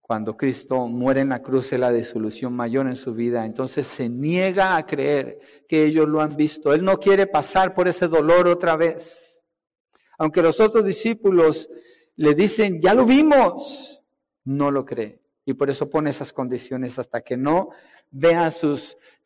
Cuando 0.00 0.36
Cristo 0.36 0.88
muere 0.88 1.20
en 1.20 1.28
la 1.28 1.42
cruz 1.42 1.72
es 1.72 1.78
la 1.78 1.92
disolución 1.92 2.52
mayor 2.52 2.88
en 2.88 2.96
su 2.96 3.14
vida. 3.14 3.46
Entonces 3.46 3.86
se 3.86 4.08
niega 4.08 4.76
a 4.76 4.84
creer 4.84 5.38
que 5.68 5.84
ellos 5.84 6.08
lo 6.08 6.20
han 6.22 6.34
visto. 6.34 6.74
Él 6.74 6.82
no 6.82 6.98
quiere 6.98 7.28
pasar 7.28 7.72
por 7.72 7.86
ese 7.86 8.08
dolor 8.08 8.48
otra 8.48 8.74
vez. 8.74 9.44
Aunque 10.18 10.42
los 10.42 10.58
otros 10.58 10.84
discípulos 10.84 11.68
le 12.16 12.34
dicen, 12.34 12.80
ya 12.80 12.94
lo 12.94 13.04
vimos, 13.04 14.02
no 14.42 14.72
lo 14.72 14.84
cree. 14.84 15.24
Y 15.48 15.54
por 15.54 15.70
eso 15.70 15.88
pone 15.88 16.10
esas 16.10 16.32
condiciones 16.32 16.98
hasta 16.98 17.20
que 17.20 17.36
no 17.36 17.70
vea 18.10 18.50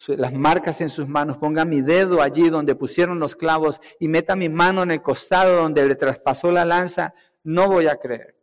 las 0.08 0.32
marcas 0.34 0.82
en 0.82 0.90
sus 0.90 1.08
manos, 1.08 1.38
ponga 1.38 1.64
mi 1.64 1.80
dedo 1.80 2.20
allí 2.20 2.50
donde 2.50 2.74
pusieron 2.74 3.18
los 3.18 3.34
clavos 3.34 3.80
y 3.98 4.06
meta 4.06 4.36
mi 4.36 4.50
mano 4.50 4.82
en 4.82 4.90
el 4.90 5.00
costado 5.00 5.56
donde 5.56 5.86
le 5.86 5.96
traspasó 5.96 6.52
la 6.52 6.66
lanza, 6.66 7.14
no 7.42 7.68
voy 7.68 7.86
a 7.86 7.96
creer. 7.96 8.36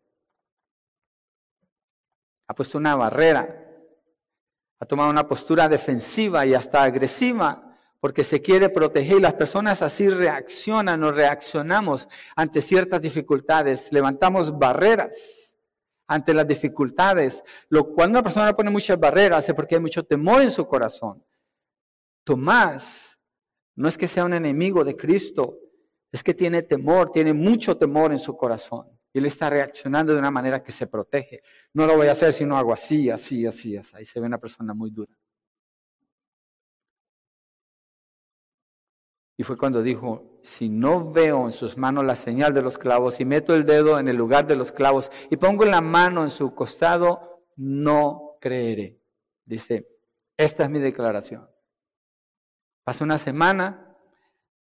Ha 2.48 2.56
puesto 2.56 2.80
una 2.80 2.96
barrera, 2.96 3.64
ha 4.80 4.86
tomado 4.88 5.12
una 5.12 5.28
postura 5.28 5.70
defensiva 5.70 6.48
y 6.48 6.56
hasta 6.56 6.82
agresiva 6.82 7.78
porque 8.00 8.24
se 8.24 8.42
quiere 8.42 8.70
proteger 8.70 9.18
y 9.18 9.22
las 9.22 9.34
personas 9.36 9.84
así 9.84 10.10
reaccionan 10.10 11.04
o 11.04 11.12
reaccionamos 11.12 12.08
ante 12.36 12.62
ciertas 12.62 13.02
dificultades, 13.02 13.92
levantamos 13.92 14.58
barreras 14.58 15.47
ante 16.08 16.34
las 16.34 16.48
dificultades. 16.48 17.44
Lo, 17.70 17.94
cuando 17.94 18.18
una 18.18 18.24
persona 18.24 18.56
pone 18.56 18.70
muchas 18.70 19.00
barreras 19.00 19.48
es 19.48 19.54
porque 19.54 19.76
hay 19.76 19.82
mucho 19.82 20.04
temor 20.04 20.42
en 20.42 20.52
su 20.52 20.66
corazón. 20.66 21.24
Tomás 22.24 23.18
no 23.76 23.88
es 23.88 23.98
que 23.98 24.08
sea 24.08 24.26
un 24.26 24.34
enemigo 24.34 24.84
de 24.84 24.96
Cristo, 24.96 25.60
es 26.12 26.24
que 26.24 26.34
tiene 26.34 26.64
temor, 26.64 27.12
tiene 27.12 27.34
mucho 27.34 27.78
temor 27.78 28.12
en 28.12 28.20
su 28.20 28.36
corazón. 28.36 28.88
Él 29.14 29.26
está 29.26 29.50
reaccionando 29.50 30.14
de 30.14 30.20
una 30.20 30.32
manera 30.32 30.64
que 30.64 30.72
se 30.72 30.88
protege. 30.88 31.42
No 31.74 31.86
lo 31.86 31.96
voy 31.96 32.08
a 32.08 32.14
hacer 32.14 32.34
si 32.34 32.46
no 32.46 32.58
hago 32.58 32.74
así, 32.74 33.10
así, 33.10 33.46
así, 33.46 33.76
así. 33.78 33.96
Ahí 33.96 34.06
se 34.06 34.20
ve 34.20 34.28
una 34.28 34.40
persona 34.40 34.74
muy 34.74 34.92
dura. 34.92 35.14
Y 39.38 39.44
fue 39.44 39.56
cuando 39.56 39.84
dijo, 39.84 40.40
si 40.42 40.68
no 40.68 41.12
veo 41.12 41.46
en 41.46 41.54
sus 41.54 41.78
manos 41.78 42.04
la 42.04 42.16
señal 42.16 42.56
de 42.56 42.64
los 42.64 42.80
clavos 42.80 43.20
y 43.20 43.26
meto 43.26 43.54
el 43.54 43.66
dedo 43.66 44.00
en 44.00 44.08
el 44.08 44.18
lugar 44.18 44.48
de 44.48 44.56
los 44.56 44.72
clavos 44.72 45.12
y 45.30 45.38
pongo 45.38 45.64
la 45.64 45.80
mano 45.80 46.24
en 46.24 46.32
su 46.32 46.56
costado, 46.56 47.46
no 47.56 48.38
creeré. 48.42 49.00
Dice, 49.46 49.88
esta 50.36 50.64
es 50.64 50.70
mi 50.72 50.80
declaración. 50.80 51.48
Pasa 52.84 53.04
una 53.04 53.20
semana, 53.20 53.96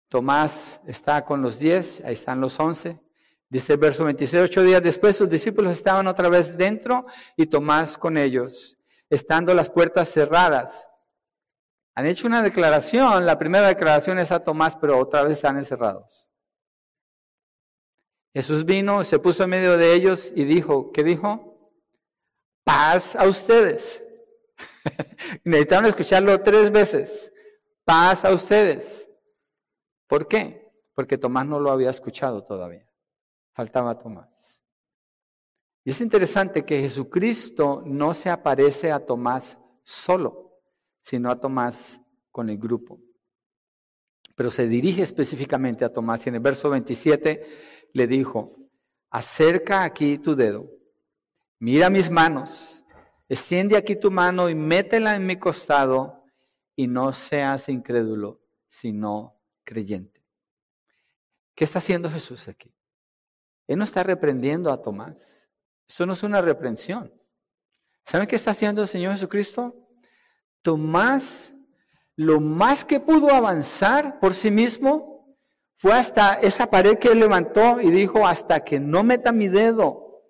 Tomás 0.08 0.80
está 0.86 1.24
con 1.24 1.40
los 1.40 1.58
diez, 1.58 2.02
ahí 2.04 2.12
están 2.12 2.40
los 2.40 2.60
once. 2.60 3.00
Dice 3.48 3.74
el 3.74 3.78
verso 3.78 4.04
26, 4.04 4.44
ocho 4.44 4.62
días 4.62 4.82
después 4.82 5.16
sus 5.16 5.30
discípulos 5.30 5.72
estaban 5.72 6.06
otra 6.06 6.28
vez 6.28 6.56
dentro 6.56 7.06
y 7.36 7.46
Tomás 7.46 7.96
con 7.96 8.18
ellos, 8.18 8.76
estando 9.08 9.54
las 9.54 9.70
puertas 9.70 10.10
cerradas. 10.10 10.85
Han 11.96 12.06
hecho 12.06 12.26
una 12.26 12.42
declaración, 12.42 13.24
la 13.24 13.38
primera 13.38 13.68
declaración 13.68 14.18
es 14.18 14.30
a 14.30 14.44
Tomás, 14.44 14.76
pero 14.76 14.98
otra 14.98 15.22
vez 15.22 15.32
están 15.32 15.56
encerrados. 15.56 16.30
Jesús 18.34 18.66
vino, 18.66 19.02
se 19.02 19.18
puso 19.18 19.44
en 19.44 19.50
medio 19.50 19.78
de 19.78 19.94
ellos 19.94 20.30
y 20.36 20.44
dijo, 20.44 20.92
¿qué 20.92 21.02
dijo? 21.02 21.72
Paz 22.64 23.16
a 23.16 23.26
ustedes. 23.26 24.02
Necesitaron 25.44 25.86
escucharlo 25.86 26.38
tres 26.42 26.70
veces. 26.70 27.32
paz 27.84 28.26
a 28.26 28.32
ustedes. 28.34 29.08
¿Por 30.06 30.28
qué? 30.28 30.70
Porque 30.94 31.16
Tomás 31.16 31.46
no 31.46 31.58
lo 31.58 31.70
había 31.70 31.88
escuchado 31.88 32.44
todavía. 32.44 32.86
Faltaba 33.54 33.98
Tomás. 33.98 34.60
Y 35.82 35.92
es 35.92 36.00
interesante 36.02 36.66
que 36.66 36.80
Jesucristo 36.80 37.82
no 37.86 38.12
se 38.12 38.28
aparece 38.28 38.92
a 38.92 39.06
Tomás 39.06 39.56
solo, 39.82 40.45
sino 41.06 41.30
a 41.30 41.38
Tomás 41.38 42.00
con 42.32 42.50
el 42.50 42.58
grupo. 42.58 43.00
Pero 44.34 44.50
se 44.50 44.66
dirige 44.66 45.02
específicamente 45.02 45.84
a 45.84 45.92
Tomás 45.92 46.26
y 46.26 46.30
en 46.30 46.34
el 46.34 46.40
verso 46.40 46.68
27 46.68 47.88
le 47.92 48.06
dijo, 48.08 48.56
acerca 49.10 49.84
aquí 49.84 50.18
tu 50.18 50.34
dedo, 50.34 50.68
mira 51.60 51.90
mis 51.90 52.10
manos, 52.10 52.82
extiende 53.28 53.76
aquí 53.76 53.94
tu 53.94 54.10
mano 54.10 54.50
y 54.50 54.56
métela 54.56 55.14
en 55.14 55.24
mi 55.26 55.36
costado 55.36 56.24
y 56.74 56.88
no 56.88 57.12
seas 57.12 57.68
incrédulo, 57.68 58.40
sino 58.66 59.40
creyente. 59.62 60.24
¿Qué 61.54 61.62
está 61.62 61.78
haciendo 61.78 62.10
Jesús 62.10 62.48
aquí? 62.48 62.74
Él 63.68 63.78
no 63.78 63.84
está 63.84 64.02
reprendiendo 64.02 64.72
a 64.72 64.82
Tomás. 64.82 65.48
Eso 65.88 66.04
no 66.04 66.14
es 66.14 66.24
una 66.24 66.40
reprensión. 66.40 67.12
¿Saben 68.04 68.26
qué 68.26 68.34
está 68.34 68.50
haciendo 68.50 68.82
el 68.82 68.88
Señor 68.88 69.12
Jesucristo? 69.12 69.85
Tomás, 70.66 71.54
lo 72.16 72.40
más 72.40 72.84
que 72.84 72.98
pudo 72.98 73.30
avanzar 73.30 74.18
por 74.18 74.34
sí 74.34 74.50
mismo 74.50 75.36
fue 75.76 75.92
hasta 75.92 76.40
esa 76.40 76.68
pared 76.68 76.98
que 76.98 77.12
él 77.12 77.20
levantó 77.20 77.80
y 77.80 77.88
dijo, 77.88 78.26
hasta 78.26 78.64
que 78.64 78.80
no 78.80 79.04
meta 79.04 79.30
mi 79.30 79.46
dedo 79.46 80.24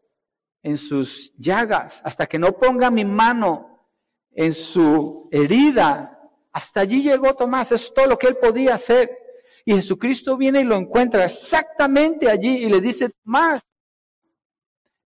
en 0.62 0.76
sus 0.76 1.32
llagas, 1.38 2.02
hasta 2.04 2.26
que 2.26 2.38
no 2.38 2.52
ponga 2.52 2.90
mi 2.90 3.06
mano 3.06 3.88
en 4.32 4.52
su 4.52 5.26
herida. 5.32 6.20
Hasta 6.52 6.80
allí 6.80 7.02
llegó 7.02 7.32
Tomás, 7.32 7.72
es 7.72 7.94
todo 7.94 8.04
lo 8.04 8.18
que 8.18 8.26
él 8.26 8.36
podía 8.36 8.74
hacer. 8.74 9.16
Y 9.64 9.72
Jesucristo 9.72 10.36
viene 10.36 10.60
y 10.60 10.64
lo 10.64 10.76
encuentra 10.76 11.24
exactamente 11.24 12.28
allí 12.28 12.58
y 12.58 12.68
le 12.68 12.82
dice, 12.82 13.08
Tomás, 13.24 13.62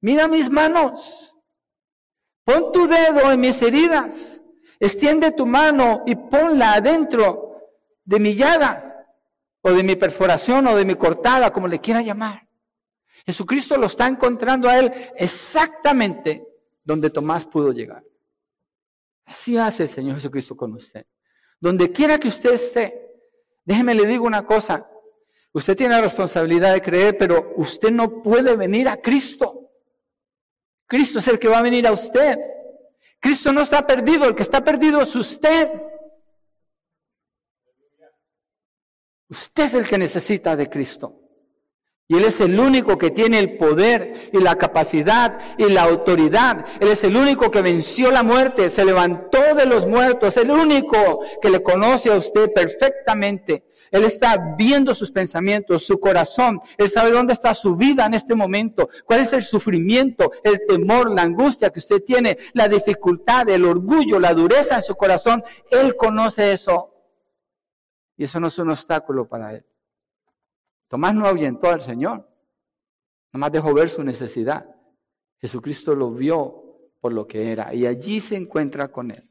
Mira 0.00 0.26
mis 0.26 0.50
manos. 0.50 1.36
Pon 2.42 2.72
tu 2.72 2.88
dedo 2.88 3.30
en 3.30 3.38
mis 3.38 3.62
heridas. 3.62 4.39
Extiende 4.80 5.32
tu 5.32 5.46
mano 5.46 6.02
y 6.06 6.16
ponla 6.16 6.72
adentro 6.72 7.60
de 8.04 8.18
mi 8.18 8.34
llaga 8.34 9.06
o 9.60 9.72
de 9.72 9.82
mi 9.82 9.94
perforación 9.94 10.66
o 10.66 10.74
de 10.74 10.84
mi 10.84 10.96
cortada, 10.96 11.52
como 11.52 11.68
le 11.68 11.80
quiera 11.80 12.02
llamar. 12.02 12.48
Jesucristo 13.26 13.76
lo 13.76 13.86
está 13.86 14.08
encontrando 14.08 14.68
a 14.68 14.78
él 14.78 14.90
exactamente 15.14 16.44
donde 16.82 17.10
Tomás 17.10 17.46
pudo 17.46 17.70
llegar. 17.72 18.02
Así 19.26 19.56
hace 19.56 19.84
el 19.84 19.88
Señor 19.88 20.16
Jesucristo 20.16 20.56
con 20.56 20.72
usted. 20.72 21.06
Donde 21.60 21.92
quiera 21.92 22.18
que 22.18 22.28
usted 22.28 22.54
esté, 22.54 23.20
déjeme 23.64 23.94
le 23.94 24.06
digo 24.06 24.24
una 24.24 24.44
cosa. 24.44 24.90
Usted 25.52 25.76
tiene 25.76 25.94
la 25.94 26.00
responsabilidad 26.00 26.72
de 26.72 26.82
creer, 26.82 27.18
pero 27.18 27.52
usted 27.56 27.90
no 27.90 28.22
puede 28.22 28.56
venir 28.56 28.88
a 28.88 28.96
Cristo 28.96 29.60
Cristo 30.90 31.20
es 31.20 31.28
el 31.28 31.38
que 31.38 31.46
va 31.46 31.60
a 31.60 31.62
venir 31.62 31.86
a 31.86 31.92
usted. 31.92 32.36
Cristo 33.20 33.52
no 33.52 33.60
está 33.60 33.86
perdido, 33.86 34.24
el 34.24 34.34
que 34.34 34.42
está 34.42 34.64
perdido 34.64 35.02
es 35.02 35.14
usted. 35.14 35.70
Usted 39.28 39.64
es 39.64 39.74
el 39.74 39.86
que 39.86 39.98
necesita 39.98 40.56
de 40.56 40.68
Cristo. 40.68 41.20
Y 42.08 42.16
Él 42.16 42.24
es 42.24 42.40
el 42.40 42.58
único 42.58 42.98
que 42.98 43.12
tiene 43.12 43.38
el 43.38 43.56
poder 43.56 44.30
y 44.32 44.38
la 44.38 44.56
capacidad 44.56 45.38
y 45.56 45.66
la 45.66 45.82
autoridad. 45.82 46.66
Él 46.80 46.88
es 46.88 47.04
el 47.04 47.16
único 47.16 47.52
que 47.52 47.62
venció 47.62 48.10
la 48.10 48.24
muerte, 48.24 48.68
se 48.68 48.84
levantó 48.84 49.54
de 49.54 49.64
los 49.64 49.86
muertos, 49.86 50.36
es 50.36 50.42
el 50.42 50.50
único 50.50 51.20
que 51.40 51.50
le 51.50 51.62
conoce 51.62 52.10
a 52.10 52.16
usted 52.16 52.52
perfectamente. 52.52 53.69
Él 53.90 54.04
está 54.04 54.54
viendo 54.56 54.94
sus 54.94 55.10
pensamientos, 55.10 55.84
su 55.84 55.98
corazón. 55.98 56.60
Él 56.78 56.88
sabe 56.88 57.10
dónde 57.10 57.32
está 57.32 57.54
su 57.54 57.74
vida 57.74 58.06
en 58.06 58.14
este 58.14 58.34
momento, 58.34 58.88
cuál 59.04 59.20
es 59.20 59.32
el 59.32 59.42
sufrimiento, 59.42 60.30
el 60.44 60.60
temor, 60.66 61.10
la 61.10 61.22
angustia 61.22 61.70
que 61.70 61.80
usted 61.80 62.02
tiene, 62.04 62.38
la 62.54 62.68
dificultad, 62.68 63.48
el 63.48 63.64
orgullo, 63.64 64.20
la 64.20 64.34
dureza 64.34 64.76
en 64.76 64.82
su 64.82 64.94
corazón. 64.94 65.42
Él 65.70 65.96
conoce 65.96 66.52
eso. 66.52 66.94
Y 68.16 68.24
eso 68.24 68.38
no 68.38 68.48
es 68.48 68.58
un 68.58 68.70
obstáculo 68.70 69.28
para 69.28 69.54
él. 69.54 69.66
Tomás 70.88 71.14
no 71.14 71.26
ahuyentó 71.26 71.68
al 71.70 71.80
Señor, 71.80 72.28
nomás 73.32 73.52
dejó 73.52 73.72
ver 73.72 73.88
su 73.88 74.02
necesidad. 74.02 74.66
Jesucristo 75.40 75.94
lo 75.94 76.10
vio 76.10 76.90
por 77.00 77.12
lo 77.12 77.26
que 77.26 77.52
era 77.52 77.72
y 77.72 77.86
allí 77.86 78.20
se 78.20 78.36
encuentra 78.36 78.88
con 78.88 79.12
él. 79.12 79.30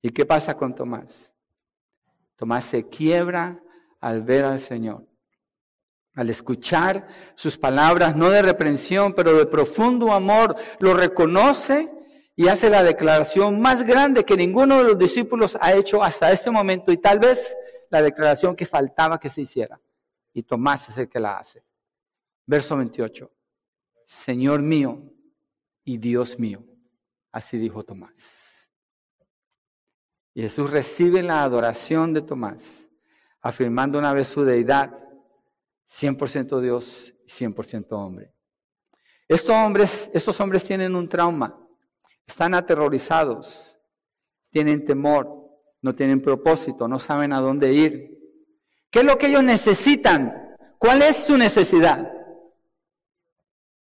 ¿Y 0.00 0.10
qué 0.10 0.24
pasa 0.24 0.56
con 0.56 0.74
Tomás? 0.74 1.33
Tomás 2.36 2.64
se 2.64 2.88
quiebra 2.88 3.62
al 4.00 4.22
ver 4.22 4.44
al 4.44 4.60
Señor, 4.60 5.06
al 6.14 6.30
escuchar 6.30 7.08
sus 7.34 7.56
palabras, 7.56 8.16
no 8.16 8.30
de 8.30 8.42
reprensión, 8.42 9.14
pero 9.14 9.36
de 9.36 9.46
profundo 9.46 10.12
amor, 10.12 10.56
lo 10.78 10.94
reconoce 10.94 11.90
y 12.36 12.48
hace 12.48 12.68
la 12.68 12.82
declaración 12.82 13.60
más 13.60 13.84
grande 13.84 14.24
que 14.24 14.36
ninguno 14.36 14.78
de 14.78 14.84
los 14.84 14.98
discípulos 14.98 15.56
ha 15.60 15.72
hecho 15.72 16.02
hasta 16.02 16.32
este 16.32 16.50
momento 16.50 16.90
y 16.92 16.98
tal 16.98 17.18
vez 17.18 17.56
la 17.90 18.02
declaración 18.02 18.56
que 18.56 18.66
faltaba 18.66 19.18
que 19.20 19.30
se 19.30 19.42
hiciera. 19.42 19.80
Y 20.32 20.42
Tomás 20.42 20.88
es 20.88 20.98
el 20.98 21.08
que 21.08 21.20
la 21.20 21.38
hace. 21.38 21.64
Verso 22.44 22.76
28. 22.76 23.30
Señor 24.04 24.60
mío 24.60 25.00
y 25.84 25.96
Dios 25.98 26.38
mío. 26.38 26.64
Así 27.30 27.56
dijo 27.56 27.84
Tomás. 27.84 28.43
Y 30.34 30.42
Jesús 30.42 30.70
recibe 30.70 31.22
la 31.22 31.44
adoración 31.44 32.12
de 32.12 32.20
Tomás, 32.20 32.88
afirmando 33.40 34.00
una 34.00 34.12
vez 34.12 34.26
su 34.26 34.42
deidad, 34.42 34.90
100% 35.88 36.60
Dios 36.60 37.14
y 37.24 37.30
100% 37.30 37.86
hombre. 37.92 38.34
Estos 39.28 39.54
hombres, 39.54 40.10
estos 40.12 40.38
hombres 40.40 40.64
tienen 40.64 40.96
un 40.96 41.08
trauma, 41.08 41.56
están 42.26 42.54
aterrorizados, 42.54 43.78
tienen 44.50 44.84
temor, 44.84 45.44
no 45.80 45.94
tienen 45.94 46.20
propósito, 46.20 46.88
no 46.88 46.98
saben 46.98 47.32
a 47.32 47.40
dónde 47.40 47.72
ir. 47.72 48.18
¿Qué 48.90 49.00
es 49.00 49.04
lo 49.04 49.16
que 49.16 49.28
ellos 49.28 49.44
necesitan? 49.44 50.56
¿Cuál 50.78 51.02
es 51.02 51.16
su 51.16 51.36
necesidad? 51.36 52.12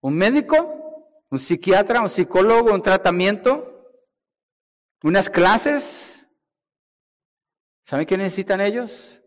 ¿Un 0.02 0.16
médico? 0.16 1.26
¿Un 1.30 1.40
psiquiatra? 1.40 2.02
¿Un 2.02 2.10
psicólogo? 2.10 2.74
¿Un 2.74 2.82
tratamiento? 2.82 3.96
¿Unas 5.04 5.30
clases? 5.30 6.11
¿Saben 7.92 8.06
qué 8.06 8.18
necesitan 8.18 8.62
ellos? 8.62 9.22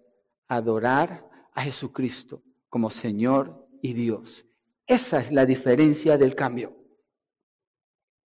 Adorar 0.48 1.28
a 1.52 1.60
Jesucristo 1.60 2.42
como 2.70 2.88
Señor 2.88 3.68
y 3.82 3.92
Dios. 3.92 4.46
Esa 4.86 5.20
es 5.20 5.30
la 5.30 5.44
diferencia 5.44 6.16
del 6.16 6.34
cambio. 6.34 6.74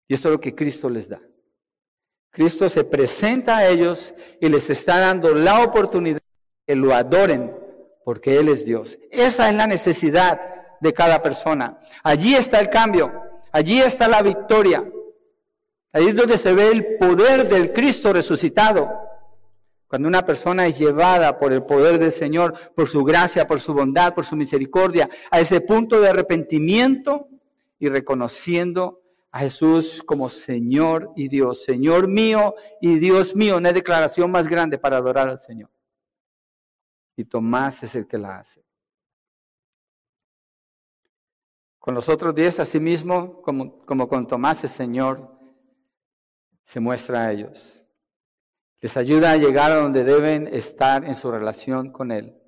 Y 0.06 0.14
eso 0.14 0.28
es 0.28 0.32
lo 0.34 0.40
que 0.40 0.54
Cristo 0.54 0.88
les 0.88 1.08
da. 1.08 1.20
Cristo 2.30 2.68
se 2.68 2.84
presenta 2.84 3.56
a 3.56 3.66
ellos 3.66 4.14
y 4.40 4.48
les 4.48 4.70
está 4.70 5.00
dando 5.00 5.34
la 5.34 5.64
oportunidad 5.64 6.20
que 6.64 6.76
lo 6.76 6.94
adoren 6.94 7.52
porque 8.04 8.38
Él 8.38 8.48
es 8.48 8.64
Dios. 8.64 8.96
Esa 9.10 9.50
es 9.50 9.56
la 9.56 9.66
necesidad 9.66 10.40
de 10.80 10.94
cada 10.94 11.20
persona. 11.20 11.80
Allí 12.04 12.36
está 12.36 12.60
el 12.60 12.70
cambio, 12.70 13.12
allí 13.50 13.80
está 13.80 14.06
la 14.06 14.22
victoria. 14.22 14.88
Allí 15.92 16.10
es 16.10 16.14
donde 16.14 16.38
se 16.38 16.52
ve 16.52 16.68
el 16.68 16.96
poder 16.96 17.48
del 17.48 17.72
Cristo 17.72 18.12
resucitado. 18.12 19.07
Cuando 19.88 20.06
una 20.06 20.24
persona 20.24 20.66
es 20.66 20.78
llevada 20.78 21.38
por 21.38 21.52
el 21.52 21.64
poder 21.64 21.98
del 21.98 22.12
Señor, 22.12 22.54
por 22.74 22.88
su 22.88 23.02
gracia, 23.04 23.46
por 23.46 23.58
su 23.58 23.72
bondad, 23.72 24.14
por 24.14 24.26
su 24.26 24.36
misericordia, 24.36 25.08
a 25.30 25.40
ese 25.40 25.62
punto 25.62 25.98
de 25.98 26.10
arrepentimiento 26.10 27.28
y 27.78 27.88
reconociendo 27.88 29.00
a 29.30 29.40
Jesús 29.40 30.02
como 30.04 30.28
Señor 30.28 31.12
y 31.16 31.28
Dios, 31.28 31.64
Señor 31.64 32.06
mío 32.06 32.54
y 32.82 32.98
Dios 32.98 33.34
mío, 33.34 33.56
hay 33.56 33.72
declaración 33.72 34.30
más 34.30 34.46
grande 34.46 34.78
para 34.78 34.98
adorar 34.98 35.28
al 35.30 35.40
Señor. 35.40 35.70
Y 37.16 37.24
Tomás 37.24 37.82
es 37.82 37.94
el 37.94 38.06
que 38.06 38.18
la 38.18 38.38
hace. 38.38 38.62
Con 41.78 41.94
los 41.94 42.10
otros 42.10 42.34
diez, 42.34 42.60
asimismo, 42.60 43.40
como, 43.40 43.78
como 43.86 44.06
con 44.06 44.26
Tomás, 44.26 44.62
el 44.64 44.70
Señor 44.70 45.34
se 46.62 46.78
muestra 46.78 47.22
a 47.22 47.32
ellos. 47.32 47.82
Les 48.80 48.96
ayuda 48.96 49.32
a 49.32 49.36
llegar 49.36 49.72
a 49.72 49.76
donde 49.76 50.04
deben 50.04 50.46
estar 50.46 51.04
en 51.04 51.16
su 51.16 51.30
relación 51.30 51.90
con 51.90 52.12
Él, 52.12 52.40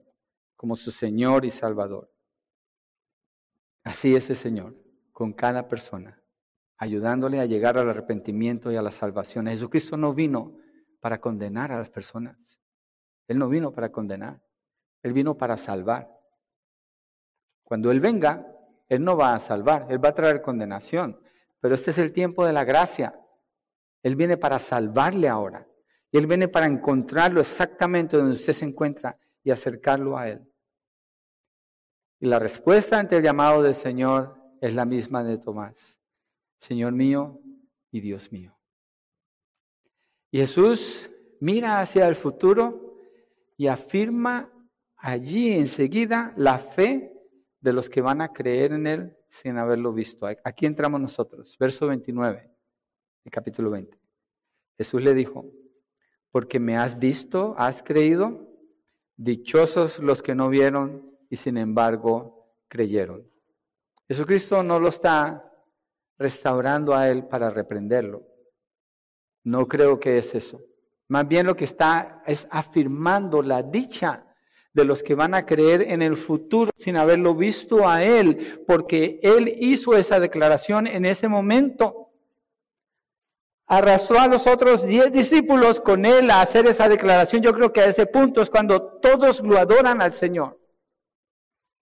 como 0.56 0.76
su 0.76 0.90
Señor 0.90 1.44
y 1.44 1.50
Salvador. 1.50 2.12
Así 3.82 4.14
es 4.14 4.30
el 4.30 4.36
Señor, 4.36 4.76
con 5.12 5.32
cada 5.32 5.66
persona, 5.66 6.22
ayudándole 6.76 7.40
a 7.40 7.46
llegar 7.46 7.78
al 7.78 7.88
arrepentimiento 7.88 8.70
y 8.70 8.76
a 8.76 8.82
la 8.82 8.92
salvación. 8.92 9.46
Jesucristo 9.46 9.96
no 9.96 10.14
vino 10.14 10.56
para 11.00 11.20
condenar 11.20 11.72
a 11.72 11.78
las 11.78 11.90
personas. 11.90 12.36
Él 13.26 13.38
no 13.38 13.48
vino 13.48 13.72
para 13.72 13.90
condenar. 13.90 14.40
Él 15.02 15.12
vino 15.12 15.36
para 15.36 15.56
salvar. 15.56 16.10
Cuando 17.64 17.90
Él 17.90 18.00
venga, 18.00 18.46
Él 18.88 19.02
no 19.02 19.16
va 19.16 19.34
a 19.34 19.40
salvar, 19.40 19.86
Él 19.88 20.04
va 20.04 20.10
a 20.10 20.14
traer 20.14 20.42
condenación. 20.42 21.20
Pero 21.60 21.74
este 21.74 21.90
es 21.92 21.98
el 21.98 22.12
tiempo 22.12 22.44
de 22.44 22.52
la 22.52 22.64
gracia. 22.64 23.18
Él 24.02 24.16
viene 24.16 24.36
para 24.36 24.58
salvarle 24.58 25.28
ahora. 25.28 25.66
Y 26.12 26.18
Él 26.18 26.26
viene 26.26 26.48
para 26.48 26.66
encontrarlo 26.66 27.40
exactamente 27.40 28.16
donde 28.16 28.34
usted 28.34 28.52
se 28.52 28.64
encuentra 28.64 29.16
y 29.44 29.50
acercarlo 29.50 30.16
a 30.16 30.28
Él. 30.28 30.46
Y 32.18 32.26
la 32.26 32.38
respuesta 32.38 32.98
ante 32.98 33.16
el 33.16 33.22
llamado 33.22 33.62
del 33.62 33.74
Señor 33.74 34.36
es 34.60 34.74
la 34.74 34.84
misma 34.84 35.24
de 35.24 35.38
Tomás. 35.38 35.98
Señor 36.58 36.92
mío 36.92 37.40
y 37.90 38.00
Dios 38.00 38.30
mío. 38.30 38.56
Y 40.30 40.38
Jesús 40.38 41.10
mira 41.40 41.80
hacia 41.80 42.06
el 42.06 42.14
futuro 42.14 42.98
y 43.56 43.66
afirma 43.66 44.52
allí 44.96 45.52
enseguida 45.52 46.34
la 46.36 46.58
fe 46.58 47.12
de 47.60 47.72
los 47.72 47.88
que 47.88 48.02
van 48.02 48.20
a 48.20 48.32
creer 48.32 48.72
en 48.72 48.86
Él 48.86 49.16
sin 49.30 49.56
haberlo 49.56 49.92
visto. 49.92 50.26
Aquí 50.44 50.66
entramos 50.66 51.00
nosotros, 51.00 51.56
verso 51.58 51.86
29 51.86 52.50
del 53.24 53.32
capítulo 53.32 53.70
20. 53.70 53.98
Jesús 54.76 55.02
le 55.02 55.14
dijo, 55.14 55.50
porque 56.30 56.60
me 56.60 56.76
has 56.76 56.98
visto, 56.98 57.54
has 57.58 57.82
creído, 57.82 58.48
dichosos 59.16 59.98
los 59.98 60.22
que 60.22 60.34
no 60.34 60.48
vieron 60.48 61.16
y 61.28 61.36
sin 61.36 61.56
embargo 61.56 62.54
creyeron. 62.68 63.26
Jesucristo 64.08 64.62
no 64.62 64.80
lo 64.80 64.88
está 64.88 65.52
restaurando 66.18 66.94
a 66.94 67.08
él 67.08 67.26
para 67.26 67.50
reprenderlo. 67.50 68.26
No 69.44 69.66
creo 69.66 69.98
que 69.98 70.18
es 70.18 70.34
eso. 70.34 70.60
Más 71.08 71.26
bien 71.26 71.46
lo 71.46 71.56
que 71.56 71.64
está 71.64 72.22
es 72.26 72.46
afirmando 72.50 73.42
la 73.42 73.62
dicha 73.62 74.26
de 74.72 74.84
los 74.84 75.02
que 75.02 75.14
van 75.14 75.34
a 75.34 75.44
creer 75.44 75.82
en 75.82 76.02
el 76.02 76.16
futuro 76.16 76.70
sin 76.76 76.96
haberlo 76.96 77.34
visto 77.34 77.88
a 77.88 78.04
Él, 78.04 78.62
porque 78.66 79.18
Él 79.22 79.52
hizo 79.60 79.96
esa 79.96 80.20
declaración 80.20 80.86
en 80.86 81.04
ese 81.04 81.28
momento. 81.28 82.09
Arrasó 83.72 84.18
a 84.18 84.26
los 84.26 84.48
otros 84.48 84.84
diez 84.84 85.12
discípulos 85.12 85.78
con 85.78 86.04
Él 86.04 86.28
a 86.32 86.40
hacer 86.40 86.66
esa 86.66 86.88
declaración. 86.88 87.40
Yo 87.40 87.52
creo 87.52 87.72
que 87.72 87.80
a 87.80 87.86
ese 87.86 88.04
punto 88.04 88.42
es 88.42 88.50
cuando 88.50 88.98
todos 89.00 89.40
lo 89.42 89.56
adoran 89.58 90.02
al 90.02 90.12
Señor. 90.12 90.58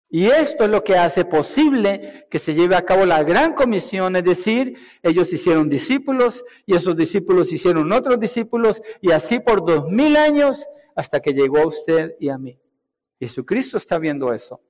Y 0.09 0.27
esto 0.27 0.65
es 0.65 0.71
lo 0.71 0.83
que 0.83 0.97
hace 0.97 1.25
posible 1.25 2.27
que 2.29 2.41
se 2.41 2.55
lleve 2.55 2.75
a 2.75 2.85
cabo 2.85 3.07
la 3.07 3.23
gran 3.23 3.55
comisión, 3.55 4.17
es 4.17 4.25
decir, 4.25 4.77
ellos 5.01 5.33
hicieron 5.33 5.69
discípulos 5.69 6.45
y 6.65 6.75
esos 6.75 6.97
discípulos 6.97 7.53
hicieron 7.53 7.93
otros 7.93 8.19
discípulos 8.19 8.83
y 9.01 9.13
así 9.13 9.39
por 9.39 9.65
dos 9.65 9.89
mil 9.89 10.17
años 10.17 10.67
hasta 10.97 11.21
que 11.21 11.35
llegó 11.35 11.59
a 11.59 11.67
usted 11.69 12.17
y 12.19 12.31
a 12.31 12.39
mí. 12.39 12.59
Jesucristo 13.21 13.77
está 13.77 14.01
viendo 14.01 14.33
eso. 14.33 14.61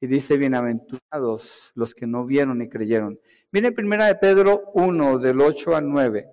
Y 0.00 0.08
dice, 0.08 0.36
bienaventurados 0.36 1.70
los 1.76 1.94
que 1.94 2.08
no 2.08 2.26
vieron 2.26 2.58
ni 2.58 2.68
creyeron. 2.68 3.20
Miren 3.54 3.72
primera 3.72 4.06
de 4.06 4.16
Pedro 4.16 4.72
1, 4.74 5.20
del 5.20 5.40
8 5.40 5.76
al 5.76 5.88
9. 5.88 6.28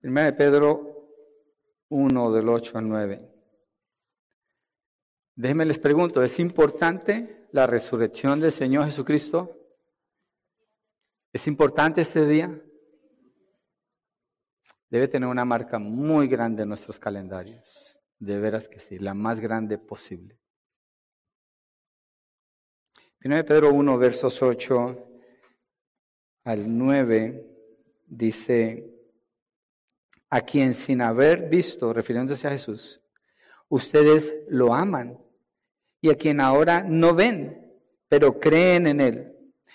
Primera 0.00 0.26
de 0.28 0.32
Pedro 0.32 1.10
1, 1.90 2.32
del 2.32 2.48
8 2.48 2.78
al 2.78 2.88
9. 2.88 3.30
Déjenme 5.34 5.66
les 5.66 5.78
pregunto, 5.78 6.22
¿es 6.22 6.38
importante 6.38 7.46
la 7.52 7.66
resurrección 7.66 8.40
del 8.40 8.50
Señor 8.50 8.86
Jesucristo? 8.86 9.54
¿Es 11.30 11.46
importante 11.48 12.00
este 12.00 12.26
día? 12.26 12.58
Debe 14.88 15.06
tener 15.06 15.28
una 15.28 15.44
marca 15.44 15.78
muy 15.78 16.28
grande 16.28 16.62
en 16.62 16.70
nuestros 16.70 16.98
calendarios. 16.98 18.00
De 18.18 18.40
veras 18.40 18.70
que 18.70 18.80
sí, 18.80 18.98
la 18.98 19.12
más 19.12 19.38
grande 19.38 19.76
posible. 19.76 20.40
1 23.24 23.44
Pedro 23.44 23.72
1, 23.72 23.98
versos 23.98 24.40
8 24.40 25.06
al 26.44 26.78
9, 26.78 27.44
dice, 28.06 28.94
a 30.30 30.40
quien 30.40 30.72
sin 30.74 31.02
haber 31.02 31.48
visto, 31.48 31.92
refiriéndose 31.92 32.46
a 32.46 32.52
Jesús, 32.52 33.00
ustedes 33.68 34.34
lo 34.48 34.72
aman 34.72 35.18
y 36.00 36.10
a 36.10 36.14
quien 36.14 36.40
ahora 36.40 36.84
no 36.84 37.12
ven, 37.12 37.74
pero 38.08 38.38
creen 38.38 38.86
en 38.86 39.00
Él. 39.00 39.34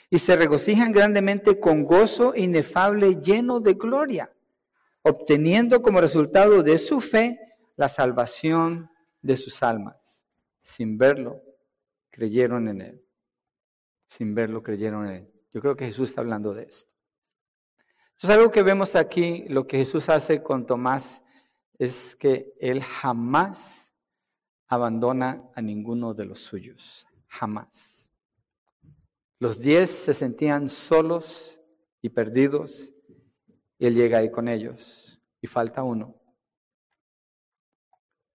Y 0.10 0.20
se 0.20 0.38
regocijan 0.38 0.94
grandemente 0.94 1.60
con 1.60 1.84
gozo 1.84 2.34
inefable 2.36 3.22
lleno 3.22 3.60
de 3.60 3.74
gloria, 3.74 4.32
obteniendo 5.02 5.82
como 5.82 6.00
resultado 6.00 6.64
de 6.64 6.78
su 6.78 7.02
fe 7.02 7.39
la 7.76 7.89
salvación 7.89 8.89
de 9.22 9.36
sus 9.36 9.62
almas. 9.64 10.24
Sin 10.62 10.98
verlo, 10.98 11.41
creyeron 12.10 12.70
en 12.70 12.82
Él. 12.82 13.03
Sin 14.16 14.36
verlo, 14.36 14.61
creyeron 14.61 15.07
en 15.07 15.14
Él. 15.14 15.34
Yo 15.51 15.59
creo 15.59 15.76
que 15.76 15.88
Jesús 15.88 16.09
está 16.09 16.22
hablando 16.22 16.53
de 16.53 16.66
esto. 16.66 16.88
Entonces, 18.11 18.30
algo 18.30 18.51
que 18.51 18.61
vemos 18.61 18.95
aquí, 18.95 19.45
lo 19.47 19.66
que 19.66 19.78
Jesús 19.78 20.07
hace 20.07 20.43
con 20.43 20.68
Tomás, 20.68 21.20
es 21.80 22.16
que 22.16 22.53
Él 22.59 22.84
jamás 22.84 23.91
abandona 24.68 25.49
a 25.55 25.64
ninguno 25.64 26.14
de 26.14 26.26
los 26.26 26.39
suyos, 26.41 27.07
jamás. 27.28 28.07
Los 29.39 29.59
diez 29.59 29.89
se 29.89 30.14
sentían 30.14 30.70
solos 30.70 31.59
y 31.99 32.09
perdidos 32.09 32.93
y 33.80 33.88
Él 33.88 33.95
llega 33.95 34.20
ahí 34.20 34.30
con 34.30 34.47
ellos 34.47 35.20
y 35.41 35.47
falta 35.47 35.82
uno. 35.82 36.22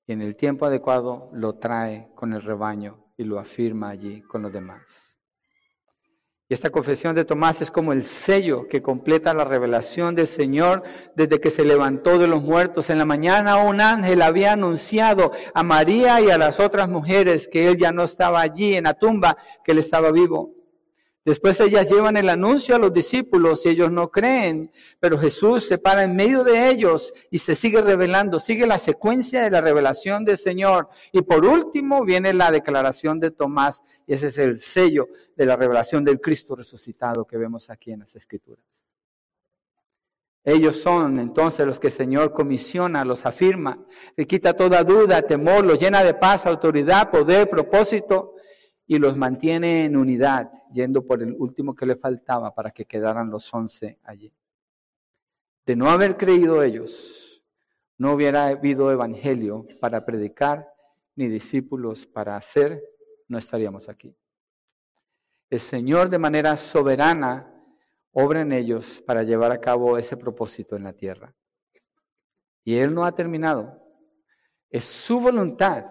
Y 0.09 0.13
en 0.13 0.23
el 0.23 0.35
tiempo 0.35 0.67
adecuado 0.67 1.31
lo 1.33 1.55
trae 1.55 2.11
con 2.17 2.33
el 2.33 2.43
rebaño 2.43 3.13
y 3.17 3.23
lo 3.23 3.39
afirma 3.39 3.91
allí 3.91 4.23
con 4.23 4.43
los 4.43 4.53
demás. 4.53 5.08
Y 6.51 6.55
esta 6.55 6.71
confesión 6.71 7.15
de 7.15 7.27
Tomás 7.27 7.61
es 7.61 7.71
como 7.71 7.93
el 7.93 8.05
sello 8.05 8.69
que 8.69 8.81
completa 8.81 9.35
la 9.35 9.45
revelación 9.45 10.15
del 10.15 10.27
Señor 10.27 10.83
desde 11.15 11.41
que 11.41 11.51
se 11.51 11.63
levantó 11.63 12.19
de 12.19 12.27
los 12.27 12.43
muertos. 12.43 12.89
En 12.89 12.97
la 12.97 13.05
mañana 13.05 13.59
un 13.59 13.83
ángel 13.83 14.23
había 14.23 14.53
anunciado 14.53 15.33
a 15.53 15.63
María 15.63 16.23
y 16.23 16.31
a 16.31 16.39
las 16.39 16.59
otras 16.59 16.89
mujeres 16.89 17.49
que 17.49 17.69
él 17.69 17.77
ya 17.77 17.93
no 17.93 18.03
estaba 18.03 18.41
allí 18.41 18.77
en 18.77 18.85
la 18.85 18.95
tumba, 18.95 19.37
que 19.63 19.73
él 19.73 19.79
estaba 19.79 20.11
vivo. 20.11 20.58
Después 21.29 21.61
ellas 21.61 21.91
llevan 21.91 22.17
el 22.17 22.31
anuncio 22.31 22.75
a 22.75 22.79
los 22.79 22.91
discípulos 22.91 23.67
y 23.67 23.69
ellos 23.69 23.93
no 23.93 24.11
creen, 24.11 24.73
pero 24.99 25.19
Jesús 25.19 25.65
se 25.65 25.77
para 25.77 26.05
en 26.05 26.17
medio 26.17 26.43
de 26.43 26.71
ellos 26.71 27.13
y 27.31 27.37
se 27.37 27.55
sigue 27.55 27.83
revelando, 27.83 28.41
sigue 28.41 28.67
la 28.67 28.79
secuencia 28.79 29.43
de 29.43 29.51
la 29.51 29.61
revelación 29.61 30.25
del 30.25 30.39
Señor. 30.39 30.89
Y 31.13 31.21
por 31.21 31.45
último 31.45 32.03
viene 32.03 32.33
la 32.33 32.51
declaración 32.51 33.21
de 33.21 33.31
Tomás 33.31 33.83
y 34.07 34.15
ese 34.15 34.29
es 34.29 34.39
el 34.39 34.59
sello 34.59 35.09
de 35.37 35.45
la 35.45 35.55
revelación 35.55 36.03
del 36.03 36.19
Cristo 36.19 36.57
resucitado 36.57 37.27
que 37.27 37.37
vemos 37.37 37.69
aquí 37.69 37.93
en 37.93 38.01
las 38.01 38.17
Escrituras. 38.17 38.65
Ellos 40.45 40.77
son 40.77 41.19
entonces 41.19 41.67
los 41.67 41.79
que 41.79 41.89
el 41.89 41.93
Señor 41.93 42.33
comisiona, 42.33 43.05
los 43.05 43.27
afirma, 43.27 43.85
le 44.17 44.27
quita 44.27 44.55
toda 44.55 44.83
duda, 44.83 45.21
temor, 45.21 45.63
los 45.67 45.79
llena 45.79 46.03
de 46.03 46.15
paz, 46.15 46.47
autoridad, 46.47 47.11
poder, 47.11 47.51
propósito 47.51 48.33
y 48.87 48.99
los 48.99 49.15
mantiene 49.15 49.85
en 49.85 49.95
unidad, 49.95 50.51
yendo 50.73 51.07
por 51.07 51.23
el 51.23 51.35
último 51.39 51.75
que 51.75 51.87
le 51.87 51.97
faltaba 51.97 52.55
para 52.55 52.71
que 52.71 52.85
quedaran 52.85 53.31
los 53.31 53.53
once 53.53 53.99
allí. 54.05 54.33
De 55.67 55.77
no 55.77 55.91
haber 55.91 56.17
creído 56.17 56.63
ellos, 56.63 57.43
no 57.99 58.13
hubiera 58.13 58.47
habido 58.47 58.91
evangelio 58.91 59.67
para 59.81 60.05
predicar 60.05 60.69
ni 61.15 61.29
discípulos 61.29 62.07
para 62.07 62.37
hacer, 62.37 62.83
no 63.27 63.39
estaríamos 63.39 63.89
aquí. 63.89 64.17
El 65.51 65.61
Señor 65.61 66.09
de 66.11 66.19
manera 66.19 66.57
soberana 66.57 67.55
obra 68.13 68.41
en 68.41 68.53
ellos 68.53 69.03
para 69.07 69.23
llevar 69.23 69.53
a 69.53 69.61
cabo 69.61 69.99
ese 69.99 70.17
propósito 70.17 70.77
en 70.77 70.85
la 70.85 70.93
tierra. 70.93 71.35
Y 72.65 72.77
Él 72.77 72.95
no 72.95 73.05
ha 73.05 73.13
terminado. 73.13 73.83
Es 74.71 74.85
su 74.85 75.21
voluntad 75.21 75.87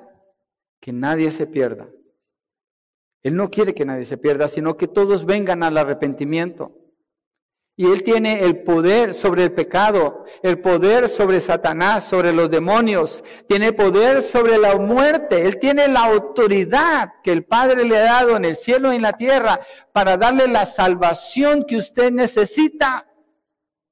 que 0.80 0.94
nadie 0.94 1.32
se 1.32 1.48
pierda, 1.48 1.90
él 3.28 3.36
no 3.36 3.52
quiere 3.52 3.74
que 3.74 3.84
nadie 3.84 4.06
se 4.06 4.18
pierda, 4.18 4.48
sino 4.48 4.78
que 4.78 4.88
todos 4.88 5.26
vengan 5.26 5.62
al 5.62 5.78
arrepentimiento. 5.78 6.72
Y 7.76 7.86
Él 7.86 8.02
tiene 8.02 8.40
el 8.40 8.64
poder 8.64 9.16
sobre 9.16 9.44
el 9.44 9.52
pecado, 9.52 10.24
el 10.42 10.62
poder 10.62 11.10
sobre 11.10 11.42
Satanás, 11.42 12.06
sobre 12.06 12.32
los 12.32 12.50
demonios, 12.50 13.26
tiene 13.46 13.74
poder 13.74 14.24
sobre 14.24 14.58
la 14.58 14.78
muerte. 14.78 15.46
Él 15.46 15.60
tiene 15.60 15.90
la 15.90 16.06
autoridad 16.06 17.16
que 17.22 17.34
el 17.34 17.44
Padre 17.44 17.84
le 17.84 17.98
ha 17.98 18.04
dado 18.04 18.38
en 18.38 18.46
el 18.46 18.56
cielo 18.56 18.94
y 18.94 18.96
en 18.96 19.02
la 19.02 19.14
tierra 19.14 19.60
para 19.92 20.16
darle 20.16 20.48
la 20.48 20.66
salvación 20.66 21.64
que 21.64 21.76
usted 21.76 22.10
necesita. 22.10 23.12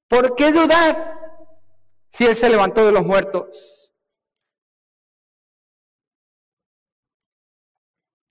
¿Por 0.08 0.36
qué 0.36 0.54
dudar 0.54 1.20
si 2.10 2.26
Él 2.26 2.38
se 2.38 2.50
levantó 2.50 2.86
de 2.86 2.94
los 2.94 3.06
muertos? 3.06 3.85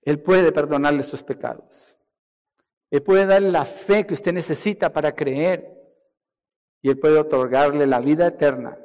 Él 0.05 0.21
puede 0.21 0.51
perdonarle 0.51 1.03
sus 1.03 1.23
pecados. 1.23 1.97
Él 2.91 3.01
puede 3.01 3.25
darle 3.25 3.51
la 3.51 3.65
fe 3.65 4.05
que 4.05 4.13
usted 4.13 4.31
necesita 4.31 4.93
para 4.93 5.13
creer. 5.13 5.71
Y 6.81 6.89
Él 6.89 6.99
puede 6.99 7.17
otorgarle 7.17 7.87
la 7.87 7.99
vida 7.99 8.27
eterna 8.27 8.77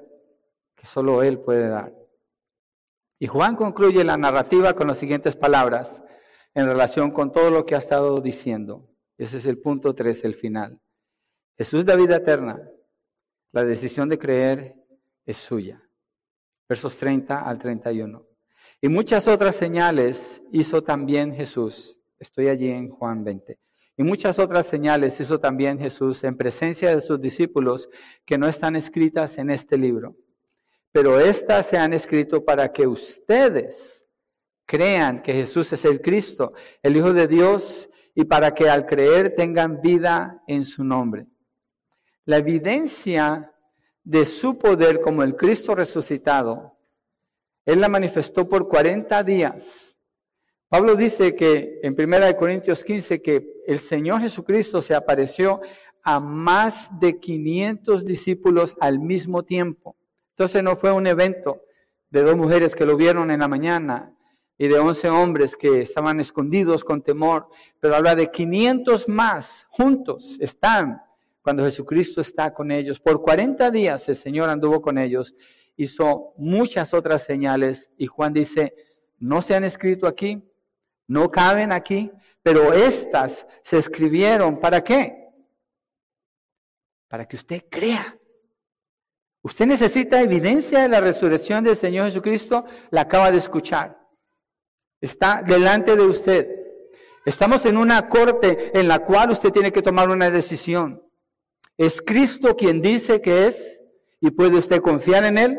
que 0.74 0.86
solo 0.86 1.22
Él 1.22 1.38
puede 1.38 1.68
dar. 1.68 1.94
Y 3.18 3.26
Juan 3.26 3.54
concluye 3.54 4.02
la 4.02 4.16
narrativa 4.16 4.72
con 4.72 4.88
las 4.88 4.96
siguientes 4.96 5.36
palabras 5.36 6.02
en 6.54 6.66
relación 6.66 7.10
con 7.10 7.30
todo 7.30 7.50
lo 7.50 7.66
que 7.66 7.74
ha 7.74 7.78
estado 7.78 8.18
diciendo. 8.22 8.88
Ese 9.18 9.36
es 9.36 9.44
el 9.44 9.58
punto 9.58 9.94
3, 9.94 10.24
el 10.24 10.34
final. 10.34 10.80
Jesús 11.58 11.84
da 11.84 11.96
vida 11.96 12.16
eterna. 12.16 12.66
La 13.52 13.64
decisión 13.64 14.08
de 14.08 14.18
creer 14.18 14.74
es 15.26 15.36
suya. 15.36 15.86
Versos 16.66 16.96
30 16.96 17.42
al 17.42 17.58
31. 17.58 18.29
Y 18.82 18.88
muchas 18.88 19.28
otras 19.28 19.56
señales 19.56 20.40
hizo 20.52 20.82
también 20.82 21.34
Jesús. 21.34 22.00
Estoy 22.18 22.48
allí 22.48 22.70
en 22.70 22.88
Juan 22.88 23.22
20. 23.24 23.58
Y 23.98 24.02
muchas 24.02 24.38
otras 24.38 24.66
señales 24.66 25.20
hizo 25.20 25.38
también 25.38 25.78
Jesús 25.78 26.24
en 26.24 26.34
presencia 26.34 26.94
de 26.94 27.02
sus 27.02 27.20
discípulos 27.20 27.90
que 28.24 28.38
no 28.38 28.48
están 28.48 28.76
escritas 28.76 29.36
en 29.36 29.50
este 29.50 29.76
libro. 29.76 30.16
Pero 30.92 31.20
estas 31.20 31.66
se 31.66 31.76
han 31.76 31.92
escrito 31.92 32.42
para 32.42 32.72
que 32.72 32.86
ustedes 32.86 34.06
crean 34.64 35.20
que 35.20 35.34
Jesús 35.34 35.70
es 35.74 35.84
el 35.84 36.00
Cristo, 36.00 36.54
el 36.82 36.96
Hijo 36.96 37.12
de 37.12 37.28
Dios, 37.28 37.90
y 38.14 38.24
para 38.24 38.54
que 38.54 38.70
al 38.70 38.86
creer 38.86 39.34
tengan 39.34 39.82
vida 39.82 40.42
en 40.46 40.64
su 40.64 40.82
nombre. 40.82 41.26
La 42.24 42.38
evidencia 42.38 43.52
de 44.02 44.24
su 44.24 44.58
poder 44.58 45.00
como 45.00 45.22
el 45.22 45.36
Cristo 45.36 45.74
resucitado, 45.74 46.79
Él 47.70 47.80
la 47.80 47.88
manifestó 47.88 48.48
por 48.48 48.66
40 48.66 49.22
días. 49.22 49.96
Pablo 50.68 50.96
dice 50.96 51.36
que 51.36 51.78
en 51.84 51.94
1 51.96 52.36
Corintios 52.36 52.82
15 52.82 53.22
que 53.22 53.46
el 53.64 53.78
Señor 53.78 54.22
Jesucristo 54.22 54.82
se 54.82 54.92
apareció 54.92 55.60
a 56.02 56.18
más 56.18 56.90
de 56.98 57.20
500 57.20 58.04
discípulos 58.04 58.74
al 58.80 58.98
mismo 58.98 59.44
tiempo. 59.44 59.96
Entonces 60.30 60.64
no 60.64 60.76
fue 60.76 60.90
un 60.90 61.06
evento 61.06 61.62
de 62.10 62.22
dos 62.22 62.34
mujeres 62.34 62.74
que 62.74 62.84
lo 62.84 62.96
vieron 62.96 63.30
en 63.30 63.38
la 63.38 63.46
mañana 63.46 64.16
y 64.58 64.66
de 64.66 64.80
11 64.80 65.08
hombres 65.10 65.54
que 65.56 65.82
estaban 65.82 66.18
escondidos 66.18 66.82
con 66.82 67.02
temor, 67.02 67.46
pero 67.78 67.94
habla 67.94 68.16
de 68.16 68.32
500 68.32 69.08
más 69.08 69.68
juntos 69.70 70.38
están 70.40 71.00
cuando 71.40 71.64
Jesucristo 71.64 72.20
está 72.20 72.52
con 72.52 72.72
ellos. 72.72 72.98
Por 72.98 73.22
40 73.22 73.70
días 73.70 74.08
el 74.08 74.16
Señor 74.16 74.48
anduvo 74.48 74.82
con 74.82 74.98
ellos, 74.98 75.36
hizo 75.82 76.34
muchas 76.36 76.92
otras 76.92 77.24
señales 77.24 77.90
y 77.96 78.06
Juan 78.06 78.34
dice, 78.34 78.74
no 79.18 79.40
se 79.40 79.54
han 79.54 79.64
escrito 79.64 80.06
aquí, 80.06 80.42
no 81.06 81.30
caben 81.30 81.72
aquí, 81.72 82.12
pero 82.42 82.74
estas 82.74 83.46
se 83.62 83.78
escribieron 83.78 84.60
para 84.60 84.84
qué? 84.84 85.28
Para 87.08 87.26
que 87.26 87.36
usted 87.36 87.64
crea. 87.70 88.16
Usted 89.42 89.66
necesita 89.66 90.20
evidencia 90.20 90.80
de 90.80 90.88
la 90.88 91.00
resurrección 91.00 91.64
del 91.64 91.76
Señor 91.76 92.06
Jesucristo, 92.06 92.66
la 92.90 93.02
acaba 93.02 93.30
de 93.30 93.38
escuchar. 93.38 93.98
Está 95.00 95.42
delante 95.42 95.96
de 95.96 96.02
usted. 96.02 96.60
Estamos 97.24 97.64
en 97.64 97.78
una 97.78 98.06
corte 98.10 98.78
en 98.78 98.86
la 98.86 98.98
cual 98.98 99.30
usted 99.30 99.50
tiene 99.50 99.72
que 99.72 99.80
tomar 99.80 100.10
una 100.10 100.30
decisión. 100.30 101.02
¿Es 101.78 102.02
Cristo 102.02 102.54
quien 102.54 102.82
dice 102.82 103.22
que 103.22 103.46
es 103.46 103.80
y 104.20 104.30
puede 104.30 104.58
usted 104.58 104.82
confiar 104.82 105.24
en 105.24 105.38
Él? 105.38 105.58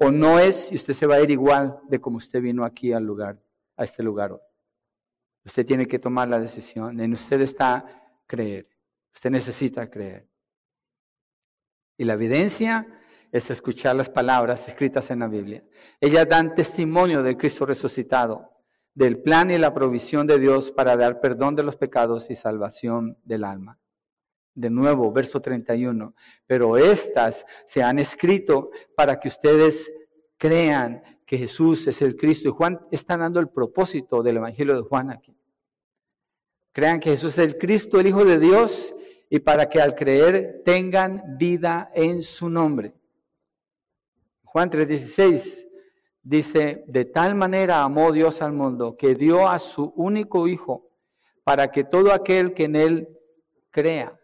¿O 0.00 0.12
no 0.12 0.38
es 0.38 0.70
y 0.70 0.76
usted 0.76 0.94
se 0.94 1.06
va 1.06 1.16
a 1.16 1.20
ir 1.20 1.30
igual 1.32 1.80
de 1.88 2.00
como 2.00 2.18
usted 2.18 2.40
vino 2.40 2.64
aquí 2.64 2.92
al 2.92 3.02
lugar, 3.02 3.42
a 3.76 3.82
este 3.82 4.04
lugar 4.04 4.30
hoy? 4.30 4.40
Usted 5.44 5.66
tiene 5.66 5.86
que 5.86 5.98
tomar 5.98 6.28
la 6.28 6.38
decisión. 6.38 7.00
En 7.00 7.12
usted 7.14 7.40
está 7.40 7.84
creer. 8.24 8.68
Usted 9.12 9.30
necesita 9.30 9.90
creer. 9.90 10.28
Y 11.96 12.04
la 12.04 12.12
evidencia 12.12 12.86
es 13.32 13.50
escuchar 13.50 13.96
las 13.96 14.08
palabras 14.08 14.68
escritas 14.68 15.10
en 15.10 15.18
la 15.18 15.26
Biblia. 15.26 15.64
Ellas 16.00 16.28
dan 16.28 16.54
testimonio 16.54 17.24
del 17.24 17.36
Cristo 17.36 17.66
resucitado, 17.66 18.52
del 18.94 19.20
plan 19.20 19.50
y 19.50 19.58
la 19.58 19.74
provisión 19.74 20.28
de 20.28 20.38
Dios 20.38 20.70
para 20.70 20.96
dar 20.96 21.20
perdón 21.20 21.56
de 21.56 21.64
los 21.64 21.74
pecados 21.74 22.30
y 22.30 22.36
salvación 22.36 23.18
del 23.24 23.42
alma 23.42 23.80
de 24.58 24.70
nuevo, 24.70 25.12
verso 25.12 25.40
31, 25.40 26.14
pero 26.44 26.76
estas 26.76 27.46
se 27.64 27.80
han 27.80 28.00
escrito 28.00 28.70
para 28.96 29.20
que 29.20 29.28
ustedes 29.28 29.90
crean 30.36 31.02
que 31.24 31.38
Jesús 31.38 31.86
es 31.86 32.02
el 32.02 32.16
Cristo. 32.16 32.48
Y 32.48 32.52
Juan 32.52 32.80
está 32.90 33.16
dando 33.16 33.38
el 33.38 33.48
propósito 33.48 34.20
del 34.22 34.38
Evangelio 34.38 34.74
de 34.74 34.82
Juan 34.82 35.10
aquí. 35.10 35.36
Crean 36.72 36.98
que 36.98 37.10
Jesús 37.10 37.38
es 37.38 37.46
el 37.46 37.56
Cristo, 37.56 38.00
el 38.00 38.08
Hijo 38.08 38.24
de 38.24 38.40
Dios, 38.40 38.94
y 39.30 39.38
para 39.38 39.68
que 39.68 39.80
al 39.80 39.94
creer 39.94 40.62
tengan 40.64 41.38
vida 41.38 41.92
en 41.94 42.24
su 42.24 42.50
nombre. 42.50 42.94
Juan 44.42 44.70
3:16 44.70 45.66
dice, 46.22 46.84
de 46.88 47.04
tal 47.04 47.36
manera 47.36 47.82
amó 47.82 48.10
Dios 48.10 48.42
al 48.42 48.52
mundo 48.52 48.96
que 48.96 49.14
dio 49.14 49.48
a 49.48 49.60
su 49.60 49.92
único 49.94 50.48
Hijo 50.48 50.90
para 51.44 51.70
que 51.70 51.84
todo 51.84 52.12
aquel 52.12 52.54
que 52.54 52.64
en 52.64 52.74
él 52.74 53.08
crea 53.70 54.17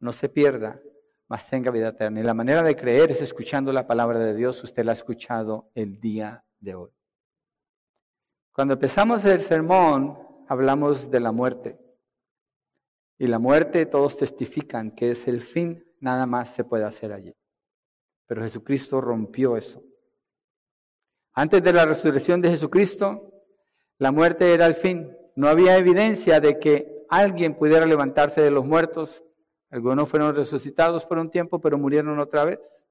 no 0.00 0.12
se 0.12 0.28
pierda, 0.28 0.80
mas 1.28 1.48
tenga 1.48 1.70
vida 1.70 1.88
eterna. 1.88 2.20
Y 2.20 2.24
la 2.24 2.34
manera 2.34 2.62
de 2.62 2.76
creer 2.76 3.10
es 3.10 3.20
escuchando 3.20 3.72
la 3.72 3.86
palabra 3.86 4.18
de 4.18 4.34
Dios. 4.34 4.62
Usted 4.64 4.84
la 4.84 4.92
ha 4.92 4.94
escuchado 4.94 5.70
el 5.74 6.00
día 6.00 6.44
de 6.60 6.74
hoy. 6.74 6.90
Cuando 8.52 8.74
empezamos 8.74 9.24
el 9.24 9.40
sermón, 9.40 10.18
hablamos 10.48 11.10
de 11.10 11.20
la 11.20 11.32
muerte. 11.32 11.78
Y 13.18 13.26
la 13.26 13.38
muerte, 13.38 13.86
todos 13.86 14.16
testifican 14.16 14.92
que 14.92 15.10
es 15.10 15.28
el 15.28 15.42
fin, 15.42 15.84
nada 16.00 16.26
más 16.26 16.54
se 16.54 16.64
puede 16.64 16.84
hacer 16.84 17.12
allí. 17.12 17.34
Pero 18.26 18.42
Jesucristo 18.42 19.00
rompió 19.00 19.56
eso. 19.56 19.82
Antes 21.32 21.62
de 21.62 21.72
la 21.72 21.84
resurrección 21.84 22.40
de 22.40 22.50
Jesucristo, 22.50 23.32
la 23.98 24.12
muerte 24.12 24.54
era 24.54 24.66
el 24.66 24.74
fin. 24.74 25.16
No 25.36 25.48
había 25.48 25.76
evidencia 25.76 26.40
de 26.40 26.58
que 26.58 27.04
alguien 27.08 27.54
pudiera 27.54 27.86
levantarse 27.86 28.40
de 28.40 28.50
los 28.50 28.64
muertos 28.64 29.22
algunos 29.70 30.08
fueron 30.08 30.34
resucitados 30.34 31.04
por 31.04 31.18
un 31.18 31.30
tiempo, 31.30 31.60
pero 31.60 31.76
murieron 31.76 32.18
otra 32.18 32.44
vez. 32.44 32.84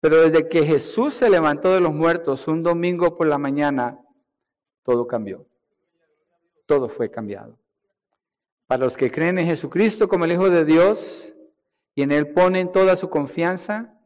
Pero 0.00 0.20
desde 0.20 0.48
que 0.48 0.64
Jesús 0.64 1.14
se 1.14 1.30
levantó 1.30 1.72
de 1.72 1.80
los 1.80 1.92
muertos 1.92 2.46
un 2.46 2.62
domingo 2.62 3.16
por 3.16 3.26
la 3.26 3.38
mañana, 3.38 3.98
todo 4.82 5.06
cambió. 5.06 5.46
Todo 6.66 6.88
fue 6.88 7.10
cambiado. 7.10 7.58
Para 8.66 8.84
los 8.84 8.96
que 8.96 9.10
creen 9.10 9.38
en 9.38 9.46
Jesucristo 9.46 10.08
como 10.08 10.24
el 10.24 10.32
Hijo 10.32 10.48
de 10.48 10.64
Dios 10.64 11.34
y 11.94 12.02
en 12.02 12.12
Él 12.12 12.32
ponen 12.32 12.70
toda 12.70 12.96
su 12.96 13.08
confianza, 13.10 13.98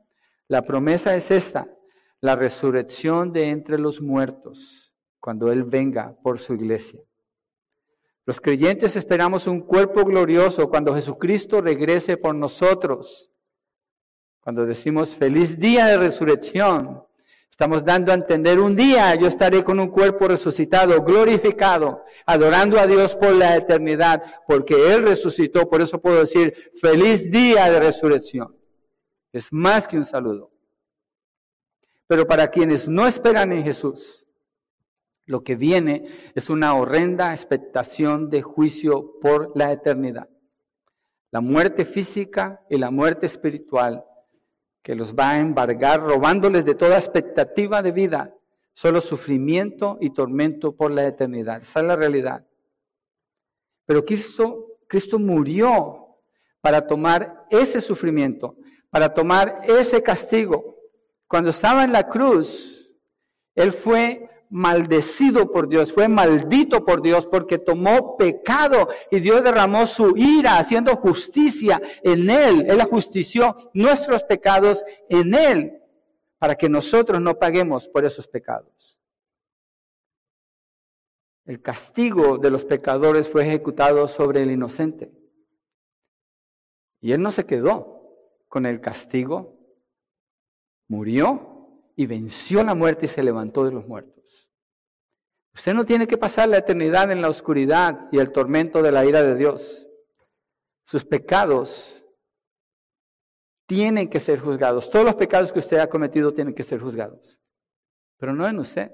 la 0.46 0.62
promesa 0.62 1.14
es 1.14 1.30
esta, 1.30 1.68
la 2.20 2.34
resurrección 2.34 3.32
de 3.32 3.50
entre 3.50 3.78
los 3.78 4.00
muertos, 4.00 4.92
cuando 5.20 5.52
Él 5.52 5.64
venga 5.64 6.16
por 6.22 6.38
su 6.38 6.54
iglesia. 6.54 7.00
Los 8.28 8.42
creyentes 8.42 8.94
esperamos 8.94 9.46
un 9.46 9.62
cuerpo 9.62 10.04
glorioso 10.04 10.68
cuando 10.68 10.94
Jesucristo 10.94 11.62
regrese 11.62 12.18
por 12.18 12.34
nosotros. 12.34 13.32
Cuando 14.40 14.66
decimos 14.66 15.14
feliz 15.14 15.58
día 15.58 15.86
de 15.86 15.96
resurrección, 15.96 17.02
estamos 17.50 17.82
dando 17.86 18.12
a 18.12 18.16
entender 18.16 18.60
un 18.60 18.76
día 18.76 19.14
yo 19.14 19.26
estaré 19.28 19.64
con 19.64 19.80
un 19.80 19.88
cuerpo 19.88 20.28
resucitado, 20.28 21.02
glorificado, 21.02 22.04
adorando 22.26 22.78
a 22.78 22.86
Dios 22.86 23.16
por 23.16 23.32
la 23.32 23.56
eternidad, 23.56 24.22
porque 24.46 24.74
Él 24.92 25.04
resucitó. 25.04 25.66
Por 25.66 25.80
eso 25.80 25.98
puedo 25.98 26.20
decir 26.20 26.54
feliz 26.82 27.30
día 27.30 27.70
de 27.70 27.80
resurrección. 27.80 28.54
Es 29.32 29.50
más 29.50 29.88
que 29.88 29.96
un 29.96 30.04
saludo. 30.04 30.52
Pero 32.06 32.26
para 32.26 32.48
quienes 32.48 32.86
no 32.88 33.06
esperan 33.06 33.52
en 33.52 33.64
Jesús, 33.64 34.27
lo 35.28 35.44
que 35.44 35.56
viene 35.56 36.08
es 36.34 36.48
una 36.48 36.74
horrenda 36.74 37.34
expectación 37.34 38.30
de 38.30 38.40
juicio 38.40 39.20
por 39.20 39.52
la 39.54 39.70
eternidad. 39.70 40.30
La 41.30 41.42
muerte 41.42 41.84
física 41.84 42.64
y 42.70 42.78
la 42.78 42.90
muerte 42.90 43.26
espiritual 43.26 44.04
que 44.82 44.94
los 44.94 45.14
va 45.14 45.32
a 45.32 45.40
embargar 45.40 46.00
robándoles 46.00 46.64
de 46.64 46.74
toda 46.74 46.96
expectativa 46.96 47.82
de 47.82 47.92
vida, 47.92 48.34
solo 48.72 49.02
sufrimiento 49.02 49.98
y 50.00 50.14
tormento 50.14 50.74
por 50.74 50.90
la 50.90 51.06
eternidad. 51.06 51.60
Esa 51.60 51.80
es 51.80 51.86
la 51.86 51.96
realidad. 51.96 52.46
Pero 53.84 54.06
Cristo, 54.06 54.78
Cristo 54.86 55.18
murió 55.18 56.16
para 56.62 56.86
tomar 56.86 57.44
ese 57.50 57.82
sufrimiento, 57.82 58.56
para 58.88 59.12
tomar 59.12 59.60
ese 59.68 60.02
castigo. 60.02 60.78
Cuando 61.26 61.50
estaba 61.50 61.84
en 61.84 61.92
la 61.92 62.08
cruz, 62.08 62.96
Él 63.54 63.72
fue 63.72 64.27
maldecido 64.50 65.50
por 65.52 65.68
Dios, 65.68 65.92
fue 65.92 66.08
maldito 66.08 66.84
por 66.84 67.02
Dios 67.02 67.26
porque 67.26 67.58
tomó 67.58 68.16
pecado 68.16 68.88
y 69.10 69.20
Dios 69.20 69.42
derramó 69.42 69.86
su 69.86 70.16
ira 70.16 70.58
haciendo 70.58 70.96
justicia 70.96 71.80
en 72.02 72.30
él. 72.30 72.66
Él 72.68 72.80
ajustició 72.80 73.70
nuestros 73.74 74.22
pecados 74.24 74.84
en 75.08 75.34
él 75.34 75.82
para 76.38 76.54
que 76.54 76.68
nosotros 76.68 77.20
no 77.20 77.38
paguemos 77.38 77.88
por 77.88 78.04
esos 78.04 78.26
pecados. 78.26 78.98
El 81.44 81.62
castigo 81.62 82.38
de 82.38 82.50
los 82.50 82.64
pecadores 82.64 83.28
fue 83.28 83.42
ejecutado 83.42 84.06
sobre 84.08 84.42
el 84.42 84.50
inocente. 84.50 85.10
Y 87.00 87.12
él 87.12 87.22
no 87.22 87.32
se 87.32 87.46
quedó 87.46 88.02
con 88.48 88.66
el 88.66 88.80
castigo, 88.80 89.56
murió 90.88 91.80
y 91.96 92.06
venció 92.06 92.62
la 92.62 92.74
muerte 92.74 93.06
y 93.06 93.08
se 93.08 93.22
levantó 93.22 93.64
de 93.64 93.72
los 93.72 93.86
muertos. 93.86 94.17
Usted 95.54 95.74
no 95.74 95.84
tiene 95.84 96.06
que 96.06 96.16
pasar 96.16 96.48
la 96.48 96.58
eternidad 96.58 97.10
en 97.10 97.22
la 97.22 97.28
oscuridad 97.28 98.08
y 98.12 98.18
el 98.18 98.32
tormento 98.32 98.82
de 98.82 98.92
la 98.92 99.04
ira 99.04 99.22
de 99.22 99.34
Dios. 99.34 99.86
Sus 100.84 101.04
pecados 101.04 102.04
tienen 103.66 104.08
que 104.08 104.20
ser 104.20 104.40
juzgados. 104.40 104.88
Todos 104.88 105.04
los 105.04 105.14
pecados 105.16 105.52
que 105.52 105.58
usted 105.58 105.78
ha 105.78 105.88
cometido 105.88 106.32
tienen 106.32 106.54
que 106.54 106.64
ser 106.64 106.80
juzgados. 106.80 107.38
Pero 108.18 108.32
no 108.32 108.48
en 108.48 108.58
usted. 108.58 108.92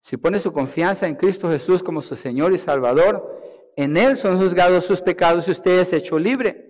Si 0.00 0.16
pone 0.16 0.38
su 0.38 0.52
confianza 0.52 1.06
en 1.06 1.16
Cristo 1.16 1.48
Jesús 1.48 1.82
como 1.82 2.00
su 2.00 2.16
Señor 2.16 2.52
y 2.52 2.58
Salvador, 2.58 3.38
en 3.76 3.96
Él 3.96 4.16
son 4.16 4.38
juzgados 4.38 4.84
sus 4.84 5.00
pecados 5.00 5.46
y 5.46 5.52
usted 5.52 5.80
es 5.80 5.92
hecho 5.92 6.18
libre. 6.18 6.67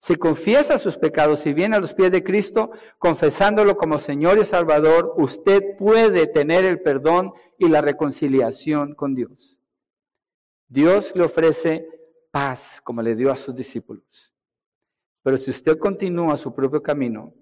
Si 0.00 0.16
confiesa 0.16 0.78
sus 0.78 0.96
pecados 0.96 1.44
y 1.46 1.52
viene 1.52 1.76
a 1.76 1.80
los 1.80 1.92
pies 1.92 2.10
de 2.10 2.24
Cristo, 2.24 2.70
confesándolo 2.98 3.76
como 3.76 3.98
Señor 3.98 4.38
y 4.38 4.46
Salvador, 4.46 5.12
usted 5.18 5.76
puede 5.76 6.26
tener 6.26 6.64
el 6.64 6.80
perdón 6.80 7.32
y 7.58 7.68
la 7.68 7.82
reconciliación 7.82 8.94
con 8.94 9.14
Dios. 9.14 9.58
Dios 10.68 11.12
le 11.14 11.24
ofrece 11.24 11.86
paz 12.30 12.80
como 12.82 13.02
le 13.02 13.14
dio 13.14 13.30
a 13.30 13.36
sus 13.36 13.54
discípulos. 13.54 14.32
Pero 15.22 15.36
si 15.36 15.50
usted 15.50 15.78
continúa 15.78 16.36
su 16.36 16.54
propio 16.54 16.82
camino, 16.82 17.34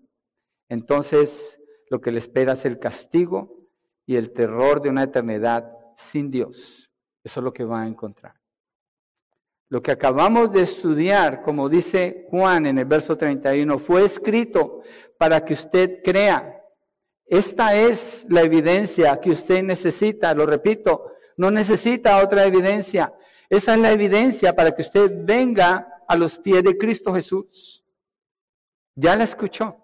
entonces 0.69 1.61
lo 1.91 2.01
que 2.01 2.11
le 2.11 2.19
espera 2.19 2.55
es 2.55 2.65
el 2.65 2.79
castigo 2.81 3.69
y 4.05 4.17
el 4.17 4.33
terror 4.33 4.83
de 4.83 4.89
una 4.89 5.05
eternidad 5.05 5.71
sin 5.97 6.31
Dios. 6.31 6.91
Eso 7.23 7.41
es 7.41 7.45
lo 7.45 7.53
que 7.53 7.65
va 7.65 7.83
a 7.83 7.87
encontrar. 7.87 8.38
Lo 9.71 9.83
que 9.83 9.91
acabamos 9.91 10.51
de 10.53 10.63
estudiar, 10.63 11.43
como 11.43 11.69
dice 11.69 12.27
Juan 12.31 12.67
en 12.67 12.79
el 12.79 12.87
verso 12.87 13.17
31, 13.17 13.79
fue 13.79 14.05
escrito 14.05 14.83
para 15.19 15.45
que 15.45 15.55
usted 15.55 16.03
crea. 16.03 16.63
Esta 17.27 17.77
es 17.77 18.25
la 18.31 18.41
evidencia 18.41 19.21
que 19.21 19.31
usted 19.31 19.63
necesita, 19.63 20.33
lo 20.33 20.47
repito, 20.47 21.13
no 21.37 21.51
necesita 21.51 22.23
otra 22.23 22.47
evidencia. 22.47 23.15
Esa 23.51 23.75
es 23.75 23.81
la 23.81 23.93
evidencia 23.93 24.57
para 24.57 24.75
que 24.75 24.83
usted 24.83 25.13
venga 25.25 26.03
a 26.09 26.17
los 26.17 26.39
pies 26.39 26.63
de 26.65 26.79
Cristo 26.79 27.13
Jesús. 27.13 27.85
Ya 28.95 29.17
la 29.17 29.25
escuchó. 29.25 29.77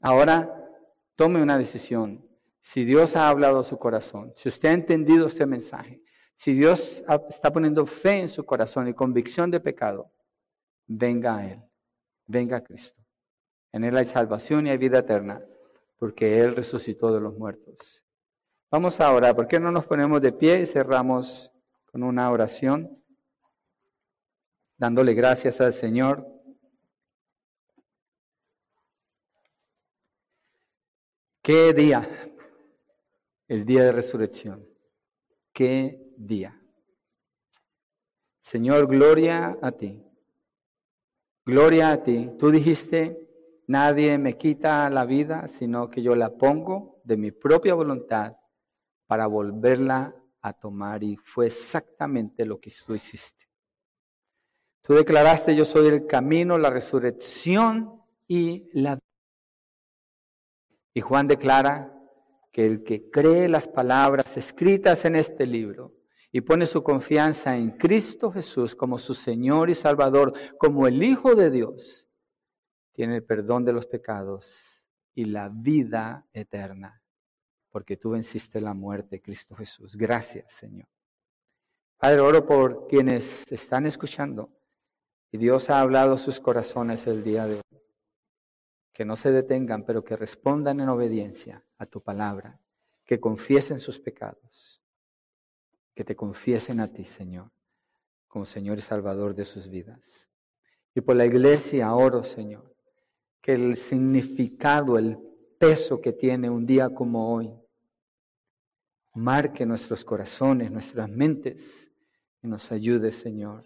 Ahora 0.00 0.52
tome 1.14 1.40
una 1.40 1.56
decisión. 1.56 2.24
Si 2.60 2.84
Dios 2.84 3.14
ha 3.14 3.28
hablado 3.28 3.60
a 3.60 3.64
su 3.64 3.78
corazón, 3.78 4.32
si 4.34 4.48
usted 4.48 4.68
ha 4.68 4.72
entendido 4.72 5.28
este 5.28 5.46
mensaje, 5.46 6.02
si 6.38 6.52
Dios 6.52 7.02
está 7.28 7.52
poniendo 7.52 7.84
fe 7.84 8.20
en 8.20 8.28
su 8.28 8.46
corazón 8.46 8.86
y 8.86 8.94
convicción 8.94 9.50
de 9.50 9.58
pecado, 9.58 10.12
venga 10.86 11.36
a 11.36 11.50
Él, 11.50 11.60
venga 12.28 12.58
a 12.58 12.60
Cristo. 12.62 13.02
En 13.72 13.82
Él 13.82 13.96
hay 13.96 14.06
salvación 14.06 14.64
y 14.64 14.70
hay 14.70 14.78
vida 14.78 15.00
eterna, 15.00 15.42
porque 15.98 16.40
Él 16.40 16.54
resucitó 16.54 17.12
de 17.12 17.20
los 17.20 17.36
muertos. 17.36 18.04
Vamos 18.70 19.00
a 19.00 19.12
orar, 19.12 19.34
¿por 19.34 19.48
qué 19.48 19.58
no 19.58 19.72
nos 19.72 19.84
ponemos 19.84 20.22
de 20.22 20.30
pie 20.30 20.60
y 20.60 20.66
cerramos 20.66 21.50
con 21.86 22.04
una 22.04 22.30
oración? 22.30 23.02
Dándole 24.76 25.14
gracias 25.14 25.60
al 25.60 25.72
Señor. 25.72 26.24
¿Qué 31.42 31.74
día? 31.74 32.08
El 33.48 33.64
día 33.64 33.82
de 33.82 33.90
resurrección. 33.90 34.64
¿Qué 35.52 36.07
día. 36.18 36.58
Señor, 38.42 38.86
gloria 38.86 39.58
a 39.60 39.72
ti. 39.72 40.02
Gloria 41.44 41.92
a 41.92 42.02
ti. 42.02 42.30
Tú 42.38 42.50
dijiste, 42.50 43.28
nadie 43.66 44.18
me 44.18 44.36
quita 44.36 44.88
la 44.90 45.04
vida, 45.04 45.48
sino 45.48 45.88
que 45.88 46.02
yo 46.02 46.14
la 46.14 46.30
pongo 46.36 47.00
de 47.04 47.16
mi 47.16 47.30
propia 47.30 47.74
voluntad 47.74 48.36
para 49.06 49.26
volverla 49.26 50.14
a 50.40 50.52
tomar. 50.52 51.02
Y 51.02 51.16
fue 51.16 51.46
exactamente 51.46 52.44
lo 52.44 52.58
que 52.58 52.72
tú 52.86 52.94
hiciste. 52.94 53.46
Tú 54.82 54.94
declaraste, 54.94 55.54
yo 55.54 55.64
soy 55.64 55.88
el 55.88 56.06
camino, 56.06 56.56
la 56.56 56.70
resurrección 56.70 58.02
y 58.26 58.70
la 58.72 58.94
vida. 58.94 59.02
Y 60.94 61.00
Juan 61.00 61.28
declara 61.28 61.94
que 62.50 62.66
el 62.66 62.82
que 62.82 63.10
cree 63.10 63.48
las 63.48 63.68
palabras 63.68 64.36
escritas 64.36 65.04
en 65.04 65.16
este 65.16 65.46
libro 65.46 65.97
y 66.30 66.42
pone 66.42 66.66
su 66.66 66.82
confianza 66.82 67.56
en 67.56 67.70
Cristo 67.70 68.30
Jesús 68.30 68.74
como 68.74 68.98
su 68.98 69.14
Señor 69.14 69.70
y 69.70 69.74
Salvador, 69.74 70.34
como 70.58 70.86
el 70.86 71.02
Hijo 71.02 71.34
de 71.34 71.50
Dios, 71.50 72.06
tiene 72.92 73.16
el 73.16 73.24
perdón 73.24 73.64
de 73.64 73.72
los 73.72 73.86
pecados 73.86 74.84
y 75.14 75.24
la 75.24 75.48
vida 75.48 76.26
eterna, 76.32 77.02
porque 77.70 77.96
tú 77.96 78.10
venciste 78.10 78.60
la 78.60 78.74
muerte, 78.74 79.22
Cristo 79.22 79.54
Jesús. 79.54 79.96
Gracias, 79.96 80.52
Señor. 80.52 80.88
Padre, 81.96 82.20
oro 82.20 82.46
por 82.46 82.86
quienes 82.86 83.50
están 83.50 83.86
escuchando 83.86 84.52
y 85.32 85.38
Dios 85.38 85.70
ha 85.70 85.80
hablado 85.80 86.14
a 86.14 86.18
sus 86.18 86.40
corazones 86.40 87.06
el 87.06 87.24
día 87.24 87.46
de 87.46 87.54
hoy. 87.54 87.80
Que 88.92 89.04
no 89.04 89.16
se 89.16 89.30
detengan, 89.30 89.84
pero 89.84 90.04
que 90.04 90.16
respondan 90.16 90.80
en 90.80 90.88
obediencia 90.88 91.64
a 91.78 91.86
tu 91.86 92.02
palabra, 92.02 92.60
que 93.04 93.20
confiesen 93.20 93.78
sus 93.78 93.98
pecados 93.98 94.77
que 95.98 96.04
te 96.04 96.14
confiesen 96.14 96.78
a 96.78 96.86
ti, 96.86 97.02
Señor, 97.04 97.50
como 98.28 98.44
Señor 98.44 98.78
y 98.78 98.82
Salvador 98.82 99.34
de 99.34 99.44
sus 99.44 99.68
vidas. 99.68 100.30
Y 100.94 101.00
por 101.00 101.16
la 101.16 101.26
iglesia 101.26 101.92
oro, 101.92 102.22
Señor, 102.22 102.72
que 103.40 103.54
el 103.54 103.76
significado, 103.76 104.96
el 104.96 105.18
peso 105.58 106.00
que 106.00 106.12
tiene 106.12 106.48
un 106.48 106.64
día 106.64 106.88
como 106.90 107.34
hoy, 107.34 107.52
marque 109.14 109.66
nuestros 109.66 110.04
corazones, 110.04 110.70
nuestras 110.70 111.08
mentes, 111.08 111.90
y 112.44 112.46
nos 112.46 112.70
ayude, 112.70 113.10
Señor, 113.10 113.64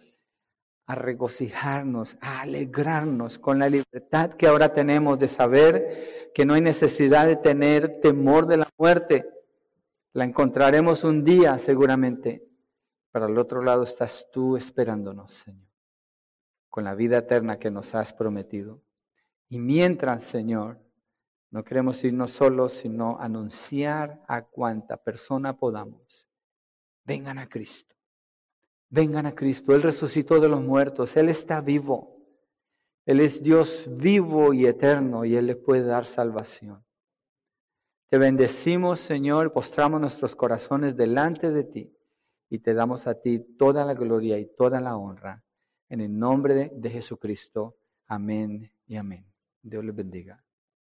a 0.87 0.95
regocijarnos, 0.95 2.16
a 2.22 2.41
alegrarnos 2.41 3.39
con 3.39 3.59
la 3.59 3.68
libertad 3.68 4.33
que 4.33 4.47
ahora 4.47 4.72
tenemos 4.72 5.18
de 5.18 5.28
saber 5.28 6.30
que 6.35 6.47
no 6.47 6.55
hay 6.55 6.62
necesidad 6.62 7.26
de 7.26 7.37
tener 7.37 8.01
temor 8.01 8.47
de 8.47 8.57
la 8.57 8.68
muerte, 8.78 9.32
la 10.12 10.24
encontraremos 10.24 11.04
un 11.04 11.24
día 11.24 11.58
seguramente, 11.58 12.46
pero 13.10 13.26
al 13.26 13.38
otro 13.38 13.62
lado 13.62 13.82
estás 13.82 14.28
tú 14.32 14.56
esperándonos, 14.56 15.32
Señor, 15.32 15.68
con 16.68 16.84
la 16.84 16.94
vida 16.94 17.18
eterna 17.18 17.58
que 17.58 17.70
nos 17.70 17.94
has 17.94 18.12
prometido. 18.12 18.82
Y 19.48 19.58
mientras, 19.58 20.24
Señor, 20.24 20.80
no 21.50 21.64
queremos 21.64 22.02
irnos 22.04 22.30
solos, 22.32 22.72
sino 22.72 23.18
anunciar 23.20 24.22
a 24.26 24.42
cuanta 24.42 24.96
persona 24.96 25.56
podamos. 25.56 26.26
Vengan 27.04 27.38
a 27.38 27.48
Cristo. 27.48 27.94
Vengan 28.88 29.26
a 29.26 29.34
Cristo. 29.34 29.74
Él 29.74 29.82
resucitó 29.82 30.40
de 30.40 30.48
los 30.48 30.62
muertos. 30.62 31.16
Él 31.16 31.28
está 31.28 31.60
vivo. 31.60 32.16
Él 33.04 33.20
es 33.20 33.42
Dios 33.42 33.88
vivo 33.90 34.54
y 34.54 34.66
eterno 34.66 35.24
y 35.24 35.36
Él 35.36 35.46
le 35.46 35.56
puede 35.56 35.84
dar 35.84 36.06
salvación. 36.06 36.82
Te 38.12 38.18
bendecimos, 38.18 39.00
Señor, 39.00 39.54
postramos 39.54 39.98
nuestros 39.98 40.36
corazones 40.36 40.94
delante 40.94 41.50
de 41.50 41.64
ti 41.64 41.96
y 42.50 42.58
te 42.58 42.74
damos 42.74 43.06
a 43.06 43.18
ti 43.18 43.38
toda 43.56 43.86
la 43.86 43.94
gloria 43.94 44.38
y 44.38 44.54
toda 44.54 44.82
la 44.82 44.98
honra. 44.98 45.42
En 45.88 46.02
el 46.02 46.18
nombre 46.18 46.70
de, 46.74 46.90
Jesucristo. 46.90 47.78
Amén 48.08 48.70
y 48.86 48.96
amén. 48.96 49.24
Dios 49.62 49.82
les 49.82 49.94
bendiga. 49.94 50.44